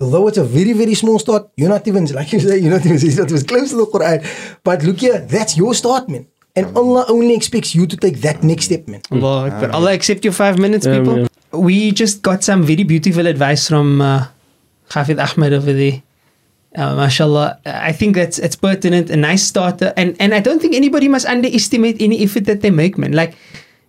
Although 0.00 0.28
it's 0.28 0.36
a 0.38 0.44
very, 0.44 0.72
very 0.72 0.94
small 0.94 1.18
start, 1.18 1.48
you're 1.56 1.70
not 1.70 1.86
even, 1.88 2.04
like 2.06 2.32
you 2.32 2.40
say, 2.40 2.58
you're 2.58 2.72
not 2.72 2.84
even, 2.84 2.96
it's 3.00 3.16
not 3.16 3.30
even 3.30 3.46
close 3.46 3.70
to 3.70 3.76
the 3.76 3.86
Quran. 3.86 4.58
But 4.62 4.82
look 4.82 4.98
here, 4.98 5.18
that's 5.20 5.56
your 5.56 5.72
start, 5.74 6.08
man. 6.08 6.26
And 6.56 6.76
Allah 6.76 7.04
only 7.08 7.34
expects 7.34 7.74
you 7.74 7.86
to 7.86 7.96
take 7.96 8.20
that 8.22 8.42
next 8.42 8.66
step, 8.66 8.88
man. 8.88 9.02
Allah 9.12 9.50
Akbar. 9.50 9.70
Allah 9.72 9.92
accept 9.92 10.24
your 10.24 10.32
five 10.32 10.58
minutes, 10.58 10.86
Ameen. 10.86 11.04
people. 11.04 11.60
We 11.60 11.92
just 11.92 12.22
got 12.22 12.42
some 12.42 12.62
very 12.64 12.82
beautiful 12.82 13.26
advice 13.26 13.68
from 13.68 14.00
uh, 14.00 14.26
Hafid 14.90 15.20
Ahmed 15.20 15.52
over 15.52 15.72
there. 15.72 16.02
Uh, 16.76 16.94
mashallah, 16.94 17.58
I 17.64 17.92
think 17.92 18.16
that's 18.16 18.38
it's 18.38 18.56
pertinent, 18.56 19.08
a 19.10 19.16
nice 19.16 19.42
starter, 19.42 19.92
and 19.96 20.14
and 20.20 20.34
I 20.34 20.40
don't 20.40 20.60
think 20.60 20.74
anybody 20.74 21.08
must 21.08 21.24
underestimate 21.26 21.96
any 22.00 22.22
effort 22.22 22.44
that 22.44 22.60
they 22.60 22.70
make, 22.70 22.98
man. 22.98 23.12
Like, 23.12 23.34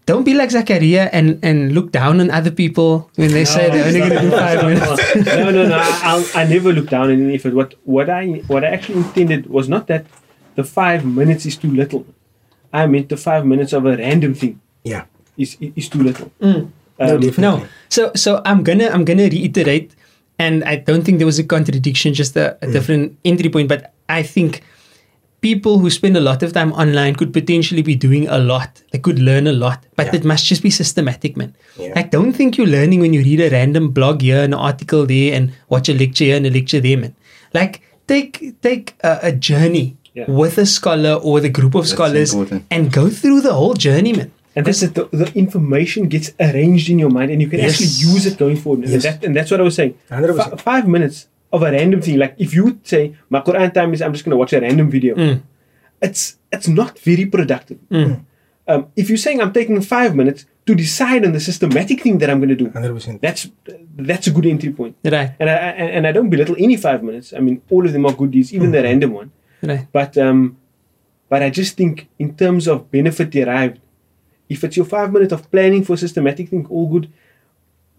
don't 0.07 0.23
be 0.23 0.33
like 0.33 0.49
Zakaria 0.55 1.09
and 1.11 1.37
and 1.43 1.73
look 1.75 1.91
down 1.91 2.21
on 2.23 2.31
other 2.31 2.51
people 2.51 3.11
when 3.19 3.31
they 3.35 3.43
say 3.43 3.67
they're 3.69 3.87
only 3.91 3.99
going 3.99 4.15
to 4.15 4.21
do 4.23 4.31
five 4.31 4.63
minutes. 4.63 5.25
no, 5.35 5.51
no, 5.51 5.67
no. 5.67 5.75
I, 5.77 5.99
I'll- 6.03 6.31
I 6.33 6.47
never 6.47 6.71
look 6.71 6.87
down 6.89 7.11
on 7.11 7.19
any 7.19 7.35
effort. 7.35 7.53
What 7.53 7.75
what 7.83 8.07
I 8.09 8.41
what 8.47 8.63
I 8.63 8.67
actually 8.71 9.03
intended 9.03 9.47
was 9.51 9.67
not 9.67 9.87
that 9.91 10.05
the 10.55 10.63
five 10.63 11.03
minutes 11.03 11.45
is 11.45 11.57
too 11.59 11.69
little. 11.75 12.05
I 12.71 12.87
meant 12.87 13.09
the 13.09 13.17
five 13.17 13.43
minutes 13.45 13.73
of 13.73 13.85
a 13.85 13.97
random 13.99 14.33
thing 14.33 14.61
Yeah. 14.87 15.05
is 15.35 15.57
is 15.59 15.89
too 15.91 15.99
little. 16.07 16.31
No, 16.39 16.71
Um, 16.99 17.19
definitely. 17.19 17.43
No. 17.43 17.67
So 17.91 18.11
so 18.15 18.41
I'm 18.47 18.63
gonna 18.63 18.87
I'm 18.95 19.03
gonna 19.03 19.27
reiterate, 19.27 19.91
and 20.39 20.63
I 20.63 20.75
don't 20.75 21.03
think 21.03 21.17
there 21.17 21.25
was 21.25 21.39
a 21.39 21.43
contradiction, 21.43 22.13
just 22.13 22.35
a, 22.35 22.55
a 22.61 22.67
mm. 22.67 22.73
different 22.73 23.17
entry 23.25 23.49
point. 23.49 23.67
But 23.69 23.93
I 24.07 24.23
think 24.23 24.63
people 25.41 25.79
who 25.79 25.89
spend 25.89 26.17
a 26.17 26.19
lot 26.19 26.41
of 26.43 26.53
time 26.53 26.71
online 26.73 27.15
could 27.15 27.31
potentially 27.31 27.81
be 27.81 27.95
doing 27.95 28.27
a 28.27 28.37
lot. 28.37 28.81
They 28.91 28.99
could 28.99 29.19
learn 29.19 29.47
a 29.47 29.51
lot, 29.53 29.83
but 29.95 30.07
Yeah. 30.07 30.15
it 30.15 30.25
must 30.25 30.45
just 30.45 30.63
be 30.63 30.69
systematic, 30.69 31.37
man. 31.37 31.55
Yeah. 31.79 31.93
Like, 31.95 32.11
don't 32.11 32.33
think 32.33 32.57
you're 32.57 32.67
learning 32.67 32.99
when 33.01 33.13
you 33.13 33.21
read 33.21 33.41
a 33.41 33.49
random 33.49 33.89
blog 33.91 34.21
here, 34.21 34.41
an 34.43 34.53
article 34.53 35.05
there, 35.05 35.33
and 35.33 35.51
watch 35.69 35.89
a 35.89 35.93
lecture 35.93 36.25
here 36.25 36.37
and 36.37 36.45
a 36.47 36.49
lecture 36.49 36.79
there, 36.79 36.97
man. 36.97 37.15
Like, 37.53 37.81
take 38.07 38.59
take 38.61 38.95
a, 39.03 39.19
a 39.23 39.31
journey 39.31 39.95
Yeah. 40.17 40.25
with 40.41 40.57
a 40.57 40.65
scholar 40.65 41.13
or 41.13 41.33
with 41.33 41.45
a 41.45 41.49
group 41.57 41.75
of 41.75 41.83
That's 41.83 41.91
scholars 41.91 42.33
important. 42.33 42.65
and 42.71 42.91
go 42.91 43.09
through 43.09 43.41
the 43.41 43.53
whole 43.53 43.75
journey, 43.75 44.13
man. 44.13 44.31
And 44.57 44.65
that's 44.65 44.81
it. 44.85 44.93
The, 44.97 45.05
the 45.21 45.29
information 45.43 46.01
gets 46.15 46.27
arranged 46.47 46.89
in 46.93 46.97
your 47.03 47.11
mind, 47.17 47.29
and 47.31 47.39
you 47.43 47.47
can 47.53 47.59
Yes. 47.59 47.71
actually 47.73 47.93
use 48.13 48.23
it 48.29 48.35
going 48.43 48.57
forward. 48.63 48.83
And, 48.85 48.91
Yes. 48.93 49.03
that, 49.07 49.17
and 49.25 49.33
that's 49.37 49.51
what 49.51 49.59
I 49.61 49.63
was 49.69 49.75
saying. 49.79 49.93
100%. 50.09 50.59
Five 50.71 50.85
minutes 50.95 51.17
of 51.55 51.61
a 51.67 51.69
random 51.71 51.99
thing. 52.01 52.17
Like 52.23 52.33
if 52.45 52.49
you 52.55 52.61
would 52.65 52.81
say, 52.93 53.03
"My 53.29 53.39
Quran 53.47 53.69
time 53.77 53.89
is," 53.93 54.01
I'm 54.01 54.13
just 54.15 54.25
going 54.25 54.35
to 54.37 54.41
watch 54.43 54.53
a 54.57 54.59
random 54.67 54.87
video. 54.97 55.13
Mm. 55.15 55.37
It's 56.07 56.21
it's 56.55 56.67
not 56.79 56.93
very 57.09 57.25
productive. 57.35 57.77
Um, 58.69 58.87
if 59.01 59.05
you're 59.09 59.23
saying 59.25 59.39
I'm 59.43 59.53
taking 59.53 59.79
five 59.81 60.11
minutes 60.21 60.41
to 60.67 60.75
decide 60.75 61.21
on 61.27 61.31
the 61.31 61.39
systematic 61.39 61.97
thing 62.03 62.17
that 62.21 62.29
I'm 62.29 62.39
going 62.43 62.49
to 62.57 62.59
do, 62.63 62.67
100%. 62.67 63.21
that's 63.21 63.41
that's 64.09 64.27
a 64.27 64.31
good 64.37 64.45
entry 64.45 64.71
point. 64.79 64.93
Right, 65.05 65.31
And 65.39 65.49
I, 65.49 65.53
I 65.53 65.71
and 65.97 66.03
I 66.05 66.11
don't 66.11 66.29
belittle 66.29 66.55
any 66.59 66.75
five 66.87 67.01
minutes. 67.09 67.27
I 67.37 67.39
mean, 67.45 67.61
all 67.69 67.83
of 67.87 67.91
them 67.93 68.05
are 68.07 68.11
good 68.21 68.31
deeds, 68.35 68.49
even 68.53 68.71
the 68.75 68.81
random 68.83 69.11
one. 69.21 69.29
right. 69.63 69.87
But 69.97 70.17
um, 70.17 70.57
but 71.31 71.39
I 71.47 71.49
just 71.61 71.77
think 71.77 71.93
in 72.19 72.29
terms 72.35 72.67
of 72.67 72.91
benefit 72.91 73.29
derived, 73.29 73.79
if 74.49 74.63
it's 74.63 74.77
your 74.77 74.85
five 74.85 75.11
minutes 75.11 75.33
of 75.33 75.49
planning 75.51 75.83
for 75.83 75.97
systematic 75.97 76.49
thing, 76.49 76.65
all 76.69 76.87
good. 76.87 77.07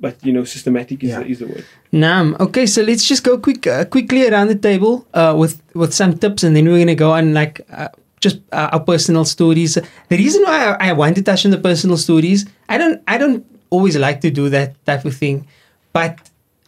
but 0.01 0.15
you 0.25 0.33
know, 0.33 0.45
systematic 0.45 1.03
is, 1.03 1.11
Yeah. 1.11 1.19
the, 1.21 1.27
is 1.27 1.39
the 1.41 1.47
word. 1.49 1.65
Nam. 1.91 2.37
Okay, 2.39 2.67
so 2.67 2.83
let's 2.83 3.05
just 3.05 3.25
go 3.25 3.37
quick, 3.37 3.67
uh, 3.67 3.85
quickly 3.85 4.29
around 4.29 4.47
the 4.47 4.55
table 4.55 5.05
uh, 5.13 5.35
with 5.37 5.61
with 5.75 5.93
some 5.93 6.13
tips, 6.17 6.45
and 6.45 6.55
then 6.55 6.65
we're 6.69 6.79
gonna 6.79 6.95
go 6.95 7.11
on 7.11 7.35
like 7.35 7.61
uh, 7.73 7.89
just 8.21 8.39
uh, 8.53 8.69
our 8.75 8.79
personal 8.93 9.25
stories. 9.25 9.75
The 10.09 10.17
reason 10.17 10.43
why 10.45 10.59
I, 10.79 10.91
I 10.91 10.93
want 10.93 11.17
to 11.17 11.23
touch 11.23 11.45
on 11.47 11.51
the 11.51 11.59
personal 11.59 11.97
stories, 11.97 12.47
I 12.69 12.79
don't, 12.79 13.03
I 13.09 13.19
don't 13.19 13.43
always 13.71 13.97
like 13.97 14.21
to 14.21 14.31
do 14.31 14.49
that 14.51 14.69
type 14.87 15.05
of 15.05 15.15
thing, 15.17 15.47
but 15.93 16.15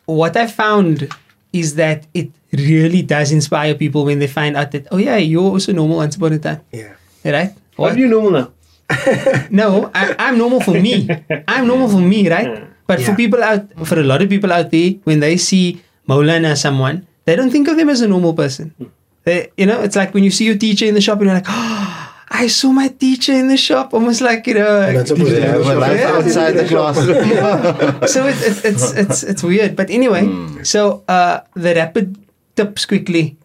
what 0.07 0.37
I 0.37 0.47
found 0.49 1.07
is 1.53 1.77
that 1.77 2.07
it 2.15 2.31
really 2.51 3.03
does 3.03 3.31
inspire 3.31 3.75
people 3.77 4.05
when 4.05 4.19
they 4.19 4.27
find 4.27 4.57
out 4.57 4.73
that 4.73 4.89
oh 4.91 4.97
yeah, 4.99 5.19
you're 5.19 5.51
also 5.55 5.71
normal 5.73 5.99
once 5.99 6.17
upon 6.17 6.33
a 6.33 6.39
time, 6.41 6.61
Yeah. 6.73 6.95
right? 7.25 7.55
What 7.77 7.95
are 7.95 7.99
you 7.99 8.09
normal 8.09 8.33
now? 8.33 8.49
No, 9.51 9.91
I, 9.95 10.15
I'm 10.19 10.39
normal 10.39 10.61
for 10.61 10.75
me. 10.75 11.09
I'm 11.49 11.67
normal 11.67 11.89
for 11.89 12.01
me, 12.01 12.29
right? 12.29 12.67
But 12.87 13.01
for 13.03 13.15
people 13.15 13.43
out, 13.43 13.71
for 13.87 13.99
a 14.01 14.03
lot 14.03 14.21
of 14.23 14.29
people 14.29 14.53
out 14.53 14.71
there, 14.71 14.93
when 15.05 15.21
they 15.21 15.37
see 15.37 15.83
Maulana 16.09 16.57
someone, 16.57 17.07
they 17.25 17.37
don't 17.37 17.51
think 17.51 17.69
of 17.69 17.77
them 17.77 17.89
as 17.89 18.01
a 18.01 18.09
normal 18.09 18.35
person. 18.35 18.75
Hmm. 18.79 18.91
They, 19.25 19.51
you 19.57 19.67
know, 19.67 19.83
it's 19.83 19.95
like 19.97 20.15
when 20.15 20.25
you 20.25 20.31
see 20.31 20.47
your 20.47 20.57
teacher 20.57 20.87
in 20.87 20.95
the 20.95 21.01
shop 21.01 21.19
and 21.19 21.27
you're 21.27 21.35
like, 21.35 21.47
oh, 21.49 21.87
I 22.31 22.47
saw 22.49 22.73
my 22.73 22.89
teacher 22.89 23.33
in 23.33 23.49
the 23.49 23.57
shop, 23.57 23.93
almost 23.93 24.21
like 24.23 24.47
you 24.47 24.55
know. 24.55 24.89
You're 24.89 25.05
not 25.05 25.19
Yeah, 25.19 25.55
have 25.55 25.65
but 25.65 25.77
a 25.77 25.81
life 25.81 26.01
Yeah. 26.01 26.17
outside 26.17 26.53
the 26.57 26.67
classroom. 26.67 28.09
so 28.15 28.27
it, 28.27 28.39
it, 28.43 28.65
it's 28.65 28.87
it's 28.95 29.23
it's 29.23 29.43
weird. 29.43 29.77
But 29.77 29.91
anyway, 29.91 30.25
hmm. 30.27 30.63
so 30.63 31.05
uh, 31.07 31.43
the 31.55 31.75
rapid 31.75 32.17
tips 32.57 32.87
quickly, 32.87 33.37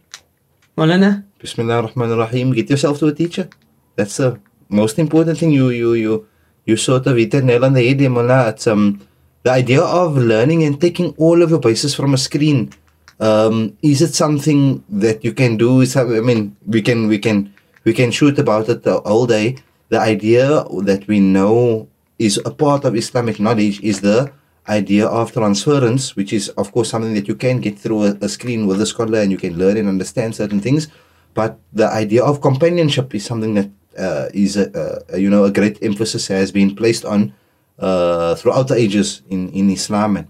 Maulana. 0.77 1.23
Bismillah 1.41 1.81
ar-Rahman 1.85 2.09
ar-Rahim. 2.17 2.53
Get 2.53 2.69
yourself 2.69 2.97
to 2.99 3.07
a 3.07 3.13
teacher. 3.13 3.49
That's 3.95 4.17
the 4.17 4.39
most 4.69 4.99
important 4.99 5.37
thing. 5.37 5.51
You 5.51 5.69
you 5.69 5.93
you 5.93 6.27
you 6.65 6.77
sort 6.77 7.07
of 7.07 7.17
hit 7.17 7.31
the 7.31 7.41
nail 7.41 7.65
on 7.65 7.73
the 7.73 7.87
head, 7.87 7.99
there, 7.99 8.09
Mullah. 8.09 8.49
It's 8.49 8.67
um 8.67 9.01
the 9.43 9.51
idea 9.51 9.81
of 9.81 10.17
learning 10.17 10.63
and 10.63 10.81
taking 10.81 11.13
all 11.17 11.41
of 11.41 11.49
your 11.51 11.59
bases 11.59 11.93
from 11.93 12.13
a 12.13 12.17
screen. 12.17 12.71
Um, 13.19 13.77
is 13.81 14.01
it 14.01 14.13
something 14.13 14.83
that 14.89 15.23
you 15.23 15.33
can 15.33 15.55
do? 15.57 15.81
Is 15.81 15.95
I 15.95 16.03
mean, 16.03 16.55
we 16.65 16.81
can 16.81 17.07
we 17.07 17.19
can 17.19 17.53
we 17.83 17.93
can 17.93 18.11
shoot 18.11 18.39
about 18.39 18.69
it 18.69 18.85
all 18.87 19.25
day. 19.25 19.57
The 19.89 19.99
idea 19.99 20.65
that 20.83 21.07
we 21.07 21.19
know 21.19 21.87
is 22.17 22.41
a 22.43 22.51
part 22.51 22.85
of 22.85 22.95
Islamic 22.95 23.39
knowledge 23.39 23.79
is 23.81 24.01
the 24.01 24.31
idea 24.67 25.05
of 25.05 25.31
transference, 25.31 26.15
which 26.15 26.33
is 26.33 26.49
of 26.57 26.71
course 26.71 26.89
something 26.89 27.13
that 27.13 27.27
you 27.27 27.35
can 27.35 27.61
get 27.61 27.77
through 27.77 28.03
a, 28.03 28.17
a 28.21 28.29
screen 28.29 28.65
with 28.65 28.81
a 28.81 28.85
scholar 28.85 29.19
and 29.19 29.31
you 29.31 29.37
can 29.37 29.57
learn 29.57 29.77
and 29.77 29.87
understand 29.87 30.35
certain 30.35 30.59
things. 30.59 30.87
But 31.35 31.59
the 31.71 31.87
idea 31.87 32.23
of 32.23 32.41
companionship 32.41 33.13
is 33.13 33.25
something 33.25 33.53
that 33.53 33.69
uh, 33.97 34.29
is 34.33 34.57
a, 34.57 34.65
a 35.09 35.17
you 35.17 35.29
know 35.29 35.43
a 35.45 35.51
great 35.51 35.77
emphasis 35.81 36.27
has 36.27 36.51
been 36.51 36.75
placed 36.75 37.05
on 37.05 37.33
uh, 37.79 38.35
throughout 38.35 38.67
the 38.67 38.75
ages 38.75 39.21
in 39.29 39.49
in 39.49 39.69
Islam 39.69 40.17
and 40.17 40.27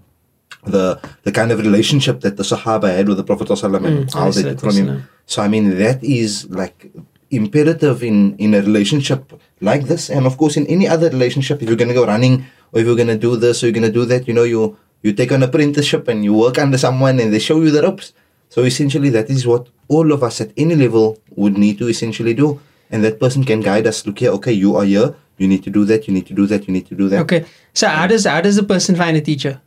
the 0.66 0.98
the 1.22 1.32
kind 1.32 1.50
of 1.52 1.58
relationship 1.60 2.20
that 2.20 2.36
the 2.36 2.42
Sahaba 2.42 2.88
had 2.96 3.06
with 3.08 3.16
the 3.18 3.24
Prophet 3.24 3.46
ﷺ 3.48 3.86
and 3.86 4.08
Mm, 4.08 4.14
how 4.14 4.30
they 4.30 4.42
took 4.42 4.60
from 4.60 4.76
him. 4.76 5.08
So 5.26 5.42
I 5.42 5.48
mean 5.48 5.64
that 5.78 6.02
is 6.02 6.48
like 6.50 6.90
imperative 7.30 8.02
in 8.02 8.36
in 8.38 8.54
a 8.54 8.60
relationship 8.60 9.32
like 9.60 9.84
this, 9.90 10.10
and 10.10 10.26
of 10.26 10.36
course 10.36 10.56
in 10.56 10.66
any 10.66 10.86
other 10.88 11.08
relationship. 11.10 11.62
If 11.62 11.68
you're 11.68 11.76
gonna 11.82 11.94
go 11.94 12.06
running, 12.06 12.44
or 12.72 12.80
if 12.80 12.86
you're 12.86 12.96
gonna 13.02 13.18
do 13.18 13.36
this, 13.36 13.62
or 13.62 13.66
you're 13.66 13.78
gonna 13.80 13.92
do 14.00 14.04
that, 14.06 14.26
you 14.28 14.34
know, 14.34 14.44
you 14.44 14.76
you 15.02 15.12
take 15.12 15.30
an 15.30 15.42
apprenticeship 15.42 16.08
and 16.08 16.24
you 16.24 16.32
work 16.34 16.58
under 16.58 16.78
someone, 16.78 17.20
and 17.20 17.32
they 17.32 17.38
show 17.38 17.60
you 17.62 17.70
the 17.70 17.82
ropes. 17.82 18.12
So 18.48 18.62
essentially, 18.62 19.10
that 19.10 19.28
is 19.30 19.46
what 19.46 19.68
all 19.88 20.12
of 20.12 20.22
us 20.22 20.40
at 20.40 20.50
any 20.56 20.74
level 20.74 21.18
would 21.34 21.56
need 21.58 21.78
to 21.78 21.88
essentially 21.88 22.34
do, 22.34 22.60
and 22.90 23.04
that 23.04 23.18
person 23.20 23.44
can 23.44 23.60
guide 23.60 23.86
us. 23.86 24.06
Look 24.06 24.18
here, 24.18 24.30
okay, 24.32 24.52
you 24.52 24.76
are 24.76 24.84
here. 24.84 25.14
You 25.38 25.46
need 25.48 25.62
to 25.64 25.70
do 25.70 25.84
that. 25.84 26.08
You 26.08 26.14
need 26.14 26.26
to 26.26 26.34
do 26.34 26.46
that. 26.46 26.66
You 26.66 26.72
need 26.72 26.86
to 26.88 26.94
do 26.94 27.08
that. 27.10 27.20
Okay, 27.22 27.44
so 27.74 27.88
how 27.88 28.06
does 28.06 28.24
how 28.24 28.40
does 28.40 28.56
the 28.56 28.62
person 28.62 28.96
find 28.96 29.16
a 29.16 29.20
teacher 29.20 29.60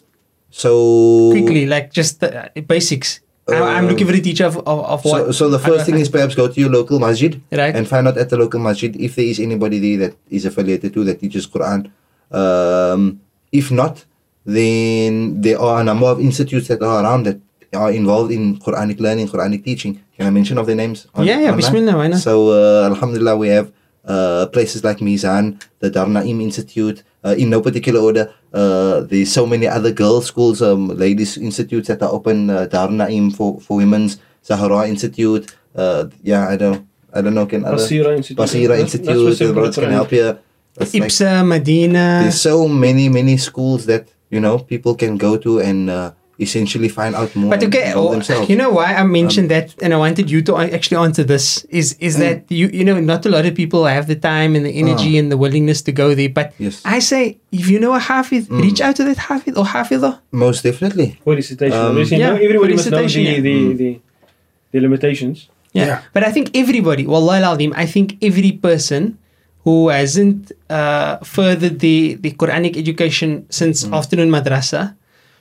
So 0.50 1.30
quickly? 1.32 1.66
Like 1.66 1.94
just 1.94 2.20
the 2.22 2.46
uh, 2.46 2.62
basics. 2.62 3.20
I- 3.48 3.78
I'm 3.78 3.88
looking 3.88 4.06
for 4.08 4.14
a 4.14 4.20
teacher 4.22 4.46
of, 4.46 4.58
of, 4.58 4.80
of 4.94 5.06
what? 5.06 5.26
So, 5.26 5.32
so 5.32 5.50
the 5.50 5.58
how 5.58 5.66
do 5.68 5.74
I 5.74 5.78
first 5.78 5.86
thing 5.90 6.00
is 6.00 6.10
perhaps 6.10 6.36
go 6.36 6.48
to 6.48 6.60
your 6.60 6.70
local 6.70 7.00
masjid 7.00 7.42
Right. 7.52 7.76
and 7.76 7.88
find 7.88 8.08
out 8.08 8.18
at 8.18 8.30
the 8.30 8.38
local 8.38 8.60
masjid 8.60 8.96
if 8.96 9.16
there 9.16 9.26
is 9.26 9.40
anybody 9.40 9.80
there 9.80 9.98
that 10.10 10.18
is 10.30 10.46
affiliated 10.46 10.94
to 10.94 11.04
that 11.06 11.20
teaches 11.20 11.48
Quran. 11.48 11.90
Um, 12.32 13.22
if 13.52 13.72
not, 13.72 14.06
then 14.46 15.42
there 15.42 15.60
are 15.60 15.82
a 15.82 15.84
number 15.84 16.06
of 16.08 16.20
institutes 16.20 16.68
that 16.68 16.82
are 16.82 17.04
around 17.04 17.24
that 17.26 17.40
are 17.74 17.92
involved 17.92 18.32
in 18.32 18.60
Quranic 18.60 19.00
learning, 19.00 19.28
Quranic 19.30 19.64
teaching. 19.64 20.04
Can 20.20 20.28
I 20.28 20.32
mention 20.32 20.58
of 20.58 20.66
their 20.68 20.76
names? 20.76 21.08
on- 21.16 21.26
Yeah, 21.26 21.40
yeah, 21.40 21.52
online? 21.52 21.58
Bismillah, 21.62 21.96
why 21.96 22.08
not? 22.08 22.20
So, 22.20 22.50
uh, 22.52 22.90
Alhamdulillah, 22.92 23.38
we 23.38 23.48
have 23.48 23.72
uh, 24.04 24.48
places 24.48 24.84
like 24.84 24.98
Mizan, 25.00 25.62
the 25.80 25.90
Dar 25.90 26.08
Naim 26.08 26.42
Institute, 26.42 27.04
uh, 27.24 27.36
in 27.38 27.50
no 27.50 27.62
particular 27.62 28.02
order. 28.02 28.34
Uh, 28.52 29.02
there's 29.02 29.32
so 29.32 29.46
many 29.46 29.66
other 29.68 29.92
girls' 29.94 30.26
schools, 30.26 30.62
um, 30.62 30.90
ladies' 30.90 31.38
institutes 31.38 31.88
that 31.88 32.02
are 32.04 32.12
open. 32.12 32.50
Uh, 32.50 32.66
Dar 32.66 32.90
Naim 32.92 33.32
for, 33.32 33.62
for 33.62 33.78
women's, 33.78 34.18
Zahra 34.44 34.88
Institute. 34.90 35.56
Uh, 35.74 36.08
yeah, 36.22 36.50
I 36.50 36.58
don't, 36.58 36.86
I 37.14 37.22
don't 37.22 37.34
know. 37.34 37.46
Can 37.46 37.64
other 37.64 37.78
Basira 37.78 38.18
Institute. 38.18 38.38
Basira 38.44 38.68
That's- 38.76 38.92
that's 38.92 38.96
Institute, 38.96 39.24
what's 39.26 39.40
the 39.40 39.54
brothers 39.54 39.76
can 39.76 39.92
help 39.92 40.12
you. 40.12 40.38
It's 40.80 40.94
like- 40.94 41.04
Ipsa, 41.12 41.48
Medina. 41.48 42.20
there's 42.24 42.42
so 42.42 42.68
many, 42.68 43.08
many 43.08 43.38
schools 43.38 43.86
that 43.86 44.10
you 44.30 44.40
know 44.42 44.60
people 44.60 44.96
can 44.96 45.16
go 45.18 45.38
to 45.38 45.60
and 45.60 45.90
uh, 45.90 46.12
essentially 46.40 46.90
find 46.90 47.14
out 47.16 47.36
more 47.36 47.50
But 47.54 47.64
okay, 47.68 47.92
about 47.92 47.98
oh, 48.00 48.12
themselves. 48.16 48.50
you 48.50 48.56
know 48.56 48.72
why 48.72 48.96
I 48.96 49.04
mentioned 49.04 49.50
that, 49.52 49.76
and 49.84 49.94
I 49.94 49.98
wanted 49.98 50.32
you 50.34 50.40
to 50.48 50.52
actually 50.78 50.98
answer 51.06 51.24
this 51.24 51.66
is 51.70 51.88
is 52.00 52.16
Mm. 52.16 52.20
that 52.24 52.38
you 52.60 52.66
you 52.78 52.84
know 52.88 52.98
not 53.14 53.22
a 53.26 53.32
lot 53.36 53.46
of 53.50 53.54
people 53.62 53.82
have 53.86 54.06
the 54.08 54.16
time 54.32 54.52
and 54.58 54.64
the 54.66 54.74
energy 54.84 55.18
and 55.20 55.28
the 55.34 55.38
willingness 55.38 55.80
to 55.88 55.92
go 55.92 56.08
there. 56.20 56.32
But 56.40 56.48
Ah. 56.56 56.66
Yes. 56.66 56.76
I 56.86 57.00
say 57.12 57.24
if 57.52 57.66
you 57.70 57.80
know 57.84 57.94
a 57.94 58.00
hafid, 58.10 58.44
Mm. 58.48 58.62
reach 58.66 58.80
out 58.86 58.96
to 59.00 59.04
that 59.10 59.20
hafid 59.30 59.54
or 59.60 59.66
hafidah. 59.76 60.14
Most 60.32 60.60
definitely. 60.64 61.10
For 61.24 61.36
recitation. 61.36 61.78
Um, 61.78 61.98
yeah, 62.00 62.18
now 62.32 62.36
everybody 62.48 62.74
must 62.80 62.90
know 62.90 63.04
the, 63.06 63.22
yeah. 63.22 63.40
the, 63.48 63.56
the, 63.82 63.90
the 64.74 64.80
limitations. 64.80 65.38
Yeah. 65.74 65.86
Yeah. 65.86 65.98
But 66.16 66.24
I 66.24 66.32
think 66.36 66.46
everybody, 66.56 67.04
Wallah 67.06 67.38
al-Azim, 67.44 67.72
I 67.76 67.86
think 67.86 68.18
every 68.30 68.52
person 68.68 69.18
who 69.68 69.90
hasn't 69.90 70.52
uh, 70.72 71.18
furthered 71.36 71.78
the, 71.84 72.16
the 72.24 72.32
Quranic 72.32 72.74
education 72.78 73.46
since 73.50 73.84
Mm. 73.86 73.94
afternoon 74.00 74.30
madrasa 74.32 74.96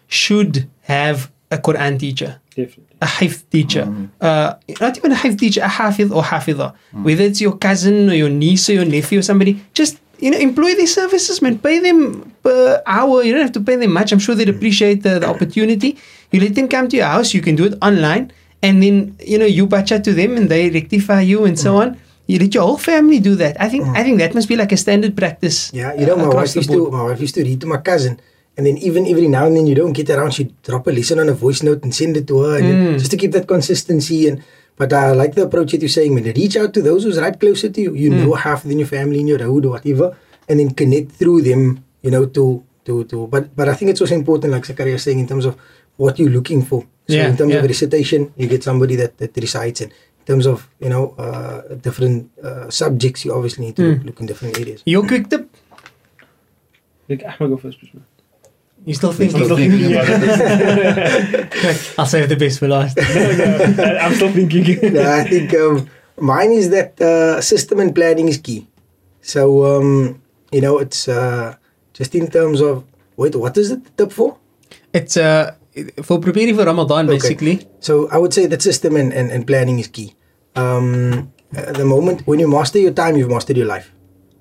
should 0.09 0.69
have 0.83 1.31
a 1.51 1.59
Quran 1.59 1.99
teacher. 1.99 2.41
Definitely. 2.57 2.85
a 3.01 3.07
hifz 3.07 3.45
teacher. 3.51 3.85
Mm. 3.87 4.09
Uh, 4.21 4.55
not 4.81 4.97
even 4.99 5.13
a 5.13 5.15
hifz 5.15 5.39
teacher, 5.39 5.61
a 5.63 5.69
hafiz 5.69 6.11
or 6.11 6.23
hafiza. 6.25 6.75
Mm. 6.93 7.05
Whether 7.05 7.25
it's 7.25 7.41
your 7.41 7.57
cousin 7.57 8.11
or 8.11 8.15
your 8.15 8.29
niece 8.29 8.69
or 8.69 8.73
your 8.73 8.85
nephew 8.85 9.21
or 9.21 9.23
somebody, 9.23 9.61
just 9.75 9.99
you 10.19 10.33
know, 10.33 10.39
employ 10.39 10.75
their 10.75 10.89
services, 10.89 11.41
man. 11.41 11.59
Pay 11.61 11.79
them 11.79 12.33
per 12.43 12.83
hour. 12.87 13.23
You 13.23 13.33
don't 13.35 13.43
have 13.43 13.53
to 13.53 13.61
pay 13.61 13.77
them 13.77 13.93
much. 13.93 14.11
I'm 14.11 14.19
sure 14.19 14.35
they'd 14.35 14.49
appreciate 14.49 15.05
the, 15.05 15.21
the 15.21 15.29
opportunity. 15.29 15.97
You 16.33 16.41
let 16.41 16.57
them 16.57 16.67
come 16.67 16.89
to 16.89 16.97
your 16.97 17.07
house. 17.07 17.33
You 17.33 17.41
can 17.41 17.55
do 17.55 17.67
it 17.67 17.75
online, 17.81 18.33
and 18.61 18.83
then 18.83 19.15
you 19.25 19.39
know 19.39 19.47
you 19.47 19.69
bacha 19.69 20.01
to 20.01 20.13
them, 20.13 20.37
and 20.37 20.49
they 20.49 20.69
rectify 20.71 21.21
you 21.21 21.45
and 21.45 21.55
Mm. 21.57 21.63
so 21.63 21.77
on. 21.77 21.97
You 22.27 22.41
let 22.41 22.53
your 22.53 22.65
whole 22.65 22.77
family 22.79 23.21
do 23.21 23.37
that. 23.37 23.55
I 23.63 23.69
think 23.69 23.87
I 23.97 24.03
think 24.03 24.19
that 24.19 24.35
must 24.35 24.49
be 24.49 24.57
like 24.57 24.73
a 24.73 24.77
standard 24.77 25.17
practice. 25.17 25.71
Yeah, 25.73 25.95
you 25.95 26.05
know, 26.05 26.15
uh, 26.19 26.27
my 26.27 26.35
wife 26.35 26.57
used 26.57 26.69
to 26.71 26.91
my 26.91 27.05
wife 27.05 27.21
used 27.21 27.37
to 27.37 27.45
read 27.45 27.61
to 27.61 27.69
my 27.69 27.79
cousin, 27.79 28.19
and 28.59 28.67
then 28.67 28.77
even 28.79 29.07
every 29.07 29.29
now 29.29 29.47
and 29.47 29.57
then 29.57 29.67
you 29.71 29.75
don't 29.79 29.93
get 29.95 30.11
around, 30.11 30.33
she 30.35 30.45
drop 30.67 30.87
a 30.89 30.91
lesson 30.91 31.21
on 31.23 31.29
a 31.31 31.33
voice 31.33 31.63
note 31.63 31.83
and 31.85 31.95
send 31.95 32.17
it 32.21 32.27
to 32.27 32.41
her, 32.43 32.59
and 32.59 32.67
Mm. 32.69 32.99
just 32.99 33.13
to 33.13 33.17
keep 33.17 33.31
that 33.39 33.47
consistency. 33.47 34.27
And 34.29 34.43
but 34.77 34.93
I 34.93 35.13
like 35.13 35.35
the 35.39 35.45
approach 35.49 35.71
that 35.73 35.81
you're 35.83 35.89
saying, 35.99 36.13
man. 36.15 36.25
Reach 36.43 36.57
out 36.57 36.75
to 36.75 36.83
those 36.83 37.05
who's 37.05 37.19
right 37.19 37.39
closer 37.39 37.69
to 37.71 37.81
you. 37.81 37.95
You 37.95 38.11
Mm. 38.11 38.19
know 38.27 38.35
half 38.35 38.65
of 38.65 38.71
in 38.75 38.79
your 38.83 38.91
family, 38.91 39.21
in 39.21 39.29
your 39.33 39.39
road 39.39 39.65
or 39.67 39.71
whatever, 39.79 40.09
and 40.49 40.59
then 40.61 40.71
connect 40.83 41.13
through 41.13 41.41
them. 41.43 41.63
You 42.03 42.11
know 42.15 42.25
to 42.27 42.45
to 42.87 43.05
to. 43.11 43.27
But 43.35 43.55
but 43.57 43.69
I 43.69 43.75
think 43.79 43.91
it's 43.93 44.03
also 44.05 44.15
important, 44.23 44.53
like 44.53 44.67
Zakaria 44.67 44.95
is 44.99 45.03
saying, 45.07 45.21
in 45.25 45.29
terms 45.33 45.47
of 45.47 45.55
what 45.97 46.19
you're 46.19 46.35
looking 46.39 46.63
for. 46.71 46.81
So 47.09 47.15
Yeah, 47.17 47.31
in 47.31 47.37
terms 47.41 47.53
yeah. 47.55 47.63
of 47.63 47.67
recitation, 47.75 48.21
you 48.37 48.47
get 48.55 48.63
somebody 48.71 48.95
that 49.03 49.13
that 49.23 49.33
recites 49.47 49.81
it. 49.87 49.91
In 50.21 50.25
terms 50.35 50.47
of 50.53 50.59
you 50.85 50.91
know 50.93 51.15
uh, 51.25 51.59
different 51.87 52.19
uh, 52.49 52.67
subjects, 52.83 53.25
you 53.25 53.31
obviously 53.39 53.63
need 53.67 53.77
to 53.81 53.83
Mm. 53.83 53.95
look, 53.97 54.05
look 54.07 54.19
in 54.21 54.27
different 54.31 54.55
areas. 54.63 54.81
Your 54.95 55.03
quick 55.11 55.27
tip. 55.33 55.45
Like 57.09 57.23
Ahmed 57.25 57.51
go 57.51 57.57
first, 57.57 57.79
please. 57.81 57.93
Man. 58.89 58.93
You 58.93 58.95
still 58.95 59.13
thinking? 59.13 59.45
Still 59.45 59.57
thinking 59.57 59.93
about 59.93 60.09
it. 60.09 61.95
I'll 61.99 62.07
save 62.07 62.29
the 62.29 62.37
best 62.37 62.59
for 62.59 62.69
last. 62.69 62.99
I'm 64.03 64.15
still 64.15 64.33
thinking. 64.33 64.95
yeah, 64.95 65.15
I 65.17 65.25
think 65.29 65.55
um, 65.55 65.89
mine 66.21 66.53
is 66.53 66.71
that 66.71 67.01
uh, 67.01 67.41
system 67.41 67.81
and 67.81 67.95
planning 67.95 68.29
is 68.29 68.39
key. 68.39 68.67
So 69.23 69.65
um, 69.65 70.23
you 70.53 70.61
know, 70.61 70.79
it's 70.79 71.09
uh, 71.09 71.57
just 71.93 72.15
in 72.15 72.31
terms 72.31 72.61
of 72.61 72.85
wait, 73.17 73.35
what 73.37 73.57
is 73.57 73.71
it 73.71 73.85
the 73.85 73.91
tip 74.05 74.13
for? 74.13 74.37
It's 74.93 75.17
uh 75.17 75.55
for 76.03 76.19
preparing 76.19 76.57
for 76.57 76.65
Ramadan 76.65 77.07
Okay. 77.09 77.19
basically. 77.19 77.69
So 77.81 78.09
I 78.11 78.19
would 78.19 78.33
say 78.35 78.47
that 78.47 78.63
system 78.63 78.97
and, 78.97 79.13
and, 79.13 79.31
and 79.31 79.47
planning 79.47 79.79
is 79.79 79.87
key. 79.87 80.15
Um, 80.57 81.33
at 81.55 81.75
the 81.77 81.85
moment 81.85 82.27
when 82.27 82.41
you 82.41 82.49
master 82.49 82.79
your 82.79 82.93
time, 82.93 83.17
you've 83.17 83.31
mastered 83.31 83.57
your 83.57 83.67
life, 83.67 83.93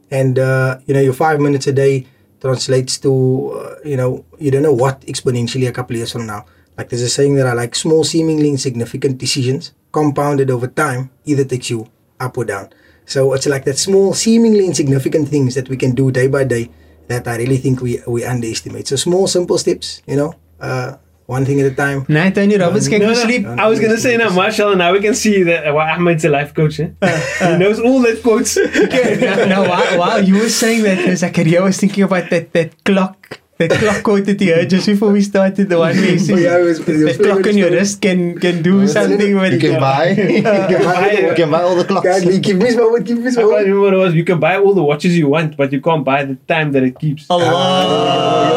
and 0.10 0.40
uh, 0.40 0.80
you 0.88 0.94
know 0.94 1.00
your 1.00 1.14
five 1.14 1.40
minutes 1.40 1.68
a 1.68 1.72
day 1.74 2.08
translates 2.40 2.98
to 3.00 3.12
uh, 3.52 3.76
you 3.84 3.98
know 3.98 4.26
you 4.40 4.52
don't 4.52 4.64
know 4.64 4.74
what 4.74 5.02
exponentially 5.02 5.68
a 5.68 5.72
couple 5.72 5.96
years 5.96 6.12
from 6.12 6.26
now. 6.26 6.46
Like 6.78 6.90
there's 6.90 7.02
a 7.02 7.10
saying 7.10 7.36
that 7.36 7.48
I 7.48 7.54
like: 7.54 7.76
small, 7.76 8.04
seemingly 8.04 8.50
insignificant 8.50 9.18
decisions 9.18 9.74
compounded 9.92 10.52
over 10.52 10.68
time 10.68 11.10
either 11.26 11.44
takes 11.44 11.70
you 11.70 11.90
up 12.20 12.38
or 12.38 12.46
down. 12.46 12.70
So 13.06 13.34
it's 13.34 13.48
like 13.48 13.64
that 13.66 13.78
small, 13.78 14.14
seemingly 14.14 14.66
insignificant 14.66 15.30
things 15.30 15.56
that 15.56 15.70
we 15.70 15.78
can 15.78 15.96
do 15.96 16.12
day 16.12 16.28
by 16.28 16.44
day 16.44 16.70
that 17.08 17.28
I 17.28 17.38
really 17.38 17.58
think 17.58 17.82
we 17.82 18.02
we 18.06 18.24
underestimate. 18.24 18.88
So 18.88 18.96
small, 18.96 19.28
simple 19.28 19.58
steps, 19.58 20.02
you 20.06 20.18
know, 20.18 20.36
uh, 20.60 20.98
one 21.28 21.44
thing 21.46 21.60
at 21.62 21.68
a 21.72 21.76
time. 21.76 22.06
Nah, 22.08 22.30
Tony 22.32 22.58
Robbins 22.58 22.88
can 22.88 23.00
No, 23.00 23.08
go 23.08 23.14
no, 23.14 23.20
sleep. 23.28 23.46
I 23.46 23.68
was 23.68 23.80
gonna 23.80 23.98
say 23.98 24.16
now, 24.18 24.30
Marshall, 24.30 24.76
now 24.76 24.92
we 24.94 25.02
can 25.02 25.14
see 25.14 25.44
that 25.44 25.74
why 25.74 25.92
Ahmed's 25.92 26.24
a 26.26 26.30
life 26.30 26.54
coach. 26.54 26.80
Eh? 26.80 26.90
he 27.52 27.58
knows 27.58 27.80
all 27.80 28.00
that 28.02 28.22
quotes. 28.24 28.58
Okay, 28.86 29.18
now, 29.22 29.46
now 29.46 29.62
while, 29.70 30.00
while 30.00 30.24
you 30.24 30.36
were 30.40 30.50
saying 30.50 30.84
that, 30.84 31.00
uh, 31.00 31.12
Zakaria 31.24 31.62
was 31.62 31.78
thinking 31.78 32.04
about 32.06 32.30
that, 32.32 32.54
that 32.54 32.70
clock, 32.86 33.40
The 33.60 33.68
clock 33.82 34.04
quote 34.06 34.26
that 34.30 34.40
he 34.40 34.48
heard 34.54 34.70
just 34.70 34.86
before 34.86 35.12
we 35.12 35.22
started, 35.26 35.68
the 35.68 35.80
one 35.80 35.96
where 35.98 36.12
he 36.14 36.20
says, 36.20 36.30
Oh, 36.38 36.38
yeah, 36.46 36.60
it 36.62 36.66
was- 36.70 36.80
it 36.80 36.88
was 37.04 37.18
that 37.18 37.24
clock 37.26 37.48
on 37.52 37.58
your 37.58 37.72
wrist 37.72 37.96
can, 38.06 38.20
can 38.44 38.62
do 38.62 38.88
something 38.88 39.32
with 39.42 39.54
You 39.54 39.60
can 39.66 39.80
buy. 39.82 40.10
you 40.12 40.44
can 40.44 40.84
buy, 40.90 41.12
you 41.12 41.34
can 41.40 41.50
buy 41.56 41.62
all 41.68 41.76
the 41.76 41.84
clocks. 41.90 42.06
Kindly 42.08 42.38
give 42.40 42.56
me 42.58 42.66
this 42.70 42.78
moment, 42.78 43.04
give 43.10 43.18
me 43.18 43.24
this 43.24 43.36
I 43.36 43.42
can't 43.42 43.66
remember 43.66 43.82
what 43.82 43.94
it 43.96 43.98
was. 44.06 44.14
You 44.14 44.24
can 44.32 44.40
buy 44.40 44.54
all 44.62 44.74
the 44.76 44.84
watches 44.92 45.18
you 45.18 45.28
want, 45.36 45.58
but 45.58 45.74
you 45.74 45.82
can't 45.82 46.06
buy 46.06 46.20
the 46.24 46.36
time 46.54 46.72
that 46.74 46.84
it 46.84 46.96
keeps. 47.00 47.26
Allah. 47.32 48.57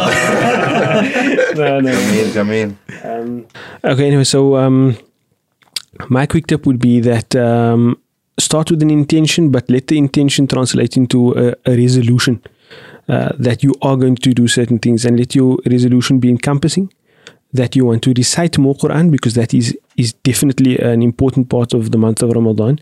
no, 1.57 1.81
no. 1.81 1.91
Jameen, 1.93 2.29
Jameen. 2.33 2.77
Um, 3.05 3.47
okay, 3.85 4.07
anyway, 4.07 4.25
so 4.25 4.57
um, 4.57 4.97
my 6.09 6.27
quick 6.27 6.47
tip 6.47 6.67
would 6.67 6.79
be 6.79 7.01
that 7.01 7.35
um, 7.37 8.01
start 8.39 8.71
with 8.71 8.83
an 8.83 8.91
intention, 8.91 9.51
but 9.51 9.69
let 9.71 9.87
the 9.89 9.99
intention 9.99 10.47
translate 10.47 10.97
into 10.97 11.33
a, 11.33 11.55
a 11.67 11.77
resolution 11.77 12.43
uh, 13.09 13.31
that 13.39 13.63
you 13.63 13.75
are 13.83 13.97
going 13.97 14.17
to 14.17 14.33
do 14.33 14.49
certain 14.49 14.79
things, 14.79 15.05
and 15.05 15.19
let 15.19 15.35
your 15.35 15.59
resolution 15.67 16.19
be 16.19 16.29
encompassing. 16.29 16.93
That 17.53 17.75
you 17.75 17.85
want 17.85 18.05
to 18.05 18.13
recite 18.17 18.59
more 18.59 18.77
Quran 18.77 19.11
because 19.11 19.35
that 19.35 19.53
is 19.53 19.77
is 19.97 20.13
definitely 20.13 20.79
an 20.79 21.03
important 21.03 21.49
part 21.49 21.75
of 21.75 21.91
the 21.91 21.99
month 21.99 22.23
of 22.23 22.31
Ramadan. 22.31 22.79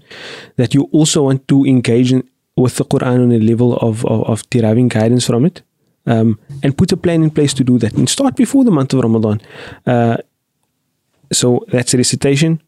That 0.57 0.75
you 0.75 0.91
also 0.93 1.23
want 1.23 1.49
to 1.49 1.65
engage 1.65 2.13
in, 2.13 2.29
with 2.55 2.77
the 2.77 2.85
Quran 2.85 3.25
on 3.25 3.33
a 3.33 3.39
level 3.39 3.77
of 3.79 4.05
of, 4.05 4.23
of 4.29 4.51
deriving 4.51 4.89
guidance 4.89 5.27
from 5.27 5.47
it, 5.47 5.63
um, 6.09 6.39
and 6.63 6.77
put 6.77 6.93
a 6.93 6.97
plan 6.97 7.23
in 7.23 7.31
place 7.31 7.55
to 7.55 7.65
do 7.65 7.79
that. 7.79 7.93
And 7.93 8.09
start 8.09 8.35
before 8.35 8.65
the 8.65 8.71
month 8.71 8.95
of 8.95 9.01
Ramadan. 9.01 9.41
Uh, 9.87 10.17
so 11.33 11.65
that's 11.69 11.95
recitation, 11.95 12.61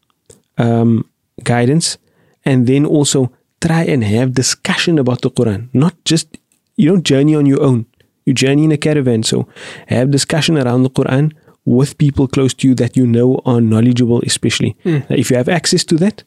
um, 0.57 1.09
guidance, 1.43 1.97
and 2.45 2.67
then 2.67 2.85
also 2.85 3.31
try 3.59 3.83
and 3.83 4.03
have 4.03 4.33
discussion 4.33 4.99
about 4.99 5.21
the 5.21 5.31
Quran. 5.31 5.69
Not 5.73 5.93
just 6.05 6.37
you 6.77 6.89
don't 6.89 7.03
journey 7.03 7.35
on 7.35 7.45
your 7.45 7.61
own. 7.61 7.85
You 8.25 8.33
journey 8.33 8.63
in 8.65 8.71
a 8.71 8.77
caravan. 8.77 9.23
So 9.23 9.47
have 9.87 10.11
discussion 10.11 10.57
around 10.57 10.83
the 10.83 10.89
Quran 10.89 11.33
with 11.65 11.97
people 11.97 12.27
close 12.27 12.53
to 12.55 12.67
you 12.67 12.75
that 12.75 12.95
you 12.95 13.05
know 13.05 13.41
are 13.45 13.61
knowledgeable, 13.61 14.21
especially. 14.25 14.75
If 15.09 15.29
you 15.31 15.37
have 15.37 15.49
access 15.49 15.83
to 15.85 15.95
that, 15.97 16.23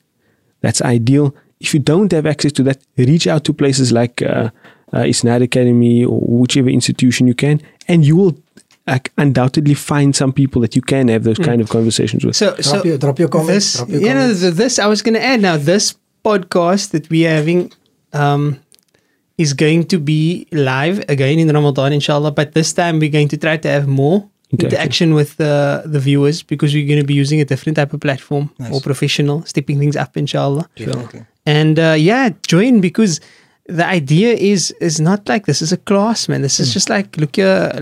that's 0.60 0.82
ideal. 0.82 1.34
If 1.60 1.74
you 1.74 1.80
don't 1.80 2.12
have 2.12 2.26
access 2.26 2.52
to 2.52 2.62
that, 2.64 2.78
reach 2.96 3.26
out 3.26 3.44
to 3.44 3.52
places 3.52 3.92
like 3.92 4.22
uh, 4.22 4.50
uh, 4.92 4.98
Isnad 4.98 5.42
Academy 5.42 6.04
or 6.04 6.20
whichever 6.20 6.68
institution 6.68 7.26
you 7.26 7.34
can, 7.34 7.60
and 7.88 8.04
you 8.04 8.16
will 8.16 8.36
uh, 8.86 8.98
undoubtedly 9.18 9.74
find 9.74 10.14
some 10.14 10.32
people 10.32 10.60
that 10.62 10.76
you 10.76 10.82
can 10.82 11.08
have 11.08 11.24
those 11.24 11.38
kind 11.38 11.60
of 11.60 11.68
conversations 11.70 12.24
with. 12.24 12.36
So, 12.36 12.54
so 12.60 12.84
your- 12.84 12.98
drop 12.98 13.18
your 13.18 13.28
comments, 13.28 13.54
This, 13.54 13.76
drop 13.76 13.88
your 13.88 14.00
you 14.00 14.08
know, 14.08 14.20
comments. 14.20 14.40
th- 14.40 14.54
this 14.54 14.78
I 14.78 14.86
was 14.86 15.02
going 15.02 15.14
to 15.14 15.24
add 15.24 15.40
now. 15.40 15.56
This 15.56 15.94
podcast 16.24 16.90
that 16.90 17.08
we 17.10 17.26
are 17.26 17.30
having 17.36 17.72
um, 18.12 18.60
is 19.38 19.52
going 19.54 19.84
to 19.86 19.98
be 19.98 20.46
live 20.52 20.98
again 21.08 21.38
in 21.38 21.48
Ramadan, 21.48 21.92
inshallah. 21.92 22.30
But 22.32 22.52
this 22.54 22.72
time 22.72 22.98
we're 23.00 23.10
going 23.10 23.28
to 23.28 23.36
try 23.36 23.56
to 23.56 23.68
have 23.68 23.88
more 23.88 24.28
Interaction. 24.50 24.68
interaction 24.78 25.14
with 25.14 25.36
the 25.38 25.82
the 25.86 25.98
viewers 25.98 26.42
because 26.42 26.72
we're 26.74 26.86
going 26.86 27.00
to 27.00 27.06
be 27.06 27.14
using 27.14 27.40
a 27.40 27.44
different 27.44 27.76
type 27.76 27.92
of 27.92 28.00
platform, 28.00 28.50
more 28.58 28.80
professional, 28.80 29.42
stepping 29.46 29.78
things 29.80 29.96
up, 29.96 30.16
inshallah. 30.16 30.68
Definitely. 30.76 31.24
And 31.46 31.78
uh, 31.78 31.96
yeah, 31.98 32.30
join 32.46 32.80
because 32.80 33.20
the 33.66 33.86
idea 33.86 34.34
is 34.34 34.70
is 34.80 35.00
not 35.00 35.28
like 35.28 35.46
this 35.46 35.62
is 35.62 35.72
a 35.72 35.76
class, 35.76 36.28
man. 36.28 36.42
This 36.42 36.60
is 36.60 36.68
hmm. 36.68 36.72
just 36.72 36.88
like 36.90 37.16
look 37.16 37.36
your 37.36 37.72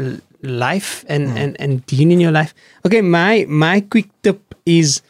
life 0.42 1.04
and 1.08 1.30
hmm. 1.30 1.36
and 1.36 1.60
and 1.60 1.86
deen 1.86 2.10
in 2.10 2.20
your 2.20 2.32
life. 2.32 2.54
Okay, 2.86 3.02
my 3.02 3.46
my 3.48 3.80
quick 3.80 4.08
tip 4.22 4.54
is 4.66 5.02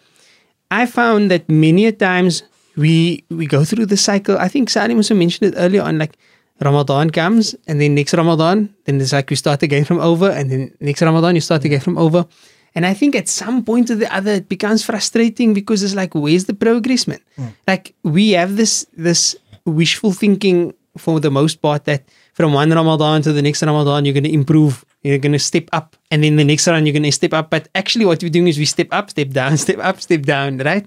I 0.70 0.86
found 0.86 1.30
that 1.30 1.48
many 1.48 1.86
a 1.86 1.92
times 1.92 2.42
we 2.76 3.24
we 3.28 3.46
go 3.46 3.64
through 3.64 3.86
the 3.86 3.96
cycle. 3.96 4.38
I 4.38 4.48
think 4.48 4.70
Salim 4.70 4.96
also 4.96 5.14
mentioned 5.14 5.52
it 5.52 5.58
earlier 5.58 5.82
on, 5.82 5.98
like 5.98 6.16
Ramadan 6.60 7.10
comes 7.10 7.54
and 7.66 7.80
then 7.80 7.94
next 7.94 8.14
Ramadan, 8.14 8.72
then 8.84 9.00
it's 9.00 9.12
like 9.12 9.28
we 9.28 9.36
start 9.36 9.62
again 9.62 9.84
from 9.84 10.00
over, 10.00 10.30
and 10.30 10.50
then 10.50 10.72
next 10.80 11.02
Ramadan 11.02 11.34
you 11.34 11.42
start 11.42 11.64
again 11.64 11.80
hmm. 11.80 11.84
from 11.84 11.98
over. 11.98 12.26
And 12.74 12.86
I 12.86 12.94
think 12.94 13.14
at 13.14 13.28
some 13.28 13.64
point 13.64 13.90
or 13.90 13.96
the 13.96 14.08
other 14.14 14.32
it 14.32 14.48
becomes 14.48 14.82
frustrating 14.82 15.52
because 15.52 15.82
it's 15.82 15.94
like, 15.94 16.14
where's 16.14 16.46
the 16.46 16.54
progress, 16.54 17.06
man? 17.06 17.20
Like 17.68 17.94
we 18.02 18.30
have 18.30 18.56
this 18.56 18.86
this 18.96 19.36
wishful 19.64 20.12
thinking 20.12 20.74
for 20.96 21.20
the 21.20 21.30
most 21.30 21.62
part 21.62 21.84
that 21.84 22.04
from 22.34 22.52
one 22.52 22.70
Ramadan 22.70 23.22
to 23.22 23.32
the 23.32 23.42
next 23.42 23.62
Ramadan 23.62 24.04
you're 24.04 24.14
gonna 24.14 24.28
improve, 24.28 24.84
you're 25.02 25.18
gonna 25.18 25.38
step 25.38 25.68
up, 25.72 25.96
and 26.10 26.22
then 26.22 26.36
the 26.36 26.44
next 26.44 26.66
Ramadan 26.66 26.86
you're 26.86 26.92
gonna 26.92 27.12
step 27.12 27.32
up. 27.32 27.50
But 27.50 27.68
actually 27.74 28.04
what 28.04 28.22
we're 28.22 28.30
doing 28.30 28.48
is 28.48 28.58
we 28.58 28.64
step 28.64 28.88
up, 28.92 29.10
step 29.10 29.30
down, 29.30 29.56
step 29.66 29.78
up, 29.78 30.00
step 30.00 30.22
down, 30.22 30.58
right? 30.58 30.86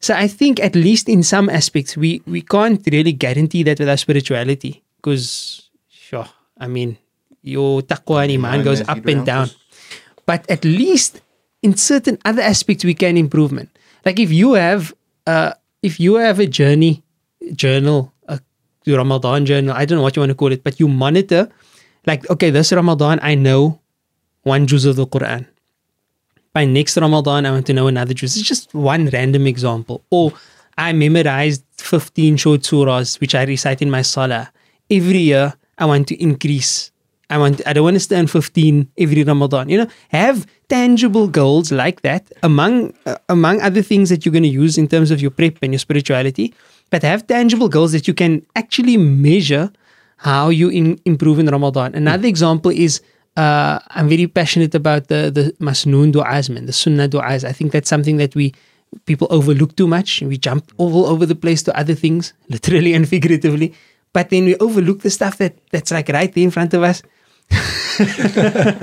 So 0.00 0.14
I 0.14 0.28
think 0.28 0.60
at 0.60 0.74
least 0.74 1.08
in 1.08 1.22
some 1.22 1.50
aspects 1.50 1.96
we 1.96 2.22
we 2.26 2.40
can't 2.40 2.80
really 2.90 3.12
guarantee 3.12 3.62
that 3.64 3.78
with 3.78 3.88
our 3.88 3.98
spirituality 3.98 4.82
because 4.96 5.68
sure, 5.88 6.26
I 6.58 6.68
mean 6.68 6.96
your 7.42 7.82
taqwa 7.82 8.24
and 8.24 8.32
iman 8.32 8.60
Iman 8.60 8.64
goes 8.64 8.80
up 8.88 9.04
and 9.06 9.26
down. 9.26 9.48
But 10.26 10.48
at 10.50 10.64
least 10.64 11.20
in 11.62 11.76
certain 11.76 12.18
other 12.24 12.42
aspects 12.42 12.84
we 12.84 12.94
can 12.94 13.16
improvement. 13.16 13.68
Like 14.04 14.18
if 14.18 14.32
you 14.32 14.54
have 14.54 14.94
uh 15.26 15.52
if 15.82 16.00
you 16.00 16.16
have 16.16 16.38
a 16.40 16.46
journey 16.46 17.02
journal, 17.54 18.12
a 18.28 18.40
Ramadan 18.86 19.46
journal, 19.46 19.74
I 19.74 19.84
don't 19.84 19.98
know 19.98 20.02
what 20.02 20.16
you 20.16 20.20
want 20.20 20.30
to 20.30 20.36
call 20.36 20.52
it, 20.52 20.64
but 20.64 20.80
you 20.80 20.88
monitor 20.88 21.48
like 22.06 22.28
okay, 22.30 22.50
this 22.50 22.72
Ramadan 22.72 23.20
I 23.22 23.34
know 23.34 23.80
one 24.42 24.66
juz 24.66 24.84
of 24.84 24.96
the 24.96 25.06
Quran 25.06 25.46
by 26.52 26.64
next 26.64 26.96
Ramadan, 26.96 27.46
I 27.46 27.52
want 27.52 27.66
to 27.66 27.72
know 27.72 27.86
another 27.86 28.14
juz. 28.14 28.36
It's 28.36 28.46
just 28.46 28.74
one 28.74 29.06
random 29.08 29.46
example. 29.46 30.04
Or 30.10 30.32
I 30.76 30.92
memorized 30.92 31.64
15 31.78 32.36
short 32.36 32.62
surahs, 32.62 33.20
which 33.20 33.34
I 33.34 33.44
recite 33.44 33.82
in 33.82 33.90
my 33.90 34.02
salah. 34.02 34.52
Every 34.90 35.18
year, 35.18 35.54
I 35.78 35.84
want 35.84 36.08
to 36.08 36.20
increase. 36.22 36.90
I 37.28 37.38
want. 37.38 37.64
I 37.66 37.72
don't 37.72 37.84
want 37.84 37.94
to 37.94 38.00
stand 38.00 38.30
15 38.30 38.88
every 38.98 39.22
Ramadan. 39.22 39.68
You 39.68 39.78
know, 39.78 39.90
have 40.08 40.46
tangible 40.68 41.28
goals 41.28 41.70
like 41.70 42.02
that 42.02 42.30
among 42.42 42.92
uh, 43.06 43.16
among 43.28 43.60
other 43.60 43.82
things 43.82 44.08
that 44.08 44.26
you're 44.26 44.32
going 44.32 44.42
to 44.42 44.48
use 44.48 44.76
in 44.76 44.88
terms 44.88 45.12
of 45.12 45.20
your 45.20 45.30
prep 45.30 45.58
and 45.62 45.72
your 45.72 45.78
spirituality. 45.78 46.52
But 46.90 47.02
have 47.02 47.26
tangible 47.26 47.68
goals 47.68 47.92
that 47.92 48.08
you 48.08 48.14
can 48.14 48.44
actually 48.56 48.96
measure 48.96 49.70
how 50.16 50.48
you 50.50 50.68
in, 50.68 51.00
improve 51.04 51.38
in 51.38 51.46
Ramadan. 51.46 51.94
Another 51.94 52.26
example 52.26 52.70
is 52.70 53.00
uh, 53.36 53.78
I'm 53.90 54.08
very 54.08 54.26
passionate 54.26 54.74
about 54.74 55.08
the 55.08 55.30
the 55.30 55.54
masnoon 55.60 56.12
du'as, 56.12 56.50
man, 56.50 56.66
the 56.66 56.72
sunnah 56.72 57.08
du'as. 57.08 57.44
I 57.44 57.52
think 57.52 57.72
that's 57.72 57.88
something 57.88 58.16
that 58.18 58.34
we 58.34 58.52
people 59.06 59.28
overlook 59.30 59.76
too 59.76 59.86
much. 59.86 60.20
We 60.20 60.36
jump 60.36 60.72
all 60.76 61.06
over 61.06 61.26
the 61.26 61.34
place 61.34 61.62
to 61.64 61.76
other 61.76 61.94
things, 61.94 62.32
literally 62.48 62.92
and 62.94 63.08
figuratively. 63.08 63.72
But 64.12 64.30
then 64.30 64.44
we 64.44 64.56
overlook 64.56 65.02
the 65.02 65.10
stuff 65.10 65.38
that 65.38 65.58
that's 65.70 65.90
like 65.90 66.08
right 66.08 66.32
there 66.32 66.44
in 66.44 66.50
front 66.50 66.74
of 66.74 66.82
us. 66.82 67.02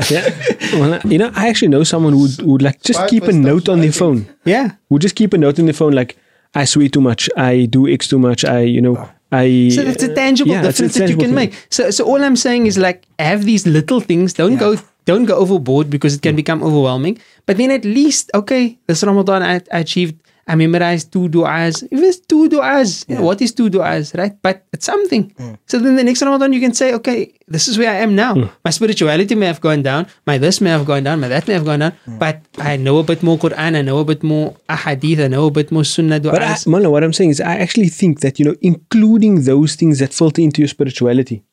yeah. 0.10 0.30
Well, 0.74 1.00
you 1.06 1.18
know, 1.18 1.32
I 1.36 1.50
actually 1.50 1.70
know 1.70 1.84
someone 1.84 2.14
who 2.14 2.22
would, 2.24 2.42
would 2.42 2.62
like 2.62 2.82
just 2.84 3.00
Five 3.00 3.10
keep 3.10 3.24
a 3.24 3.34
note 3.34 3.70
on 3.70 3.82
their 3.82 3.92
phone. 3.92 4.28
Yeah. 4.46 4.72
Would 4.90 5.02
just 5.02 5.16
keep 5.16 5.34
a 5.34 5.38
note 5.38 5.60
on 5.60 5.66
their 5.66 5.74
phone 5.74 5.94
like, 5.94 6.18
I 6.56 6.66
swear 6.66 6.90
too 6.90 7.02
much. 7.02 7.30
I 7.38 7.66
do 7.66 7.88
X 7.88 8.08
too 8.08 8.20
much. 8.20 8.46
I, 8.46 8.62
you 8.62 8.82
know, 8.82 9.10
I. 9.32 9.70
So 9.70 9.84
that's 9.84 10.04
a 10.04 10.14
tangible 10.14 10.52
yeah, 10.52 10.66
it's 10.66 10.80
a 10.80 10.88
difference 10.88 10.96
that 10.96 11.10
you 11.10 11.18
can 11.18 11.28
thing. 11.28 11.36
make. 11.36 11.68
So 11.70 11.92
so 11.92 12.06
all 12.06 12.24
I'm 12.24 12.36
saying 12.36 12.66
is 12.68 12.78
like 12.78 13.06
have 13.20 13.46
these 13.46 13.68
little 13.68 14.00
things. 14.00 14.34
Don't 14.34 14.58
go 14.58 14.76
don't 15.06 15.26
go 15.26 15.36
overboard 15.36 15.90
because 15.90 16.16
it 16.16 16.22
can 16.22 16.36
become 16.36 16.64
overwhelming. 16.64 17.20
But 17.46 17.58
then 17.58 17.72
at 17.72 17.86
least 17.86 18.32
okay, 18.34 18.78
this 18.88 19.04
Ramadan 19.04 19.44
I, 19.44 19.62
I 19.72 19.80
achieved. 19.80 20.16
I 20.48 20.56
memorized 20.56 21.12
two 21.12 21.28
du'as. 21.28 21.84
If 21.92 22.00
it's 22.00 22.20
two 22.20 22.48
du'as, 22.48 23.08
know, 23.10 23.24
what 23.24 23.42
is 23.42 23.52
two 23.52 23.70
du'as, 23.70 24.18
right? 24.18 24.34
But 24.42 24.66
it's 24.72 24.86
something. 24.86 25.36
So 25.66 25.78
then 25.78 25.98
the 25.98 26.04
next 26.06 26.22
Ramadan 26.22 26.54
you 26.54 26.62
can 26.62 26.74
say, 26.74 26.94
okay, 26.94 27.34
this 27.48 27.68
is 27.68 27.78
where 27.78 27.90
I 27.90 27.96
am 27.96 28.16
now. 28.16 28.34
Hmm. 28.34 28.46
My 28.64 28.72
spirituality 28.72 29.36
may 29.36 29.48
have 29.48 29.60
gone 29.60 29.84
down, 29.84 30.08
my 30.26 30.38
this 30.38 30.62
may 30.62 30.70
have 30.70 30.86
gone 30.86 31.04
down, 31.04 31.20
my 31.20 31.28
that 31.28 31.48
may 31.48 31.54
have 31.54 31.66
gone 31.66 31.80
down, 31.80 31.92
hmm. 32.06 32.18
but 32.18 32.42
I 32.60 32.78
know 32.78 33.00
a 33.00 33.04
bit 33.04 33.24
more 33.24 33.38
Quran, 33.38 33.76
I 33.76 33.82
know 33.82 34.00
a 34.00 34.06
bit 34.06 34.24
more 34.24 34.56
ahadith, 34.70 35.20
I 35.26 35.28
know 35.28 35.48
a 35.48 35.52
bit 35.52 35.72
more 35.72 35.84
sunnah 35.84 36.20
du'as. 36.20 36.32
But 36.32 36.44
I, 36.44 36.56
Mala, 36.66 36.90
what 36.90 37.04
I'm 37.04 37.14
saying 37.14 37.32
is, 37.32 37.42
I 37.42 37.58
actually 37.58 37.90
think 37.90 38.22
that 38.22 38.40
you 38.40 38.46
know, 38.46 38.56
including 38.62 39.44
those 39.44 39.76
things 39.76 40.00
that 40.00 40.14
filter 40.14 40.42
into 40.42 40.62
your 40.62 40.70
spirituality, 40.70 41.44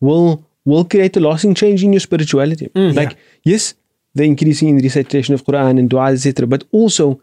will 0.00 0.46
will 0.64 0.84
create 0.84 1.16
a 1.16 1.20
lasting 1.20 1.54
change 1.54 1.84
in 1.84 1.92
your 1.92 2.00
spirituality. 2.00 2.70
Hmm. 2.74 2.90
like, 2.90 3.18
yes, 3.42 3.74
the 4.14 4.24
increasing 4.24 4.68
in 4.68 4.78
recitation 4.78 5.34
of 5.34 5.44
Quran 5.44 5.78
and 5.78 5.90
dua, 5.90 6.12
etc., 6.12 6.46
but 6.46 6.64
also, 6.72 7.20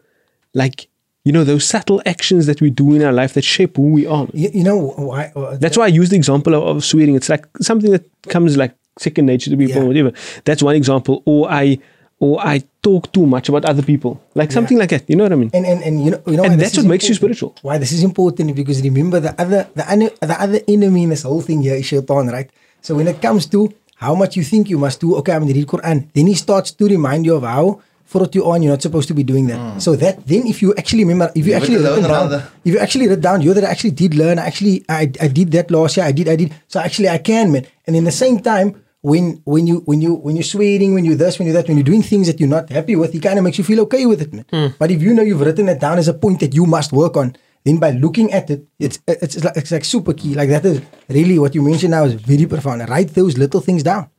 like, 0.54 0.89
you 1.24 1.32
know, 1.32 1.44
those 1.44 1.64
subtle 1.64 2.00
actions 2.06 2.46
that 2.46 2.60
we 2.60 2.70
do 2.70 2.94
in 2.94 3.02
our 3.02 3.12
life 3.12 3.34
that 3.34 3.44
shape 3.44 3.76
who 3.76 3.92
we 3.92 4.06
are. 4.06 4.26
You, 4.32 4.50
you 4.54 4.64
know 4.64 4.78
why? 4.96 5.32
Uh, 5.36 5.56
That's 5.56 5.76
why 5.76 5.84
I 5.84 5.88
use 5.88 6.08
the 6.10 6.16
example 6.16 6.54
of, 6.54 6.62
of 6.76 6.84
swearing. 6.84 7.14
It's 7.14 7.28
like 7.28 7.46
something 7.60 7.90
that 7.90 8.04
comes 8.28 8.56
like 8.56 8.74
second 8.98 9.26
nature 9.26 9.50
to 9.50 9.56
people, 9.56 9.82
Yeah. 9.82 9.88
whatever. 9.88 10.12
That's 10.44 10.62
one 10.62 10.76
example. 10.76 11.22
Or 11.26 11.50
I, 11.50 11.78
or 12.20 12.40
I 12.40 12.62
talk 12.82 13.12
too 13.12 13.26
much 13.26 13.48
about 13.48 13.64
other 13.64 13.82
people, 13.82 14.20
like 14.34 14.50
something 14.52 14.78
like 14.78 14.90
that. 14.90 15.08
You 15.08 15.16
know 15.16 15.24
what 15.24 15.32
I 15.32 15.36
mean? 15.36 15.50
and, 15.54 15.64
and 15.66 15.82
and 15.82 16.04
you 16.04 16.10
know 16.12 16.22
you 16.26 16.36
know 16.36 16.44
And 16.44 16.60
that's 16.60 16.76
what 16.76 16.86
makes 16.86 17.08
you 17.08 17.14
spiritual. 17.14 17.54
Why 17.62 17.78
this 17.78 17.92
is 17.92 18.02
important 18.02 18.54
because 18.54 18.82
remember 18.82 19.20
the 19.20 19.32
other 19.40 19.68
the 19.74 19.84
other 19.90 20.10
the 20.20 20.36
other 20.40 20.60
enemy 20.68 21.04
in 21.04 21.10
this 21.10 21.22
whole 21.22 21.40
thing 21.40 21.62
here 21.62 21.74
is 21.76 21.86
shaitan, 21.86 22.28
right? 22.28 22.48
So 22.82 22.94
when 22.94 23.08
it 23.08 23.20
comes 23.22 23.46
to 23.46 23.72
how 23.96 24.14
much 24.14 24.36
you 24.36 24.42
think 24.42 24.70
you 24.70 24.78
must 24.78 24.98
do. 25.00 25.14
Okay, 25.16 25.32
I'm 25.32 25.46
to 25.46 25.52
read 25.52 25.66
Quran. 25.66 26.08
Then 26.14 26.26
he 26.26 26.34
starts 26.34 26.72
to 26.72 26.84
remind 26.88 27.26
you 27.26 27.36
of 27.36 27.42
how 27.42 27.80
further 28.10 28.28
you 28.32 28.44
on, 28.50 28.62
you're 28.62 28.72
not 28.72 28.82
supposed 28.82 29.08
to 29.08 29.14
be 29.14 29.22
doing 29.22 29.46
that. 29.46 29.80
So 29.80 29.94
that 29.96 30.26
then, 30.26 30.46
if 30.46 30.60
you 30.62 30.74
actually 30.74 31.04
remember, 31.04 31.30
if 31.34 31.46
you 31.46 31.54
Leave 31.54 31.62
actually 31.62 31.78
written 31.78 32.02
down, 32.02 32.10
rather. 32.10 32.50
if 32.64 32.74
you 32.74 32.78
actually 32.80 33.08
write 33.08 33.20
down, 33.20 33.40
you 33.40 33.54
that 33.54 33.64
I 33.64 33.70
actually 33.70 33.92
did 33.92 34.14
learn. 34.14 34.38
I 34.38 34.46
actually, 34.46 34.84
I, 34.88 35.02
I 35.20 35.28
did 35.28 35.52
that 35.52 35.70
last 35.70 35.96
year. 35.96 36.06
I 36.06 36.12
did, 36.12 36.28
I 36.28 36.36
did. 36.36 36.52
So 36.66 36.80
actually, 36.80 37.08
I 37.08 37.18
can, 37.18 37.52
man. 37.52 37.66
And 37.86 37.94
in 37.94 38.04
the 38.04 38.16
same 38.22 38.40
time, 38.40 38.82
when 39.02 39.40
when 39.44 39.66
you 39.66 39.76
when 39.86 40.02
you 40.02 40.14
when 40.14 40.36
you're 40.36 40.50
sweating, 40.54 40.92
when 40.94 41.04
you're 41.04 41.14
this, 41.14 41.38
when 41.38 41.46
you're 41.46 41.54
that, 41.54 41.68
when 41.68 41.76
you're 41.78 41.90
doing 41.92 42.02
things 42.02 42.26
that 42.26 42.40
you're 42.40 42.48
not 42.48 42.68
happy 42.68 42.96
with, 42.96 43.14
it 43.14 43.22
kind 43.22 43.38
of 43.38 43.44
makes 43.44 43.58
you 43.58 43.64
feel 43.64 43.80
okay 43.86 44.04
with 44.06 44.20
it, 44.22 44.32
man. 44.34 44.44
Hmm. 44.50 44.66
But 44.78 44.90
if 44.90 45.00
you 45.00 45.14
know 45.14 45.22
you've 45.22 45.40
written 45.40 45.68
it 45.68 45.80
down 45.80 45.98
as 45.98 46.08
a 46.08 46.14
point 46.14 46.40
that 46.40 46.54
you 46.54 46.66
must 46.66 46.92
work 46.92 47.16
on, 47.16 47.36
then 47.64 47.78
by 47.78 47.92
looking 47.92 48.32
at 48.32 48.50
it, 48.50 48.66
it's 48.78 48.98
it's, 49.06 49.36
it's 49.36 49.44
like 49.44 49.56
it's 49.56 49.70
like 49.70 49.84
super 49.84 50.12
key. 50.12 50.34
Like 50.34 50.50
that 50.50 50.64
is 50.64 50.82
really 51.08 51.38
what 51.38 51.54
you 51.54 51.62
mentioned 51.62 51.92
now 51.92 52.04
is 52.04 52.14
very 52.14 52.46
profound. 52.46 52.86
Write 52.88 53.14
those 53.14 53.38
little 53.38 53.60
things 53.60 53.82
down. 53.82 54.10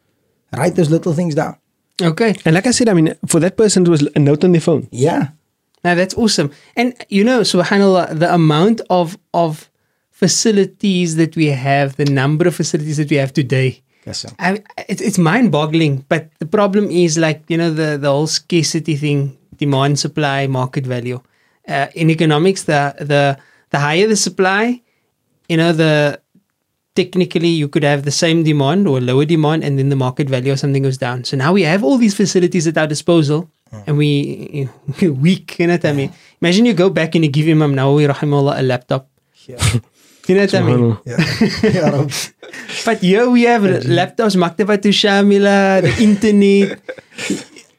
Write 0.56 0.76
those 0.76 0.89
little 0.89 1.14
things 1.14 1.36
down. 1.36 1.58
Okay. 2.02 2.36
And 2.45 2.56
like 2.56 2.68
I 2.68 2.72
said, 2.72 2.89
I 2.89 2.93
mean, 2.93 3.14
for 3.28 3.39
that 3.39 3.58
person, 3.58 3.86
it 3.86 3.89
was 3.89 4.08
a 4.16 4.20
note 4.20 4.43
on 4.43 4.52
their 4.52 4.62
phone. 4.62 4.88
Yeah. 4.91 5.30
Now 5.84 5.95
that's 5.95 6.14
awesome. 6.16 6.52
And 6.76 6.93
you 7.10 7.24
know, 7.24 7.41
subhanAllah, 7.41 8.20
the 8.20 8.34
amount 8.34 8.82
of 8.89 9.18
of 9.34 9.70
facilities 10.12 11.16
that 11.16 11.36
we 11.36 11.47
have, 11.47 11.95
the 11.95 12.06
number 12.06 12.47
of 12.47 12.56
facilities 12.56 12.97
that 12.97 13.10
we 13.10 13.18
have 13.18 13.34
today. 13.34 13.82
Yes, 14.06 14.20
sir. 14.20 14.30
I, 14.38 14.62
it's 14.88 15.02
it's 15.02 15.18
mind 15.18 15.52
boggling. 15.52 16.06
But 16.08 16.30
the 16.39 16.45
problem 16.45 16.89
is 16.91 17.18
like, 17.18 17.43
you 17.47 17.58
know, 17.58 17.72
the, 17.74 17.97
the 17.97 18.10
whole 18.10 18.28
scarcity 18.28 18.95
thing, 18.95 19.38
demand, 19.58 19.99
supply, 19.99 20.45
market 20.47 20.86
value. 20.86 21.22
Uh, 21.68 21.88
in 21.95 22.10
economics, 22.10 22.64
the 22.64 22.93
the 22.99 23.38
the 23.72 23.80
higher 23.80 24.08
the 24.08 24.16
supply, 24.16 24.82
you 25.49 25.58
know, 25.58 25.74
the 25.74 26.21
technically 26.96 27.48
you 27.48 27.68
could 27.68 27.84
have 27.84 28.04
the 28.04 28.12
same 28.12 28.44
demand 28.44 28.88
or 28.88 29.00
lower 29.00 29.26
demand 29.26 29.64
and 29.64 29.80
then 29.80 29.89
the 29.89 29.96
market 29.96 30.30
value 30.30 30.54
or 30.54 30.58
something 30.58 30.84
goes 30.84 30.98
down. 30.98 31.24
So 31.24 31.38
now 31.38 31.54
we 31.54 31.64
have 31.64 31.84
all 31.84 31.98
these 31.98 32.16
facilities 32.16 32.68
at 32.68 32.78
our 32.78 32.88
disposal 32.88 33.50
and 33.88 33.98
we 33.98 34.70
we're 35.02 35.14
weak, 35.26 35.60
you 35.60 35.68
know 35.68 35.74
what 35.74 35.86
I 35.86 35.94
mean? 35.94 36.14
Imagine 36.42 36.66
you 36.66 36.74
go 36.74 36.89
back 36.89 37.16
and 37.16 37.24
you 37.24 37.32
give 37.32 37.48
Imam 37.48 37.74
Nawawi 37.74 38.12
rahimahullah 38.12 38.60
a 38.60 38.64
laptop. 38.64 39.08
You 40.28 40.36
know 40.36 40.42
what 40.44 40.54
I 40.54 40.62
mean? 40.62 40.98
Yeah. 41.04 41.18
yeah 41.64 42.08
But 42.86 43.00
here 43.00 43.28
we 43.30 43.42
have 43.44 43.64
laptops, 43.64 44.38
Maktabatu 44.38 44.94
Shamila, 44.94 45.82
the 45.82 45.92
internet. 45.98 46.80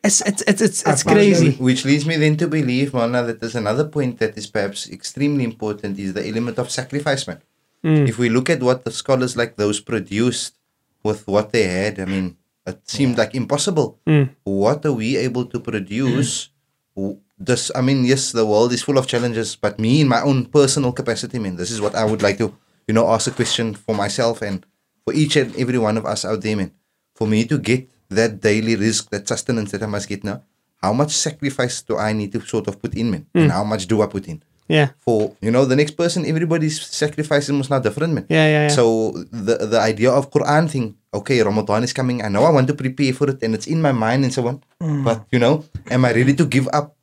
It's 0.03 0.21
it's 0.27 0.43
it's 0.43 0.61
it's, 0.61 0.83
it's 0.83 1.03
crazy. 1.05 1.53
Which 1.53 1.85
leads 1.85 2.05
me 2.05 2.17
then 2.17 2.37
to 2.39 2.49
believe, 2.49 2.93
Mana, 2.93 3.23
that 3.23 3.41
there's 3.41 3.55
another 3.55 3.87
point 3.87 4.19
that 4.19 4.37
is 4.37 4.49
perhaps 4.49 4.91
extremely 4.91 5.45
important 5.45 5.99
is 5.99 6.15
the 6.15 6.27
element 6.27 6.59
of 6.59 6.69
sacrifice, 6.69 7.27
man. 7.29 7.41
Mm. 7.85 8.09
If 8.09 8.19
we 8.19 8.29
look 8.29 8.49
at 8.51 8.63
what 8.63 8.85
the 8.85 8.91
scholars 8.93 9.37
like 9.37 9.57
those 9.57 9.81
produced 9.81 10.55
with 11.03 11.27
what 11.27 11.51
they 11.53 11.65
had, 11.65 11.99
I 11.99 12.05
mean, 12.07 12.37
it 12.67 12.79
seemed 12.89 13.19
like 13.19 13.35
impossible. 13.35 13.99
Mm. 14.07 14.31
What 14.45 14.87
are 14.87 14.93
we 14.93 15.17
able 15.17 15.47
to 15.47 15.59
produce? 15.59 16.51
W- 16.95 17.19
This, 17.43 17.75
I 17.75 17.83
mean, 17.83 18.05
yes, 18.07 18.31
the 18.31 18.47
world 18.47 18.71
is 18.73 18.87
full 18.87 18.99
of 18.99 19.11
challenges, 19.11 19.57
but 19.59 19.81
me 19.83 20.01
in 20.01 20.07
my 20.07 20.23
own 20.23 20.47
personal 20.47 20.93
capacity, 20.95 21.39
I 21.39 21.43
mean, 21.43 21.57
this 21.59 21.73
is 21.75 21.81
what 21.83 21.99
I 21.99 22.05
would 22.07 22.23
like 22.23 22.39
to, 22.39 22.55
you 22.87 22.95
know, 22.95 23.11
ask 23.11 23.27
a 23.27 23.35
question 23.35 23.75
for 23.75 23.99
myself 23.99 24.43
and 24.47 24.63
for 25.03 25.11
each 25.13 25.35
and 25.35 25.51
every 25.59 25.79
one 25.79 25.99
of 25.99 26.07
us 26.07 26.23
out 26.25 26.39
there, 26.39 26.55
man. 26.55 26.71
For 27.19 27.27
me 27.27 27.43
to 27.51 27.59
get 27.59 27.91
that 28.15 28.39
daily 28.41 28.77
rizq, 28.79 29.11
that 29.11 29.27
sustenance 29.27 29.73
that 29.75 29.83
I 29.83 29.91
must 29.91 30.07
get 30.07 30.23
now, 30.23 30.39
how 30.79 30.93
much 30.95 31.11
sacrifice 31.11 31.83
do 31.83 31.99
I 31.99 32.13
need 32.15 32.31
to 32.31 32.41
sort 32.47 32.69
of 32.71 32.79
put 32.79 32.95
in, 32.95 33.11
man? 33.11 33.27
And 33.35 33.51
mm. 33.51 33.55
how 33.59 33.65
much 33.67 33.91
do 33.91 34.03
I 34.03 34.07
put 34.07 34.29
in? 34.29 34.39
Yeah. 34.69 34.91
For, 35.05 35.37
you 35.43 35.51
know, 35.51 35.65
the 35.65 35.77
next 35.77 35.93
person, 35.99 36.25
everybody's 36.25 36.81
sacrifice 36.81 37.49
is 37.49 37.69
not 37.71 37.83
different, 37.83 38.15
man. 38.15 38.27
Yeah, 38.29 38.47
yeah, 38.47 38.63
yeah. 38.67 38.73
So 38.73 39.13
the 39.31 39.67
the 39.67 39.81
idea 39.81 40.11
of 40.11 40.31
Quran 40.31 40.71
thing, 40.71 40.97
okay, 41.13 41.43
Ramadan 41.43 41.83
is 41.85 41.93
coming. 41.93 42.23
I 42.25 42.29
know 42.29 42.45
I 42.45 42.53
want 42.55 42.69
to 42.69 42.75
prepare 42.75 43.13
for 43.13 43.29
it 43.29 43.43
and 43.43 43.55
it's 43.55 43.67
in 43.67 43.83
my 43.83 43.93
mind 43.93 44.25
and 44.25 44.33
so 44.33 44.47
on. 44.49 44.63
Mm. 44.81 45.05
But 45.05 45.27
you 45.35 45.39
know, 45.43 45.65
am 45.91 46.05
I 46.09 46.13
ready 46.15 46.33
to 46.39 46.47
give 46.47 46.69
up 46.73 46.97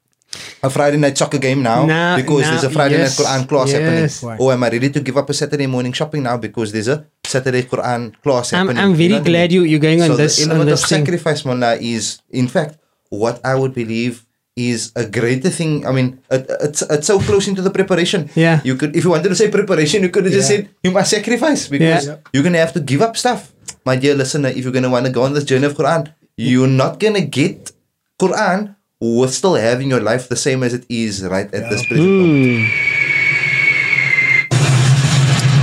a 0.62 0.70
Friday 0.70 0.97
night 0.97 1.18
soccer 1.18 1.38
game 1.41 1.62
now 1.66 1.86
Now- 1.89 2.16
because 2.16 2.45
there's 2.45 2.64
a 2.64 2.70
Friday 2.70 2.97
yes, 3.01 3.18
night 3.18 3.26
Quran 3.26 3.41
class 3.49 3.72
happening? 3.74 4.05
yes. 4.05 4.22
Right. 4.24 4.39
Or 4.39 4.53
am 4.53 4.62
I 4.64 4.70
ready 4.70 4.89
to 4.93 5.01
give 5.01 5.18
up 5.18 5.30
a 5.30 5.34
Saturday 5.34 5.66
morning 5.68 5.91
shopping 5.93 6.22
now 6.24 6.38
because 6.38 6.72
there's 6.72 6.88
a 6.88 7.05
Saturday 7.26 7.64
Quran 7.66 8.14
class 8.22 8.53
I'm 8.53 8.66
happening? 8.70 8.82
I'm 8.84 8.93
very 8.93 9.10
know 9.10 9.26
what 9.26 9.28
I 9.28 9.32
glad 9.32 9.49
mean? 9.49 9.62
you 9.62 9.62
you're 9.66 9.82
going 9.84 10.01
on 10.05 10.14
so 10.14 10.18
this 10.18 10.38
the 10.38 10.45
on 10.45 10.49
element 10.57 10.70
this 10.70 10.84
of 10.84 10.89
thing. 10.89 11.01
sacrifice, 11.05 11.45
Mullah, 11.45 11.76
is 11.82 12.22
in 12.30 12.47
fact 12.47 12.78
what 13.10 13.41
I 13.43 13.53
would 13.57 13.74
believe 13.74 14.26
is 14.56 14.91
a 14.95 15.06
greater 15.06 15.50
thing. 15.50 15.86
I 15.88 15.91
mean, 15.91 16.20
it, 16.30 16.45
it's 16.62 16.82
it's 16.82 17.08
so 17.08 17.20
close 17.20 17.47
into 17.47 17.62
the 17.62 17.70
preparation. 17.72 18.30
Yeah. 18.36 18.60
You 18.64 18.76
could, 18.76 18.95
if 18.95 19.04
you 19.04 19.10
wanted 19.12 19.30
to 19.30 19.36
say 19.36 19.50
preparation, 19.50 20.04
you 20.04 20.10
could 20.10 20.26
have 20.26 20.34
just 20.34 20.50
Yeah. 20.52 20.58
said 20.58 20.70
you 20.84 20.91
must 20.91 21.12
sacrifice 21.12 21.68
because 21.68 22.08
Yeah. 22.08 22.18
you're 22.34 22.43
gonna 22.43 22.58
have 22.60 22.74
to 22.74 22.82
give 22.82 23.02
up 23.02 23.16
stuff. 23.16 23.52
My 23.86 23.95
dear 23.95 24.16
listener, 24.16 24.50
if 24.50 24.64
you're 24.64 24.74
gonna 24.76 24.89
want 24.89 25.06
to 25.06 25.12
go 25.12 25.24
on 25.24 25.34
this 25.34 25.45
journey 25.45 25.66
of 25.66 25.76
Quran, 25.76 26.12
you're 26.36 26.68
not 26.68 27.00
gonna 27.00 27.22
get 27.24 27.72
Quran 28.20 28.76
with 29.00 29.34
still 29.34 29.56
having 29.56 29.89
your 29.89 30.02
life 30.02 30.28
the 30.28 30.36
same 30.36 30.62
as 30.64 30.74
it 30.74 30.84
is 30.89 31.24
right 31.24 31.47
at 31.54 31.70
this 31.70 31.86
present 31.88 32.10
moment. 32.10 32.68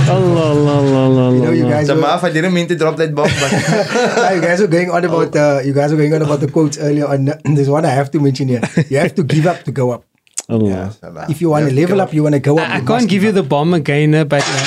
Allah, 0.07 0.51
Allah, 0.55 0.75
Allah, 0.81 1.01
Allah, 1.07 1.35
You 1.35 1.41
know, 1.41 1.51
you 1.51 1.63
guys 1.65 1.87
So, 1.87 1.95
were, 1.95 2.01
Maaf, 2.01 2.23
I 2.23 2.31
didn't 2.31 2.53
mean 2.53 2.67
to 2.67 2.75
drop 2.75 2.95
that 2.97 3.13
bomb, 3.13 3.27
but 3.41 3.51
Now 4.17 4.31
you 4.31 4.41
guys 4.41 4.59
were 4.61 4.67
going 4.67 4.89
on 4.89 5.03
about 5.03 5.35
uh, 5.35 5.59
you 5.63 5.73
guys 5.73 5.91
were 5.91 5.97
going 5.97 6.13
on 6.13 6.21
about 6.21 6.39
the 6.39 6.49
quotes 6.49 6.77
earlier 6.77 7.07
on. 7.07 7.25
There's 7.43 7.69
one 7.69 7.83
I 7.85 7.89
have 7.91 8.09
to 8.11 8.19
mention 8.19 8.47
here. 8.47 8.61
You 8.89 8.97
have 8.99 9.15
to 9.15 9.23
give 9.23 9.45
up 9.47 9.63
to 9.63 9.71
go 9.71 9.91
up. 9.91 10.03
Allah. 10.49 10.95
If 11.29 11.41
you 11.41 11.49
want 11.49 11.67
to 11.67 11.75
level 11.75 11.99
up, 11.99 12.13
you 12.13 12.23
want 12.23 12.35
to 12.35 12.39
go 12.39 12.57
up. 12.57 12.69
I, 12.69 12.75
I 12.75 12.77
can't 12.79 12.89
must 13.03 13.09
give 13.09 13.23
you 13.23 13.33
the 13.33 13.43
bomb 13.43 13.73
again, 13.73 14.15
uh, 14.15 14.23
but 14.23 14.43
uh, 14.47 14.63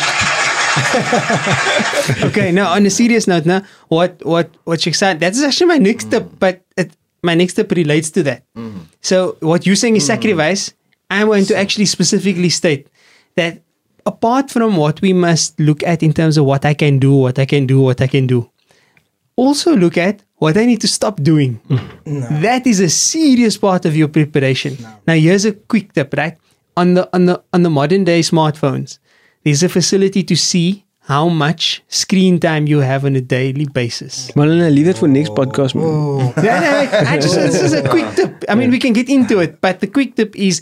okay. 2.29 2.53
Now, 2.53 2.73
on 2.77 2.85
a 2.85 2.91
serious 2.91 3.27
note, 3.27 3.47
now 3.47 3.63
what 3.89 4.21
what 4.25 4.51
what 4.65 4.81
Sheikh 4.81 4.95
said 4.95 5.21
that's 5.21 5.41
actually 5.43 5.67
my 5.69 5.79
next 5.79 6.07
step, 6.13 6.29
but 6.39 6.61
it, 6.77 6.93
my 7.23 7.35
next 7.35 7.55
step 7.55 7.71
relates 7.73 8.11
to 8.13 8.23
that. 8.25 8.45
So 9.01 9.37
what 9.41 9.65
you're 9.65 9.77
saying 9.77 9.97
is 9.97 10.05
sacrifice. 10.07 10.73
I 11.11 11.25
want 11.25 11.49
to 11.49 11.57
actually 11.57 11.87
specifically 11.87 12.51
state 12.51 12.87
that 13.35 13.63
apart 14.07 14.51
from 14.51 14.77
what 14.77 15.01
we 15.01 15.13
must 15.13 15.59
look 15.61 15.83
at 15.83 16.03
in 16.03 16.13
terms 16.13 16.37
of 16.37 16.45
what 16.45 16.65
I 16.65 16.75
can 16.75 16.99
do, 16.99 17.15
what 17.17 17.39
I 17.39 17.47
can 17.47 17.67
do, 17.67 17.81
what 17.81 18.01
I 18.01 18.07
can 18.07 18.27
do, 18.27 18.51
also 19.37 19.77
look 19.77 19.97
at 19.97 20.23
what 20.37 20.57
I 20.57 20.65
need 20.65 20.81
to 20.83 20.89
stop 20.89 21.23
doing. 21.23 21.55
Hmm. 21.69 22.43
That 22.43 22.67
is 22.67 22.81
a 22.81 22.89
serious 22.89 23.57
part 23.57 23.85
of 23.85 23.97
your 23.97 24.09
preparation. 24.09 24.77
Now 25.07 25.15
here's 25.15 25.45
a 25.45 25.53
quick 25.53 25.93
tip, 25.93 26.15
right? 26.17 26.37
On 26.77 26.95
the 26.95 27.09
on 27.13 27.27
the 27.27 27.43
on 27.53 27.63
the 27.63 27.71
modern 27.71 28.05
day 28.05 28.21
smartphones, 28.21 28.99
there's 29.45 29.63
a 29.63 29.69
facility 29.69 30.23
to 30.25 30.37
see 30.37 30.85
how 31.01 31.29
much 31.29 31.83
screen 31.89 32.39
time 32.39 32.69
you 32.69 32.79
have 32.79 33.05
on 33.05 33.17
a 33.17 33.21
daily 33.21 33.67
basis. 33.67 34.31
Malana, 34.33 34.73
leave 34.73 34.87
that 34.87 34.99
for 34.99 35.09
next 35.09 35.31
podcast, 35.31 35.75
man. 35.75 35.85
Oh, 35.85 36.33
No, 36.37 36.43
no, 36.43 36.89
I 37.09 37.19
just, 37.19 37.35
this 37.35 37.61
is 37.63 37.73
a 37.73 37.89
quick 37.89 38.15
tip. 38.15 38.45
I 38.49 38.55
mean, 38.55 38.71
we 38.71 38.79
can 38.79 38.93
get 38.93 39.09
into 39.09 39.41
it, 39.41 39.61
but 39.61 39.81
the 39.81 39.89
quick 39.89 40.15
tip 40.15 40.37
is 40.37 40.61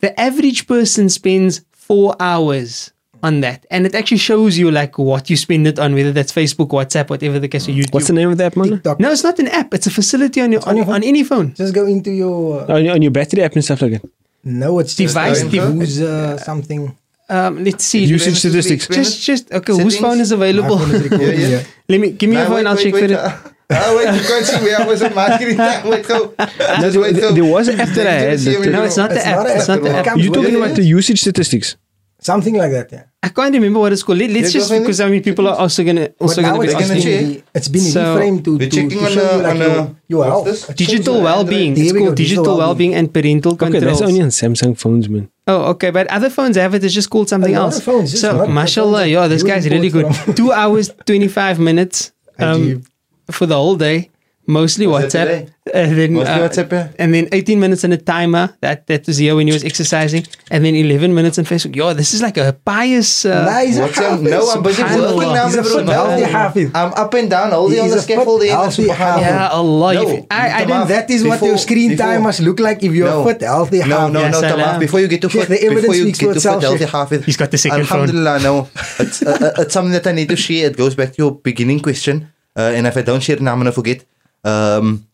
the 0.00 0.18
average 0.20 0.66
person 0.66 1.08
spends 1.08 1.64
four 1.88 2.14
hours 2.20 2.92
on 3.20 3.40
that, 3.40 3.66
and 3.72 3.84
it 3.86 3.94
actually 3.96 4.18
shows 4.30 4.56
you 4.56 4.70
like 4.70 4.96
what 4.96 5.28
you 5.30 5.36
spend 5.36 5.66
it 5.66 5.78
on, 5.80 5.92
whether 5.94 6.12
that's 6.12 6.32
Facebook, 6.32 6.68
WhatsApp, 6.68 7.10
whatever 7.10 7.40
the 7.40 7.48
case, 7.48 7.66
or 7.68 7.72
YouTube. 7.72 7.92
What's 7.94 8.06
the 8.06 8.12
name 8.12 8.30
of 8.30 8.38
that, 8.38 8.56
man? 8.56 8.68
TikTok. 8.70 9.00
No, 9.00 9.10
it's 9.10 9.24
not 9.24 9.38
an 9.40 9.48
app. 9.48 9.74
It's 9.74 9.88
a 9.88 9.90
facility 9.90 10.40
on 10.40 10.52
your 10.52 10.62
on, 10.62 10.68
on 10.68 10.76
your 10.76 10.90
on, 10.94 11.02
any 11.02 11.24
phone. 11.24 11.52
Just 11.54 11.74
go 11.74 11.84
into 11.86 12.12
your 12.12 12.60
uh, 12.70 12.74
On 12.76 12.84
your, 12.84 12.94
on 12.94 13.02
your 13.02 13.10
battery 13.10 13.42
app 13.42 13.54
and 13.54 13.64
stuff 13.64 13.82
like 13.82 13.92
that. 13.96 14.04
no, 14.44 14.78
it's 14.78 14.94
just 14.94 15.14
Device, 15.14 15.42
uh, 15.42 15.48
dev- 15.48 16.40
something. 16.40 16.96
Um, 17.30 17.62
let's 17.64 17.84
see. 17.84 18.04
Usage 18.04 18.38
statistics. 18.38 18.86
Just, 18.86 19.20
just 19.22 19.52
okay. 19.52 19.72
Whose 19.82 19.98
phone 19.98 20.20
is 20.20 20.30
available? 20.32 20.78
Phone 20.78 20.94
is 20.94 21.10
Yeah, 21.42 21.48
yeah. 21.58 21.62
Let 21.88 22.00
me 22.00 22.10
give 22.12 22.30
me 22.30 22.36
your 22.36 22.44
Nah, 22.48 22.54
phone. 22.54 22.66
I'll 22.68 22.76
check 22.76 22.94
for 22.94 23.04
it. 23.04 23.54
wait, 23.70 24.14
you 24.14 24.26
can't 24.26 24.46
see 24.46 24.56
where 24.64 24.80
I 24.80 24.86
was 24.86 25.02
on 25.02 25.14
my. 25.14 25.28
Wait, 25.38 26.06
go. 26.08 26.34
Just 26.38 26.96
wait, 26.98 27.12
there- 27.12 27.20
go. 27.20 27.32
there 27.32 27.44
was 27.44 27.68
an 27.68 27.80
app 27.80 27.88
that 27.90 28.06
I 28.06 28.12
had 28.12 28.38
that- 28.38 28.70
No, 28.70 28.82
it's 28.84 28.96
not 28.96 29.10
the 29.10 29.16
It's 29.16 29.26
app. 29.26 29.36
not 29.44 29.56
It's 29.56 29.68
not 29.68 29.82
the 29.82 29.90
It 29.90 30.06
app. 30.06 30.16
You're 30.18 30.32
talking 30.34 30.56
about 30.56 30.74
the 30.76 30.82
usage 30.84 31.20
statistics. 31.20 31.76
Something 32.20 32.54
like 32.56 32.72
that. 32.72 32.90
Yeah. 32.90 33.04
I 33.22 33.28
can't 33.28 33.54
remember 33.54 33.78
what 33.78 33.92
it's 33.92 34.02
called. 34.02 34.18
Let, 34.18 34.30
let's 34.30 34.52
just 34.52 34.70
because 34.72 35.00
I 35.00 35.08
mean 35.08 35.22
people 35.22 35.46
are 35.46 35.54
also 35.56 35.84
gonna 35.84 36.10
also 36.18 36.42
gonna 36.42 36.58
be 36.58 36.64
it's, 36.66 36.74
gonna 36.74 36.88
been, 36.88 36.96
asking. 36.98 37.34
check. 37.34 37.44
it's 37.54 37.68
been 37.68 37.80
So- 37.82 38.16
reframed 38.16 38.44
to, 38.44 38.58
to, 38.58 38.66
checking 38.68 38.90
to 38.90 39.04
on 39.04 39.12
show 39.12 39.20
a- 39.28 39.36
you 39.36 39.42
like 39.42 39.52
on 39.52 39.58
your, 39.60 39.96
your 40.08 40.24
health. 40.24 40.44
this? 40.46 40.62
It 40.64 40.66
shows 40.66 40.86
Digital 40.88 41.22
well-being. 41.22 41.76
It's 41.78 41.92
called 41.92 42.16
digital 42.16 42.56
well-being 42.58 42.94
and 42.94 43.12
parental 43.14 43.52
Okay, 43.52 43.66
controls. 43.70 43.84
that's 44.00 44.02
only 44.08 44.20
on 44.22 44.28
Samsung 44.30 44.76
phones, 44.76 45.08
man. 45.08 45.28
Oh, 45.46 45.70
okay, 45.72 45.90
but 45.90 46.06
other 46.08 46.28
phones 46.30 46.56
have 46.56 46.74
it. 46.74 46.82
It's 46.82 46.92
just 46.94 47.08
called 47.10 47.28
something 47.28 47.54
else. 47.54 47.80
phones, 47.80 48.18
so, 48.20 48.46
mashallah, 48.48 49.00
phones 49.00 49.10
yeah, 49.12 49.20
that 49.22 49.28
this 49.28 49.42
guy's 49.44 49.68
really 49.68 49.90
good. 49.90 50.06
Two 50.34 50.50
hours, 50.52 50.90
twenty-five 51.06 51.60
minutes 51.60 52.12
um, 52.40 52.62
Ajib. 52.62 52.86
For 53.30 53.46
the 53.46 53.54
whole 53.54 53.76
day. 53.76 54.10
Mostly 54.50 54.86
Was 54.86 55.12
WhatsApp, 55.12 55.50
and 55.74 55.92
then 55.98 56.14
Mostly 56.14 56.32
uh, 56.32 56.48
WhatsApp, 56.48 56.72
yeah. 56.72 56.88
and 56.98 57.12
then 57.12 57.28
eighteen 57.32 57.60
minutes 57.60 57.84
on 57.84 57.92
a 57.92 57.98
timer. 57.98 58.48
That 58.62 58.86
that 58.86 59.06
was 59.06 59.18
here 59.18 59.36
when 59.36 59.46
he 59.46 59.52
was 59.52 59.62
exercising, 59.62 60.24
and 60.50 60.64
then 60.64 60.74
eleven 60.74 61.12
minutes 61.14 61.36
on 61.38 61.44
Facebook. 61.44 61.76
Yo, 61.76 61.92
this 61.92 62.14
is 62.14 62.22
like 62.22 62.38
a 62.38 62.54
pious. 62.64 63.26
Uh, 63.26 63.44
Nah, 63.44 63.60
he's 63.60 63.76
a 63.76 63.82
What's. 63.82 63.98
No, 64.00 64.48
I'm 64.48 64.62
busy 64.62 64.82
working 64.82 65.34
now, 65.36 65.44
He's 65.52 65.56
a 65.56 65.62
bro. 65.62 65.76
fit, 65.76 65.88
healthy 65.88 66.22
hafiz. 66.32 66.70
I'm 66.74 66.94
up 66.94 67.12
and 67.12 67.28
down, 67.28 67.50
holding 67.50 67.78
on 67.80 67.88
the 67.88 67.92
a 67.92 67.96
fit, 68.00 68.04
scaffolding. 68.04 68.48
healthy 68.48 68.88
hafiz. 68.88 69.26
Yeah, 69.26 69.48
Allah. 69.52 69.94
No, 69.94 70.08
If- 70.08 70.24
I, 70.30 70.48
I 70.48 70.64
Tamam. 70.64 70.68
don't. 70.68 70.88
That 70.96 71.10
is 71.10 71.24
what 71.28 71.42
your 71.42 71.58
screen 71.58 71.90
before- 71.90 72.06
time 72.06 72.22
must 72.22 72.40
look 72.40 72.58
like 72.58 72.82
if 72.82 72.92
you're 72.94 73.10
No. 73.10 73.26
fit, 73.28 73.42
healthy, 73.42 73.80
No, 73.80 73.84
hafiz. 73.84 74.12
no, 74.14 74.20
Yeah, 74.20 74.30
no, 74.30 74.40
salam. 74.40 74.58
Tamam. 74.60 74.80
Before 74.80 75.00
you 75.00 75.08
get 75.08 75.20
to 75.20 75.28
Sheikh, 75.28 75.42
fit, 75.42 75.48
the 75.50 75.60
evidence 75.62 75.80
before 75.82 75.94
you 76.00 76.04
speaks 76.04 76.18
get 76.20 76.26
for 76.28 76.32
to 76.32 76.38
itself, 76.38 76.54
fit, 76.62 76.68
healthy 76.70 76.84
Sheikh. 76.84 76.92
Hafiz. 76.96 77.24
He's 77.26 77.36
got 77.36 77.50
the 77.50 77.58
second 77.58 77.84
phone. 77.84 77.98
Alhamdulillah, 78.08 78.40
no. 78.40 78.68
It's, 78.98 79.20
uh, 79.22 79.52
uh, 79.58 79.60
it's 79.62 79.74
something 79.74 79.92
that 79.92 80.06
I 80.06 80.12
need 80.12 80.30
to 80.30 80.36
share. 80.36 80.68
It 80.72 80.78
goes 80.78 80.94
back 80.94 81.12
to 81.12 81.18
your 81.22 81.32
beginning 81.32 81.80
question 81.80 82.32
Uh, 82.57 82.71
and 82.75 82.85
if 82.87 82.97
I 82.97 83.01
don't 83.01 83.21
share 83.21 83.35
it 83.35 83.41
now, 83.41 83.51
I'm 83.51 83.59
going 83.59 83.65
to 83.65 83.71
forget. 83.71 84.05
Um, 84.43 85.07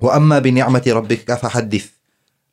وَأَمَّا 0.00 0.40
بِنِعْمَةِ 0.40 0.84
رَبِّكَ 0.84 1.24
فَحَدِّث 1.24 1.90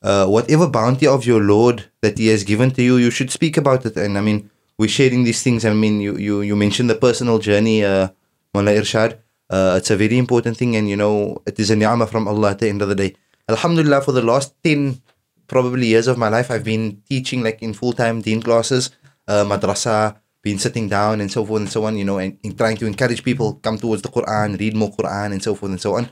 uh, 0.04 0.28
Whatever 0.28 0.68
bounty 0.68 1.08
of 1.08 1.26
your 1.26 1.42
Lord 1.42 1.86
that 2.02 2.18
He 2.18 2.28
has 2.28 2.44
given 2.44 2.72
to 2.72 2.84
you, 2.84 2.98
you 2.98 3.10
should 3.10 3.32
speak 3.32 3.58
about 3.58 3.86
it. 3.86 3.96
And 3.96 4.18
I 4.18 4.22
mean, 4.22 4.50
we're 4.78 4.90
sharing 4.90 5.24
these 5.24 5.42
things. 5.42 5.66
I 5.66 5.74
mean, 5.74 6.02
you, 6.02 6.18
you, 6.18 6.42
you 6.42 6.56
mentioned 6.56 6.90
the 6.90 6.96
personal 6.96 7.40
journey, 7.40 7.84
uh, 7.84 8.10
Mullah 8.54 8.74
Irshad. 8.74 9.18
Uh, 9.50 9.76
it's 9.78 9.90
a 9.90 9.96
very 9.96 10.18
important 10.18 10.58
thing, 10.58 10.76
and 10.76 10.90
you 10.90 10.98
know, 10.98 11.42
it 11.46 11.58
is 11.58 11.70
a 11.70 11.76
ni'mah 11.76 12.08
from 12.08 12.28
Allah 12.28 12.52
at 12.52 12.60
the 12.60 12.68
end 12.68 12.82
of 12.82 12.90
the 12.90 12.96
day. 12.96 13.16
Alhamdulillah, 13.48 14.02
for 14.02 14.12
the 14.12 14.22
last 14.22 14.54
10 14.64 15.02
probably 15.48 15.88
years 15.88 16.08
of 16.08 16.18
my 16.18 16.28
life, 16.28 16.52
I've 16.52 16.66
been 16.66 17.02
teaching 17.08 17.44
like 17.44 17.62
in 17.62 17.74
full 17.74 17.94
time 17.94 18.22
deen 18.22 18.42
classes, 18.42 18.92
uh, 19.28 19.46
madrasa, 19.46 20.18
been 20.43 20.59
sitting 20.59 20.89
down 20.89 21.21
and 21.21 21.31
so 21.31 21.45
forth 21.45 21.61
and 21.61 21.71
so 21.71 21.85
on, 21.85 21.97
you 21.97 22.05
know, 22.05 22.19
and, 22.19 22.37
and 22.45 22.59
trying 22.59 22.77
to 22.77 22.87
encourage 22.87 23.23
people 23.23 23.55
come 23.55 23.79
towards 23.79 24.03
the 24.03 24.09
Quran, 24.09 24.59
read 24.59 24.77
more 24.77 24.91
Quran, 24.91 25.33
and 25.33 25.43
so 25.43 25.55
forth 25.55 25.71
and 25.71 25.81
so 25.81 25.95
on. 25.97 26.09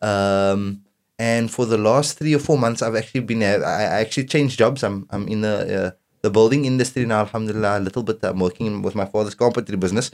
Um, 0.00 0.82
and 1.18 1.50
for 1.50 1.66
the 1.66 1.78
last 1.78 2.18
three 2.18 2.34
or 2.34 2.38
four 2.38 2.58
months, 2.58 2.82
I've 2.82 2.96
actually 2.96 3.20
been, 3.20 3.42
I, 3.42 3.54
I 3.54 4.00
actually 4.00 4.24
changed 4.24 4.58
jobs. 4.58 4.82
I'm, 4.82 5.06
I'm 5.10 5.28
in 5.28 5.42
the, 5.42 5.86
uh, 5.86 5.90
the 6.22 6.30
building 6.30 6.64
industry 6.64 7.04
now, 7.04 7.20
alhamdulillah, 7.20 7.78
a 7.78 7.80
little 7.80 8.02
bit. 8.02 8.18
I'm 8.22 8.40
working 8.40 8.82
with 8.82 8.94
my 8.94 9.04
father's 9.04 9.34
carpentry 9.34 9.76
business. 9.76 10.10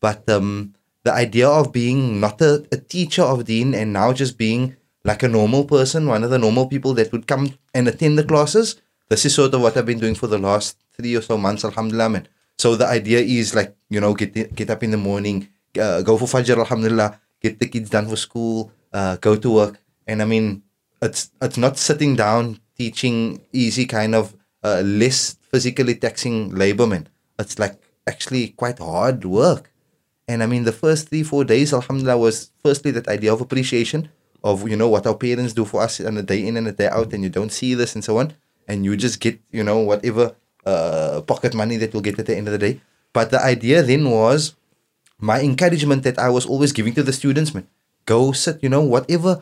But 0.00 0.28
um, 0.30 0.74
the 1.02 1.12
idea 1.12 1.48
of 1.48 1.72
being 1.72 2.20
not 2.20 2.40
a, 2.40 2.66
a 2.70 2.76
teacher 2.76 3.22
of 3.22 3.44
deen 3.44 3.74
and 3.74 3.92
now 3.92 4.12
just 4.12 4.38
being 4.38 4.76
like 5.04 5.22
a 5.22 5.28
normal 5.28 5.64
person, 5.64 6.06
one 6.06 6.24
of 6.24 6.30
the 6.30 6.38
normal 6.38 6.66
people 6.66 6.94
that 6.94 7.12
would 7.12 7.26
come 7.26 7.54
and 7.74 7.88
attend 7.88 8.18
the 8.18 8.24
classes. 8.24 8.80
This 9.08 9.24
is 9.24 9.34
sort 9.34 9.54
of 9.54 9.62
what 9.62 9.76
I've 9.76 9.86
been 9.86 9.98
doing 9.98 10.14
for 10.14 10.26
the 10.26 10.38
last 10.38 10.76
three 10.96 11.16
or 11.16 11.22
so 11.22 11.36
months, 11.36 11.64
alhamdulillah. 11.64 12.10
Man. 12.10 12.28
So 12.58 12.74
the 12.74 12.86
idea 12.86 13.20
is 13.20 13.54
like, 13.54 13.76
you 13.88 14.00
know, 14.00 14.14
get 14.14 14.34
get 14.54 14.70
up 14.70 14.82
in 14.82 14.90
the 14.90 14.96
morning, 14.98 15.48
uh, 15.80 16.02
go 16.02 16.18
for 16.18 16.26
Fajr, 16.26 16.58
alhamdulillah, 16.58 17.20
get 17.40 17.58
the 17.58 17.68
kids 17.68 17.90
done 17.90 18.08
for 18.08 18.16
school, 18.16 18.72
uh, 18.92 19.16
go 19.16 19.36
to 19.36 19.50
work. 19.50 19.80
And 20.06 20.20
I 20.20 20.24
mean, 20.24 20.62
it's 21.00 21.30
it's 21.40 21.56
not 21.56 21.78
sitting 21.78 22.16
down 22.16 22.60
teaching 22.76 23.40
easy 23.52 23.86
kind 23.86 24.14
of 24.14 24.34
uh, 24.62 24.82
less 24.84 25.36
physically 25.50 25.94
taxing 25.94 26.54
labor, 26.54 26.86
man. 26.86 27.08
It's 27.38 27.58
like 27.58 27.78
actually 28.06 28.48
quite 28.48 28.78
hard 28.78 29.24
work. 29.24 29.70
And 30.26 30.42
I 30.42 30.46
mean, 30.46 30.64
the 30.64 30.72
first 30.72 31.08
three, 31.08 31.22
four 31.22 31.44
days, 31.44 31.72
alhamdulillah, 31.72 32.18
was 32.18 32.50
firstly 32.62 32.90
that 32.92 33.08
idea 33.08 33.32
of 33.32 33.40
appreciation 33.40 34.10
of, 34.44 34.68
you 34.68 34.76
know, 34.76 34.88
what 34.88 35.06
our 35.06 35.14
parents 35.14 35.54
do 35.54 35.64
for 35.64 35.80
us 35.80 36.00
on 36.00 36.18
a 36.18 36.22
day 36.22 36.46
in 36.46 36.56
and 36.56 36.68
a 36.68 36.72
day 36.72 36.88
out, 36.88 37.12
and 37.12 37.22
you 37.22 37.30
don't 37.30 37.52
see 37.52 37.74
this 37.74 37.94
and 37.94 38.04
so 38.04 38.18
on. 38.18 38.34
And 38.66 38.84
you 38.84 38.96
just 38.96 39.20
get, 39.20 39.40
you 39.50 39.64
know, 39.64 39.78
whatever 39.78 40.36
uh, 40.68 41.20
pocket 41.30 41.52
money 41.54 41.76
that 41.80 41.88
you'll 41.92 42.06
get 42.08 42.18
at 42.18 42.26
the 42.26 42.36
end 42.36 42.46
of 42.48 42.52
the 42.52 42.62
day. 42.66 42.74
But 43.16 43.30
the 43.32 43.40
idea 43.54 43.82
then 43.82 44.04
was 44.10 44.54
my 45.18 45.40
encouragement 45.40 46.02
that 46.04 46.18
I 46.18 46.28
was 46.36 46.44
always 46.46 46.72
giving 46.72 46.94
to 46.94 47.02
the 47.02 47.12
students, 47.20 47.54
man. 47.54 47.66
Go 48.04 48.32
sit, 48.32 48.62
you 48.62 48.68
know, 48.68 48.82
whatever. 48.94 49.32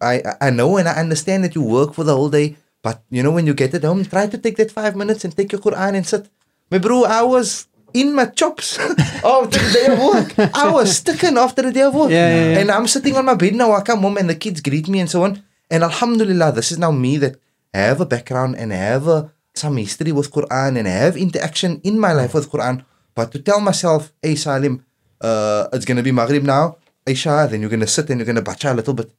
I, 0.00 0.14
I 0.40 0.50
know 0.50 0.76
and 0.78 0.88
I 0.88 0.94
understand 1.04 1.44
that 1.44 1.54
you 1.54 1.62
work 1.62 1.94
for 1.94 2.04
the 2.04 2.14
whole 2.16 2.30
day, 2.30 2.56
but 2.82 3.02
you 3.10 3.22
know, 3.22 3.32
when 3.36 3.46
you 3.46 3.54
get 3.54 3.74
at 3.74 3.84
home, 3.84 4.04
try 4.04 4.26
to 4.26 4.38
take 4.38 4.56
that 4.56 4.70
five 4.70 4.94
minutes 4.96 5.24
and 5.24 5.36
take 5.36 5.50
your 5.52 5.60
Quran 5.60 5.96
and 5.96 6.06
sit. 6.06 6.28
My 6.70 6.78
bro, 6.78 7.04
I 7.04 7.22
was 7.22 7.66
in 7.94 8.14
my 8.14 8.26
chops 8.26 8.78
after 9.24 9.58
the 9.58 9.70
day 9.72 9.86
of 9.92 9.98
work. 9.98 10.30
I 10.54 10.70
was 10.70 10.96
sticking 10.96 11.36
after 11.38 11.62
the 11.62 11.72
day 11.72 11.82
of 11.82 11.94
work. 11.94 12.10
Yeah, 12.10 12.28
yeah, 12.28 12.46
yeah. 12.50 12.58
And 12.60 12.70
I'm 12.70 12.86
sitting 12.86 13.16
on 13.16 13.24
my 13.24 13.34
bed 13.34 13.54
now. 13.54 13.72
I 13.72 13.80
come 13.82 14.02
home 14.02 14.16
and 14.18 14.28
the 14.28 14.34
kids 14.34 14.60
greet 14.60 14.88
me 14.88 15.00
and 15.00 15.10
so 15.10 15.22
on. 15.24 15.42
And 15.70 15.82
Alhamdulillah, 15.82 16.52
this 16.52 16.70
is 16.70 16.78
now 16.78 16.92
me 16.92 17.16
that 17.18 17.36
have 17.74 18.00
a 18.00 18.06
background 18.06 18.56
and 18.56 18.72
have 18.72 19.08
a, 19.08 19.32
some 19.58 19.76
history 19.76 20.12
with 20.12 20.30
Quran 20.30 20.78
and 20.78 20.86
I 20.88 20.96
have 21.06 21.16
interaction 21.16 21.80
in 21.84 21.98
my 21.98 22.12
life 22.12 22.34
with 22.34 22.50
Quran. 22.50 22.84
But 23.14 23.32
to 23.32 23.38
tell 23.40 23.60
myself, 23.60 24.12
hey 24.22 24.34
Salim, 24.34 24.84
uh, 25.20 25.68
it's 25.72 25.84
gonna 25.84 26.02
be 26.02 26.12
Maghrib 26.12 26.42
now, 26.42 26.76
Aisha, 27.06 27.48
then 27.50 27.60
you're 27.60 27.70
gonna 27.70 27.86
sit 27.86 28.10
and 28.10 28.18
you're 28.20 28.26
gonna 28.26 28.42
bacha 28.42 28.72
a 28.72 28.74
little 28.74 28.94
bit. 28.94 29.10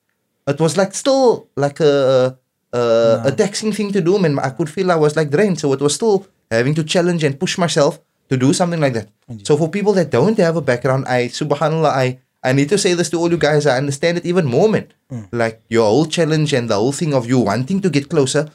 It 0.47 0.59
was 0.59 0.77
like 0.77 0.93
still 0.93 1.47
like 1.55 1.79
a 1.79 2.37
a, 2.73 3.21
a 3.25 3.31
taxing 3.31 3.71
thing 3.71 3.91
to 3.93 4.01
do, 4.01 4.19
man. 4.19 4.37
I 4.39 4.49
could 4.51 4.69
feel 4.69 4.91
I 4.91 4.95
was 4.95 5.15
like 5.15 5.29
drained, 5.29 5.59
so 5.59 5.73
it 5.73 5.81
was 5.81 5.95
still 5.95 6.27
having 6.51 6.75
to 6.75 6.83
challenge 6.83 7.23
and 7.23 7.39
push 7.39 7.57
myself 7.57 7.99
to 8.29 8.37
do 8.37 8.53
something 8.53 8.79
like 8.79 8.93
that. 8.93 9.07
So 9.43 9.57
for 9.57 9.69
people 9.69 9.93
that 9.93 10.09
don't 10.11 10.37
have 10.37 10.55
a 10.57 10.61
background, 10.61 11.05
I 11.07 11.27
subhanallah, 11.27 11.91
I 11.91 12.19
I 12.43 12.53
need 12.53 12.69
to 12.69 12.77
say 12.77 12.93
this 12.93 13.09
to 13.11 13.17
all 13.17 13.31
you 13.31 13.37
guys. 13.37 13.65
I 13.65 13.77
understand 13.77 14.17
it 14.19 14.25
even 14.25 14.45
more, 14.45 14.69
man. 14.69 14.87
Like 15.31 15.61
your 15.69 15.85
whole 15.85 16.05
challenge 16.05 16.53
and 16.53 16.69
the 16.69 16.75
whole 16.75 16.91
thing 16.91 17.13
of 17.13 17.25
you 17.27 17.39
wanting 17.39 17.81
to 17.81 17.89
get 17.89 18.09
closer, 18.09 18.49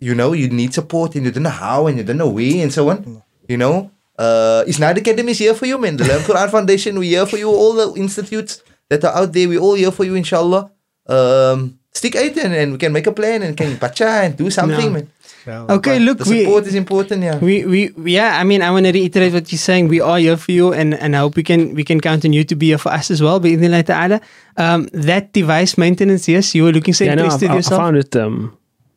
you 0.00 0.14
know 0.14 0.32
you 0.32 0.48
need 0.48 0.72
support 0.74 1.14
and 1.14 1.24
you 1.26 1.30
don't 1.30 1.44
know 1.44 1.50
how 1.50 1.86
and 1.86 1.98
you 1.98 2.04
don't 2.04 2.16
know 2.16 2.28
where 2.28 2.62
and 2.62 2.72
so 2.72 2.88
on. 2.90 3.22
You 3.48 3.56
know, 3.56 3.90
uh, 4.18 4.64
Isnad 4.66 4.96
Academy 4.98 5.32
is 5.32 5.38
here 5.38 5.54
for 5.54 5.66
you, 5.66 5.78
man. 5.78 5.96
The 5.96 6.04
Learn 6.04 6.22
Quran 6.22 6.50
Foundation, 6.50 6.98
we're 6.98 7.16
here 7.18 7.26
for 7.26 7.36
you. 7.36 7.48
All 7.50 7.74
the 7.74 8.00
institutes 8.00 8.62
that 8.88 9.04
are 9.04 9.14
out 9.14 9.32
there, 9.32 9.48
we're 9.48 9.60
all 9.60 9.74
here 9.74 9.90
for 9.90 10.04
you, 10.04 10.14
inshallah. 10.14 10.70
Um, 11.06 11.78
stick 11.92 12.14
it, 12.14 12.36
and, 12.38 12.54
and 12.54 12.72
we 12.72 12.78
can 12.78 12.92
make 12.92 13.06
a 13.06 13.12
plan 13.12 13.42
and 13.42 13.56
can 13.56 13.76
bacha 13.76 14.06
and 14.24 14.36
do 14.36 14.50
something, 14.50 14.86
Yeah. 14.86 14.90
man. 14.90 15.08
Okay, 15.46 15.96
But 15.98 16.02
look, 16.02 16.18
the 16.18 16.30
we, 16.30 16.44
support 16.44 16.66
is 16.66 16.74
important, 16.74 17.22
yeah. 17.24 17.38
we, 17.38 17.64
we, 17.64 17.90
yeah. 18.12 18.38
I 18.38 18.44
mean, 18.44 18.62
I 18.62 18.70
want 18.70 18.86
to 18.86 18.92
reiterate 18.92 19.32
what 19.32 19.50
you're 19.50 19.58
saying. 19.58 19.88
We 19.88 20.00
are 20.00 20.18
here 20.18 20.36
for 20.36 20.52
you, 20.52 20.72
and, 20.72 20.94
and 20.94 21.16
I 21.16 21.20
hope 21.20 21.34
we 21.34 21.42
can 21.42 21.74
we 21.74 21.82
can 21.82 21.98
count 22.00 22.24
on 22.26 22.32
you 22.34 22.44
to 22.44 22.54
be 22.54 22.66
here 22.66 22.78
for 22.78 22.92
us 22.92 23.10
as 23.10 23.22
well. 23.22 23.40
But 23.40 23.58
ta'ala, 23.86 24.20
um, 24.58 24.88
that 24.92 25.32
device 25.32 25.78
maintenance, 25.78 26.28
yes, 26.28 26.54
you 26.54 26.64
were 26.64 26.72
looking 26.72 26.92
so 26.94 27.04
Yeah, 27.04 27.14
no, 27.14 27.22
I, 27.22 27.24
interested 27.24 27.50
I, 27.50 27.54
I 27.54 27.56
yourself, 27.56 27.80
found 27.80 27.96
it. 27.96 28.14
Um, 28.14 28.56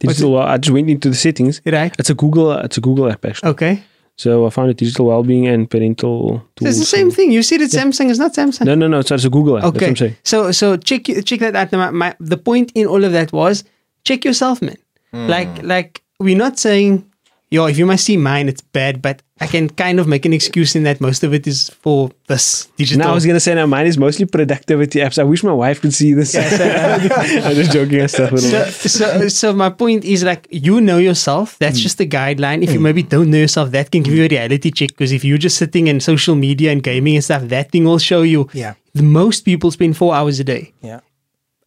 digital. 0.10 0.38
I 0.38 0.58
just 0.58 0.74
went 0.74 0.90
into 0.90 1.10
the 1.10 1.16
settings. 1.16 1.62
right? 1.66 1.94
It's 2.00 2.10
a 2.10 2.14
Google. 2.14 2.52
It's 2.52 2.78
a 2.78 2.82
Google 2.82 3.12
app 3.12 3.26
actually. 3.26 3.50
Okay, 3.52 3.84
So 4.16 4.46
I 4.46 4.50
found 4.50 4.70
it 4.70 4.78
digital 4.78 5.06
well-being 5.08 5.48
and 5.48 5.70
parental 5.70 6.44
so 6.60 6.68
it's 6.68 6.78
the 6.80 6.86
same 6.86 7.10
thing. 7.12 7.32
You 7.32 7.42
said 7.44 7.62
it's 7.62 7.76
Samsung. 7.76 8.10
It's 8.10 8.20
not 8.20 8.34
Samsung. 8.36 8.66
No, 8.66 8.76
no, 8.76 8.88
no. 8.88 9.02
So 9.02 9.16
it's 9.16 9.26
a 9.26 9.30
Google 9.30 9.58
app. 9.58 9.64
That's 9.74 9.74
what 9.76 9.92
Okay. 10.02 10.08
I'm. 10.10 10.16
So 10.24 10.52
so 10.52 10.78
check 10.78 11.06
check 11.26 11.40
that 11.40 11.56
out. 11.56 11.72
My, 11.72 11.90
my, 11.92 12.16
the 12.20 12.38
point 12.38 12.72
in 12.76 12.86
all 12.88 13.04
of 13.04 13.12
that 13.14 13.32
was 13.34 13.64
check 14.04 14.24
yourself, 14.26 14.62
man. 14.62 14.78
Hmm. 15.12 15.28
Like 15.28 15.64
like 15.64 16.02
we're 16.20 16.38
not 16.38 16.60
saying 16.60 17.06
yo 17.52 17.66
if 17.68 17.78
you 17.78 17.86
must 17.86 18.04
see 18.06 18.18
mine 18.18 18.48
it's 18.50 18.62
bad, 18.62 19.02
but 19.02 19.22
I 19.44 19.48
can 19.48 19.70
kind 19.70 20.00
of 20.00 20.08
make 20.08 20.26
an 20.26 20.34
excuse 20.34 20.76
in 20.76 20.84
that 20.84 21.02
most 21.02 21.24
of 21.24 21.34
it 21.34 21.46
is 21.46 21.70
for 21.70 22.12
this 22.28 22.66
digital. 22.78 23.04
No, 23.04 23.12
I 23.12 23.14
was 23.14 23.26
gonna 23.26 23.40
say 23.40 23.54
now 23.56 23.66
mine 23.66 23.88
is 23.88 23.98
mostly 23.98 24.26
productivity 24.26 25.00
apps. 25.00 25.20
I 25.20 25.24
wish 25.24 25.44
my 25.44 25.52
wife 25.52 25.82
could 25.82 25.94
see 25.94 26.14
this. 26.14 26.36
I'm 26.36 27.56
just 27.56 27.72
joking 27.72 28.00
and 28.00 28.10
stuff. 28.10 28.40
so, 28.40 28.66
so, 28.70 29.28
so 29.28 29.54
my 29.54 29.70
point 29.70 30.06
is 30.06 30.24
like 30.24 30.48
you 30.50 30.80
know 30.80 30.98
yourself. 30.98 31.58
That's 31.60 31.78
hmm. 31.78 31.84
just 31.84 32.00
a 32.00 32.06
guideline. 32.06 32.64
If 32.64 32.72
you 32.72 32.78
hmm. 32.78 32.84
maybe 32.84 33.04
don't 33.04 33.30
know 33.30 33.38
yourself, 33.38 33.72
that 33.72 33.92
can 33.92 34.04
give 34.04 34.14
you 34.14 34.26
a 34.26 34.30
reality 34.30 34.72
check. 34.72 34.90
Because 34.90 35.12
if 35.12 35.26
you're 35.26 35.38
just 35.38 35.58
sitting 35.58 35.88
in 35.88 36.00
social 36.00 36.36
media 36.36 36.72
and 36.72 36.82
gaming 36.82 37.16
and 37.16 37.24
stuff, 37.24 37.44
that 37.44 37.72
thing 37.72 37.84
will 37.84 38.00
show 38.00 38.22
you. 38.22 38.50
Yeah. 38.54 38.76
The 38.94 39.04
most 39.04 39.42
people 39.42 39.72
spend 39.72 39.98
four 39.98 40.16
hours 40.16 40.40
a 40.40 40.44
day. 40.44 40.74
Yeah. 40.82 41.02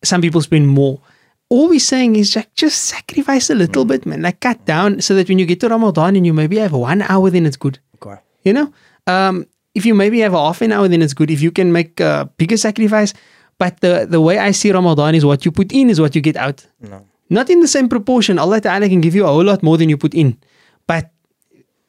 some 0.05 0.21
people 0.21 0.41
spend 0.41 0.69
more. 0.69 1.01
All 1.49 1.69
we're 1.69 1.79
saying 1.79 2.17
is 2.17 2.35
like 2.35 2.53
just 2.55 2.87
sacrifice 2.87 3.51
a 3.51 3.55
little 3.55 3.85
bit, 3.85 4.05
man. 4.05 4.23
Like 4.23 4.41
cut 4.41 4.65
down 4.65 5.01
so 5.01 5.15
that 5.15 5.29
when 5.29 5.39
you 5.39 5.47
get 5.47 5.61
to 5.61 5.69
Ramadan 5.69 6.17
and 6.17 6.27
you 6.27 6.35
maybe 6.35 6.59
have 6.59 6.73
one 6.73 7.03
hour, 7.03 7.31
then 7.31 7.47
it's 7.47 7.57
good. 7.57 7.79
Okay. 7.97 8.21
You 8.43 8.53
know, 8.53 8.73
um, 9.07 9.47
if 9.75 9.87
you 9.87 9.95
maybe 9.95 10.21
have 10.21 10.35
a 10.35 10.39
half 10.39 10.61
an 10.63 10.73
hour, 10.73 10.89
then 10.89 11.03
it's 11.03 11.15
good. 11.15 11.31
If 11.31 11.41
you 11.41 11.53
can 11.53 11.73
make 11.73 12.01
a 12.01 12.29
bigger 12.37 12.57
sacrifice, 12.57 13.15
but 13.59 13.81
the 13.81 14.07
the 14.09 14.21
way 14.21 14.39
I 14.39 14.51
see 14.51 14.73
Ramadan 14.73 15.15
is 15.15 15.25
what 15.25 15.45
you 15.45 15.53
put 15.53 15.73
in 15.73 15.89
is 15.89 16.01
what 16.01 16.15
you 16.17 16.21
get 16.21 16.37
out. 16.37 16.67
No. 16.81 17.07
Not 17.31 17.51
in 17.51 17.61
the 17.61 17.69
same 17.69 17.89
proportion. 17.89 18.39
Allah 18.39 18.61
Taala 18.61 18.89
can 18.89 19.01
give 19.01 19.15
you 19.15 19.25
a 19.25 19.29
whole 19.29 19.45
lot 19.45 19.63
more 19.63 19.77
than 19.77 19.89
you 19.89 19.97
put 19.97 20.15
in, 20.15 20.39
but 20.87 21.11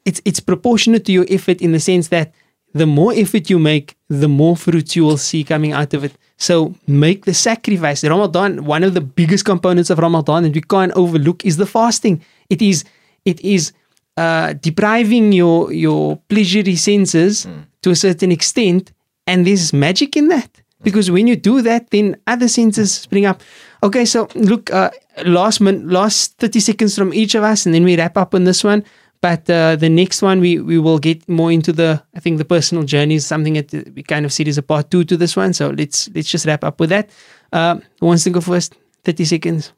it's 0.05 0.21
it's 0.25 0.39
proportionate 0.39 1.05
to 1.05 1.11
your 1.11 1.25
effort 1.29 1.61
in 1.61 1.71
the 1.71 1.79
sense 1.79 2.09
that 2.09 2.33
the 2.73 2.85
more 2.85 3.13
effort 3.13 3.49
you 3.49 3.59
make, 3.59 3.95
the 4.09 4.27
more 4.27 4.55
fruits 4.55 4.95
you 4.95 5.03
will 5.03 5.17
see 5.17 5.43
coming 5.43 5.73
out 5.73 5.93
of 5.93 6.03
it. 6.03 6.13
So 6.37 6.75
make 6.85 7.25
the 7.25 7.33
sacrifice. 7.33 8.03
Ramadan, 8.03 8.65
one 8.65 8.83
of 8.83 8.93
the 8.93 9.01
biggest 9.01 9.43
components 9.45 9.89
of 9.89 9.97
Ramadan 9.97 10.43
that 10.43 10.53
we 10.53 10.61
can't 10.61 10.91
overlook 10.93 11.43
is 11.43 11.57
the 11.57 11.65
fasting. 11.65 12.21
It 12.49 12.61
is 12.61 12.83
it 13.25 13.41
is 13.41 13.73
uh, 14.17 14.53
depriving 14.53 15.33
your 15.33 15.73
your 15.73 16.17
pleasury 16.29 16.75
senses 16.77 17.47
to 17.81 17.89
a 17.89 17.95
certain 17.95 18.31
extent, 18.31 18.91
and 19.25 19.45
there's 19.45 19.73
magic 19.73 20.15
in 20.15 20.27
that. 20.29 20.61
Because 20.83 21.09
when 21.09 21.25
you 21.25 21.35
do 21.35 21.63
that, 21.63 21.89
then 21.89 22.15
other 22.27 22.47
senses 22.47 22.93
spring 22.93 23.25
up. 23.25 23.41
Okay, 23.81 24.05
so 24.05 24.27
look, 24.35 24.71
uh, 24.71 24.91
last 25.25 25.59
min- 25.59 25.89
last 25.89 26.37
thirty 26.37 26.59
seconds 26.59 26.95
from 26.95 27.13
each 27.13 27.33
of 27.33 27.43
us, 27.43 27.65
and 27.65 27.73
then 27.73 27.83
we 27.83 27.97
wrap 27.97 28.15
up 28.15 28.35
on 28.35 28.43
this 28.43 28.63
one. 28.63 28.83
But 29.19 29.49
uh, 29.49 29.75
the 29.75 29.89
next 29.89 30.21
one, 30.21 30.39
we 30.39 30.59
we 30.59 30.77
will 30.77 30.99
get 30.99 31.27
more 31.27 31.51
into 31.51 31.73
the. 31.73 32.03
I 32.13 32.19
think 32.19 32.37
the 32.37 32.45
personal 32.45 32.83
journey 32.83 33.15
is 33.15 33.25
something 33.25 33.53
that 33.53 33.73
we 33.95 34.03
kind 34.03 34.25
of 34.25 34.31
see 34.31 34.45
as 34.47 34.57
a 34.57 34.61
part 34.63 34.91
two 34.91 35.03
to 35.05 35.17
this 35.17 35.35
one. 35.35 35.53
So 35.53 35.69
let's 35.69 36.09
let's 36.13 36.29
just 36.29 36.45
wrap 36.45 36.63
up 36.63 36.79
with 36.79 36.89
that. 36.89 37.09
Uh, 37.51 37.79
who 37.99 38.05
wants 38.05 38.23
to 38.25 38.29
go 38.29 38.41
first? 38.41 38.75
Thirty 39.03 39.25
seconds. 39.25 39.73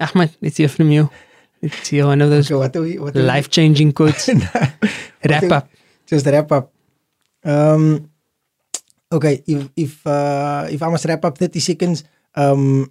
Ahmed, 0.00 0.34
let's 0.42 0.56
hear 0.56 0.68
from 0.68 0.90
you. 0.90 1.10
Let's 1.62 1.88
hear 1.88 2.06
one 2.06 2.20
of 2.20 2.30
those 2.30 2.48
do 2.48 2.58
we 2.82 2.98
what 2.98 3.14
do 3.14 3.22
life 3.22 3.48
changing 3.48 3.92
quotes. 3.98 4.28
wrap 5.24 5.40
think- 5.40 5.52
up. 5.52 5.68
just 6.06 6.26
wrap 6.26 6.50
up. 6.50 6.72
Um, 7.44 8.10
okay, 9.12 9.42
if 9.46 9.70
if 9.76 10.06
uh, 10.06 10.66
if 10.70 10.82
I 10.82 10.88
must 10.90 11.04
wrap 11.06 11.24
up 11.24 11.38
thirty 11.38 11.60
seconds, 11.60 12.02
um, 12.34 12.90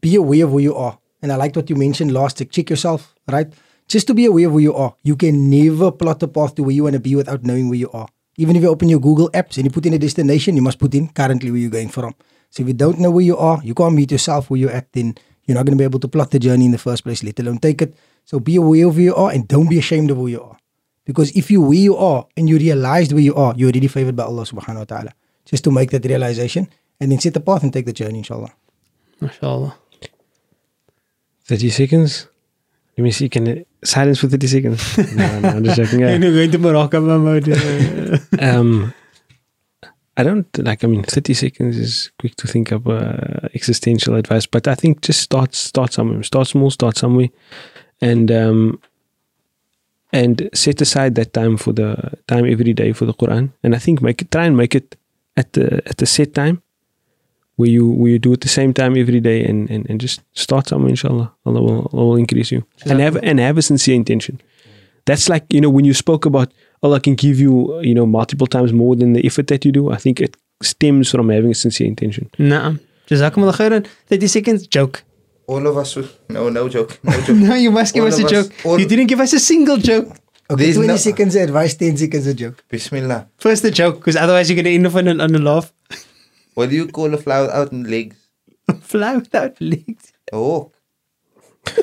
be 0.00 0.16
aware 0.16 0.44
of 0.46 0.50
who 0.52 0.60
you 0.60 0.74
are. 0.76 0.98
And 1.24 1.32
I 1.32 1.36
liked 1.36 1.56
what 1.56 1.70
you 1.72 1.76
mentioned 1.76 2.12
last. 2.12 2.36
To 2.36 2.44
check 2.44 2.68
yourself, 2.68 3.14
right? 3.32 3.48
Just 3.88 4.06
to 4.08 4.14
be 4.14 4.26
aware 4.26 4.46
of 4.46 4.52
who 4.52 4.58
you 4.58 4.74
are. 4.76 4.92
You 5.02 5.16
can 5.16 5.48
never 5.48 5.90
plot 5.90 6.22
a 6.22 6.28
path 6.28 6.54
to 6.56 6.62
where 6.62 6.76
you 6.76 6.84
want 6.84 7.00
to 7.00 7.00
be 7.00 7.16
without 7.16 7.42
knowing 7.48 7.70
where 7.70 7.80
you 7.80 7.88
are. 7.92 8.08
Even 8.36 8.56
if 8.56 8.62
you 8.62 8.68
open 8.68 8.90
your 8.92 9.00
Google 9.00 9.30
apps 9.30 9.56
and 9.56 9.64
you 9.64 9.70
put 9.70 9.86
in 9.86 9.94
a 9.94 9.98
destination, 9.98 10.54
you 10.54 10.60
must 10.60 10.78
put 10.78 10.92
in 10.94 11.08
currently 11.08 11.50
where 11.50 11.60
you're 11.60 11.70
going 11.70 11.88
from. 11.88 12.14
So 12.50 12.60
if 12.60 12.68
you 12.68 12.74
don't 12.74 13.00
know 13.00 13.10
where 13.10 13.24
you 13.24 13.38
are, 13.38 13.58
you 13.64 13.72
can't 13.72 13.94
meet 13.94 14.12
yourself 14.12 14.50
where 14.50 14.60
you're 14.60 14.70
at, 14.70 14.92
then 14.92 15.16
you're 15.44 15.54
not 15.54 15.64
going 15.64 15.78
to 15.78 15.80
be 15.80 15.84
able 15.84 16.00
to 16.00 16.08
plot 16.08 16.30
the 16.30 16.38
journey 16.38 16.66
in 16.66 16.72
the 16.72 16.78
first 16.78 17.04
place, 17.04 17.24
let 17.24 17.40
alone 17.40 17.56
take 17.56 17.80
it. 17.80 17.96
So 18.26 18.38
be 18.38 18.56
aware 18.56 18.86
of 18.86 18.96
where 18.96 19.04
you 19.04 19.14
are 19.14 19.30
and 19.30 19.48
don't 19.48 19.70
be 19.70 19.78
ashamed 19.78 20.10
of 20.10 20.18
where 20.18 20.28
you 20.28 20.42
are. 20.42 20.58
Because 21.06 21.30
if 21.32 21.50
you 21.50 21.62
where 21.62 21.78
you 21.88 21.96
are 21.96 22.26
and 22.36 22.50
you 22.50 22.58
realized 22.58 23.12
where 23.12 23.22
you 23.22 23.34
are, 23.34 23.54
you're 23.56 23.70
already 23.70 23.88
favored 23.88 24.16
by 24.16 24.24
Allah 24.24 24.44
subhanahu 24.44 24.84
wa 24.84 24.84
ta'ala. 24.84 25.12
Just 25.46 25.64
to 25.64 25.70
make 25.70 25.90
that 25.90 26.04
realization 26.04 26.68
and 27.00 27.12
then 27.12 27.18
set 27.18 27.32
the 27.32 27.40
path 27.40 27.62
and 27.62 27.72
take 27.72 27.86
the 27.86 27.92
journey, 27.92 28.18
inshallah. 28.18 28.52
MashaAllah. 29.20 29.74
30 31.44 31.70
seconds. 31.70 32.28
Let 32.96 33.04
me 33.04 33.10
see. 33.10 33.28
Can 33.28 33.46
it, 33.46 33.68
silence 33.84 34.20
for 34.20 34.28
30 34.28 34.46
seconds? 34.46 34.98
no, 35.16 35.40
no, 35.40 35.48
I'm 35.48 35.64
just 35.64 35.76
joking. 35.76 36.00
Yeah. 36.00 36.18
going 36.18 36.50
to 36.50 36.58
Morocco 36.58 37.00
mode. 37.00 37.48
Um, 38.40 38.92
I 40.16 40.22
don't 40.22 40.46
like. 40.58 40.84
I 40.84 40.86
mean, 40.86 41.02
30 41.02 41.34
seconds 41.34 41.76
is 41.76 42.10
quick 42.18 42.36
to 42.36 42.46
think 42.46 42.70
of 42.70 42.86
uh, 42.86 43.48
existential 43.54 44.14
advice, 44.14 44.46
but 44.46 44.68
I 44.68 44.74
think 44.74 45.00
just 45.00 45.20
start 45.20 45.54
start 45.54 45.92
somewhere. 45.92 46.22
Start 46.22 46.46
small. 46.46 46.70
Start 46.70 46.96
somewhere, 46.96 47.28
and 48.00 48.30
um, 48.30 48.80
and 50.12 50.48
set 50.54 50.80
aside 50.80 51.16
that 51.16 51.32
time 51.32 51.56
for 51.56 51.72
the 51.72 52.12
time 52.28 52.44
every 52.44 52.72
day 52.72 52.92
for 52.92 53.06
the 53.06 53.14
Quran. 53.14 53.52
And 53.64 53.74
I 53.74 53.78
think 53.78 54.02
make 54.02 54.22
it 54.22 54.30
try 54.30 54.44
and 54.44 54.56
make 54.56 54.76
it 54.76 54.96
at 55.36 55.52
the 55.54 55.82
at 55.88 55.96
the 55.96 56.06
set 56.06 56.32
time 56.32 56.62
where 57.56 57.68
you 57.68 57.86
where 57.88 58.10
you 58.12 58.18
do 58.18 58.32
it 58.32 58.40
the 58.40 58.48
same 58.48 58.72
time 58.74 58.96
every 58.96 59.20
day 59.20 59.44
and, 59.44 59.70
and, 59.70 59.88
and 59.88 60.00
just 60.00 60.20
start 60.32 60.68
somewhere 60.68 60.90
inshallah 60.90 61.32
Allah 61.46 61.62
will, 61.62 61.90
Allah 61.92 62.06
will 62.06 62.16
increase 62.16 62.50
you 62.50 62.64
and 62.86 63.00
have 63.00 63.16
and 63.22 63.38
have 63.38 63.56
a 63.58 63.62
sincere 63.62 63.94
intention 63.94 64.40
that's 65.04 65.28
like 65.28 65.44
you 65.52 65.60
know 65.60 65.70
when 65.70 65.84
you 65.84 65.94
spoke 65.94 66.24
about 66.26 66.52
Allah 66.82 67.00
can 67.00 67.14
give 67.14 67.38
you 67.40 67.80
you 67.80 67.94
know 67.94 68.06
multiple 68.06 68.46
times 68.46 68.72
more 68.72 68.96
than 68.96 69.12
the 69.12 69.24
effort 69.24 69.46
that 69.48 69.64
you 69.64 69.72
do 69.72 69.90
I 69.90 69.96
think 69.96 70.20
it 70.20 70.36
stems 70.62 71.10
from 71.10 71.28
having 71.28 71.50
a 71.52 71.54
sincere 71.54 71.86
intention 71.86 72.28
Naam. 72.38 72.80
Jazakumullah 73.08 73.52
khairan. 73.54 73.86
30 74.06 74.26
seconds. 74.28 74.66
Joke. 74.66 75.04
All 75.46 75.66
of 75.66 75.76
us, 75.76 75.94
would- 75.94 76.08
no, 76.30 76.48
no 76.48 76.70
joke, 76.70 76.98
no 77.04 77.12
joke. 77.26 77.36
No, 77.36 77.54
you 77.54 77.70
must 77.70 77.92
give 77.92 78.02
All 78.02 78.08
us 78.08 78.18
a 78.18 78.22
of 78.24 78.32
us- 78.32 78.32
joke. 78.48 78.52
all- 78.64 78.80
You 78.80 78.88
didn't 78.88 79.08
give 79.08 79.20
us 79.20 79.34
a 79.34 79.38
single 79.40 79.76
joke. 79.76 80.08
Okay, 80.50 80.64
There's 80.64 80.76
20 80.76 80.88
no- 80.88 80.96
seconds 80.96 81.34
advice, 81.36 81.74
10 81.74 81.98
seconds 81.98 82.26
a 82.26 82.32
joke. 82.32 82.64
Bismillah. 82.70 83.28
First 83.36 83.62
the 83.62 83.70
joke, 83.70 83.96
because 83.96 84.16
otherwise 84.16 84.48
you're 84.48 84.56
going 84.56 84.64
to 84.64 84.72
end 84.74 84.86
up 84.86 84.94
on 84.94 85.08
a, 85.08 85.22
on 85.22 85.34
a 85.34 85.38
laugh. 85.38 85.70
What 86.54 86.70
do 86.70 86.76
you 86.76 86.88
call 86.88 87.12
a 87.14 87.18
flower 87.18 87.50
out 87.52 87.72
in 87.72 87.84
legs? 87.90 88.16
Fly 88.80 89.16
without 89.16 89.60
legs. 89.60 90.12
Oh. 90.32 90.70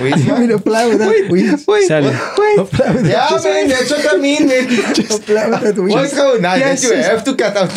Wait, 0.00 0.16
You 0.24 0.36
mean 0.38 0.50
a 0.52 0.58
fly 0.58 0.86
without 0.88 1.30
wings? 1.30 1.66
Wait, 1.66 1.86
Sally. 1.86 2.08
wait. 2.38 2.58
A 2.58 2.64
fly 2.66 2.90
without, 2.92 3.30
Yeah, 3.30 3.38
man, 3.52 3.68
that's 3.68 3.90
what 3.90 4.14
I 4.14 4.16
mean, 4.16 4.46
man. 4.48 4.68
just, 4.94 5.10
a 5.20 5.22
fly 5.22 5.46
without 5.48 5.76
wings. 5.76 5.94
What's 5.94 6.14
going 6.14 6.44
on? 6.44 6.58
Yes, 6.58 6.82
Yes, 6.82 6.90
you 6.90 6.96
yes. 6.96 7.06
have 7.08 7.24
to 7.24 7.34
cut 7.36 7.56
out 7.56 7.70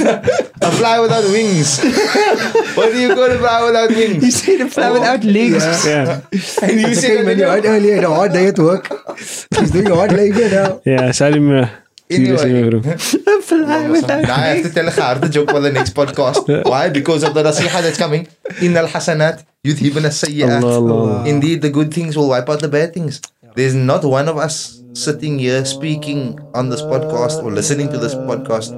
a 0.61 0.71
fly 0.71 0.99
without 0.99 1.23
wings. 1.25 1.79
what 2.75 2.91
do 2.91 2.99
you 2.99 3.13
call 3.13 3.31
a 3.31 3.37
fly 3.37 3.63
without 3.65 3.89
wings? 3.89 4.15
You 4.15 4.21
wings? 4.21 4.41
said 4.43 4.61
a 4.61 4.69
fly 4.69 4.91
without 4.91 5.23
legs. 5.23 5.85
yeah 5.85 6.21
And 6.61 6.81
you 6.81 6.87
It's 6.87 7.01
say 7.01 7.13
okay, 7.15 7.23
man. 7.23 7.37
You 7.37 7.45
that 7.45 7.65
earlier, 7.65 7.95
had 7.95 8.03
a 8.05 8.09
hard 8.15 8.33
day 8.33 8.47
at 8.47 8.59
work. 8.59 8.87
He's 9.19 9.71
doing 9.71 9.87
hard 9.87 10.11
labor 10.13 10.49
now. 10.49 10.81
yeah 10.85 11.11
Salim 11.11 11.51
uh, 11.51 11.69
seriously 12.09 12.51
Anyway. 12.55 12.79
bro. 12.79 12.91
A 12.93 13.41
fly 13.47 13.87
without 13.89 14.21
Now 14.23 14.35
I 14.35 14.47
have 14.55 14.63
to 14.63 14.71
tell 14.73 14.87
a 14.87 14.91
hard 14.91 15.31
joke 15.31 15.49
for 15.51 15.59
the 15.59 15.71
next 15.71 15.93
podcast. 15.93 16.47
Why? 16.69 16.89
Because 16.89 17.23
of 17.23 17.33
the 17.33 17.43
nasiha 17.43 17.81
that's 17.81 17.97
coming. 17.97 18.27
In 18.61 18.75
al 18.77 18.87
hasanat, 18.87 19.43
yudhibun 19.63 20.05
as 20.05 20.23
Allah, 20.23 20.75
Allah. 20.79 21.25
Indeed, 21.27 21.61
the 21.61 21.69
good 21.69 21.93
things 21.93 22.15
will 22.17 22.29
wipe 22.29 22.47
out 22.49 22.61
the 22.61 22.69
bad 22.69 22.93
things. 22.93 23.21
There's 23.55 23.73
not 23.75 24.03
one 24.05 24.29
of 24.29 24.37
us 24.37 24.81
sitting 24.93 25.39
here 25.39 25.65
speaking 25.65 26.39
on 26.53 26.69
this 26.69 26.81
podcast 26.81 27.43
or 27.43 27.51
listening 27.51 27.89
to 27.89 27.97
this 27.97 28.13
podcast, 28.15 28.71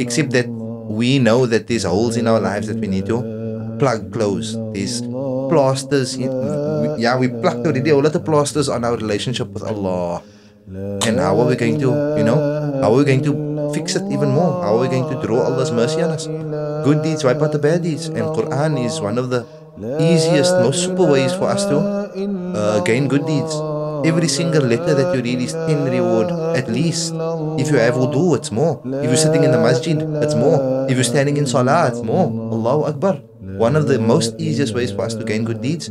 except 0.00 0.30
that 0.32 0.46
we 0.48 1.18
know 1.18 1.46
that 1.46 1.66
there's 1.68 1.84
holes 1.84 2.16
in 2.16 2.26
our 2.26 2.40
lives 2.40 2.66
that 2.66 2.78
we 2.78 2.86
need 2.88 3.06
to 3.06 3.22
plug 3.78 4.12
close. 4.12 4.54
There's 4.74 5.02
plasters. 5.48 6.14
In, 6.16 6.28
we- 6.28 7.02
yeah, 7.02 7.16
we 7.16 7.28
plugged 7.28 7.66
already 7.66 7.92
all 7.92 8.04
of 8.04 8.12
the 8.12 8.20
plasters 8.20 8.68
on 8.68 8.84
our 8.84 8.96
relationship 8.96 9.48
with 9.48 9.62
Allah. 9.62 10.22
And 10.68 11.18
how 11.18 11.40
are 11.40 11.46
we 11.46 11.56
going 11.56 11.80
to, 11.80 12.14
you 12.18 12.24
know, 12.24 12.36
how 12.82 12.92
are 12.92 12.98
we 12.98 13.04
going 13.04 13.22
to 13.24 13.72
fix 13.72 13.96
it 13.96 14.04
even 14.12 14.28
more? 14.28 14.62
How 14.62 14.76
are 14.76 14.80
we 14.80 14.88
going 14.88 15.08
to 15.08 15.16
draw 15.26 15.44
Allah's 15.44 15.72
mercy 15.72 16.02
on 16.02 16.10
us? 16.10 16.26
Good 16.84 17.02
deeds 17.02 17.24
wipe 17.24 17.40
out 17.40 17.52
the 17.52 17.58
bad 17.58 17.82
deeds. 17.82 18.06
And 18.08 18.20
Quran 18.36 18.84
is 18.84 19.00
one 19.00 19.16
of 19.16 19.30
the 19.30 19.46
easiest, 19.98 20.52
most 20.60 20.84
super 20.84 21.10
ways 21.10 21.32
for 21.32 21.48
us 21.48 21.64
to 21.66 21.78
uh, 21.78 22.80
gain 22.84 23.08
good 23.08 23.24
deeds. 23.24 23.54
Every 24.04 24.28
single 24.28 24.62
letter 24.62 24.94
that 24.94 25.16
you 25.16 25.22
read 25.22 25.40
is 25.40 25.52
10 25.52 25.84
reward, 25.90 26.30
at 26.56 26.68
least. 26.68 27.14
If 27.58 27.70
you 27.70 27.78
have 27.78 27.94
wudu, 27.94 28.36
it's 28.36 28.52
more. 28.52 28.82
If 28.84 29.04
you're 29.04 29.16
sitting 29.16 29.44
in 29.44 29.52
the 29.52 29.58
masjid, 29.58 29.96
it's 30.22 30.34
more. 30.34 30.86
If 30.88 30.96
you're 30.96 31.04
standing 31.04 31.38
in 31.38 31.46
salah, 31.46 31.88
it's 31.88 32.02
more. 32.02 32.26
Allahu 32.28 32.84
Akbar. 32.92 33.14
One 33.40 33.74
of 33.74 33.88
the 33.88 33.98
most 33.98 34.38
easiest 34.38 34.74
ways 34.74 34.92
for 34.92 35.02
us 35.02 35.14
to 35.14 35.24
gain 35.24 35.44
good 35.44 35.62
deeds 35.62 35.90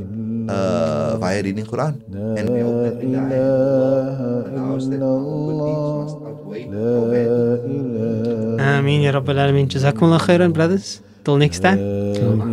uh, 0.50 1.18
via 1.18 1.42
reading 1.44 1.66
Quran. 1.66 1.94
And 2.38 2.50
we 2.50 2.60
hope 2.62 2.80
that 2.84 2.96
we 3.04 3.12
die. 3.12 4.58
allows 4.78 4.90
that 4.90 5.00
good 5.00 5.60
deeds 5.68 5.90
must 6.00 6.18
outweigh 6.30 6.66
our 6.68 7.06
bad 7.12 7.60
deeds. 7.68 8.62
Ameen, 8.62 9.02
Ya 9.02 9.12
Rabbil 9.12 9.40
Alameen. 9.44 9.68
Jazakumullah 9.68 10.20
khairan, 10.20 10.54
brothers. 10.54 11.02
Till 11.24 11.38
next 11.38 11.60
time. 11.60 11.80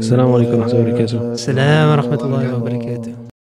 Assalamu 0.03 0.35
alaikum 0.35 0.59
wa 0.59 0.67
rahmatullahi 0.67 0.83
wa 0.83 0.99
barakatuh 0.99 1.19
Assalamu 1.39 1.89
wa 1.91 1.97
rahmatullahi 2.03 2.49
wa 2.53 2.59
barakatuh. 2.67 2.84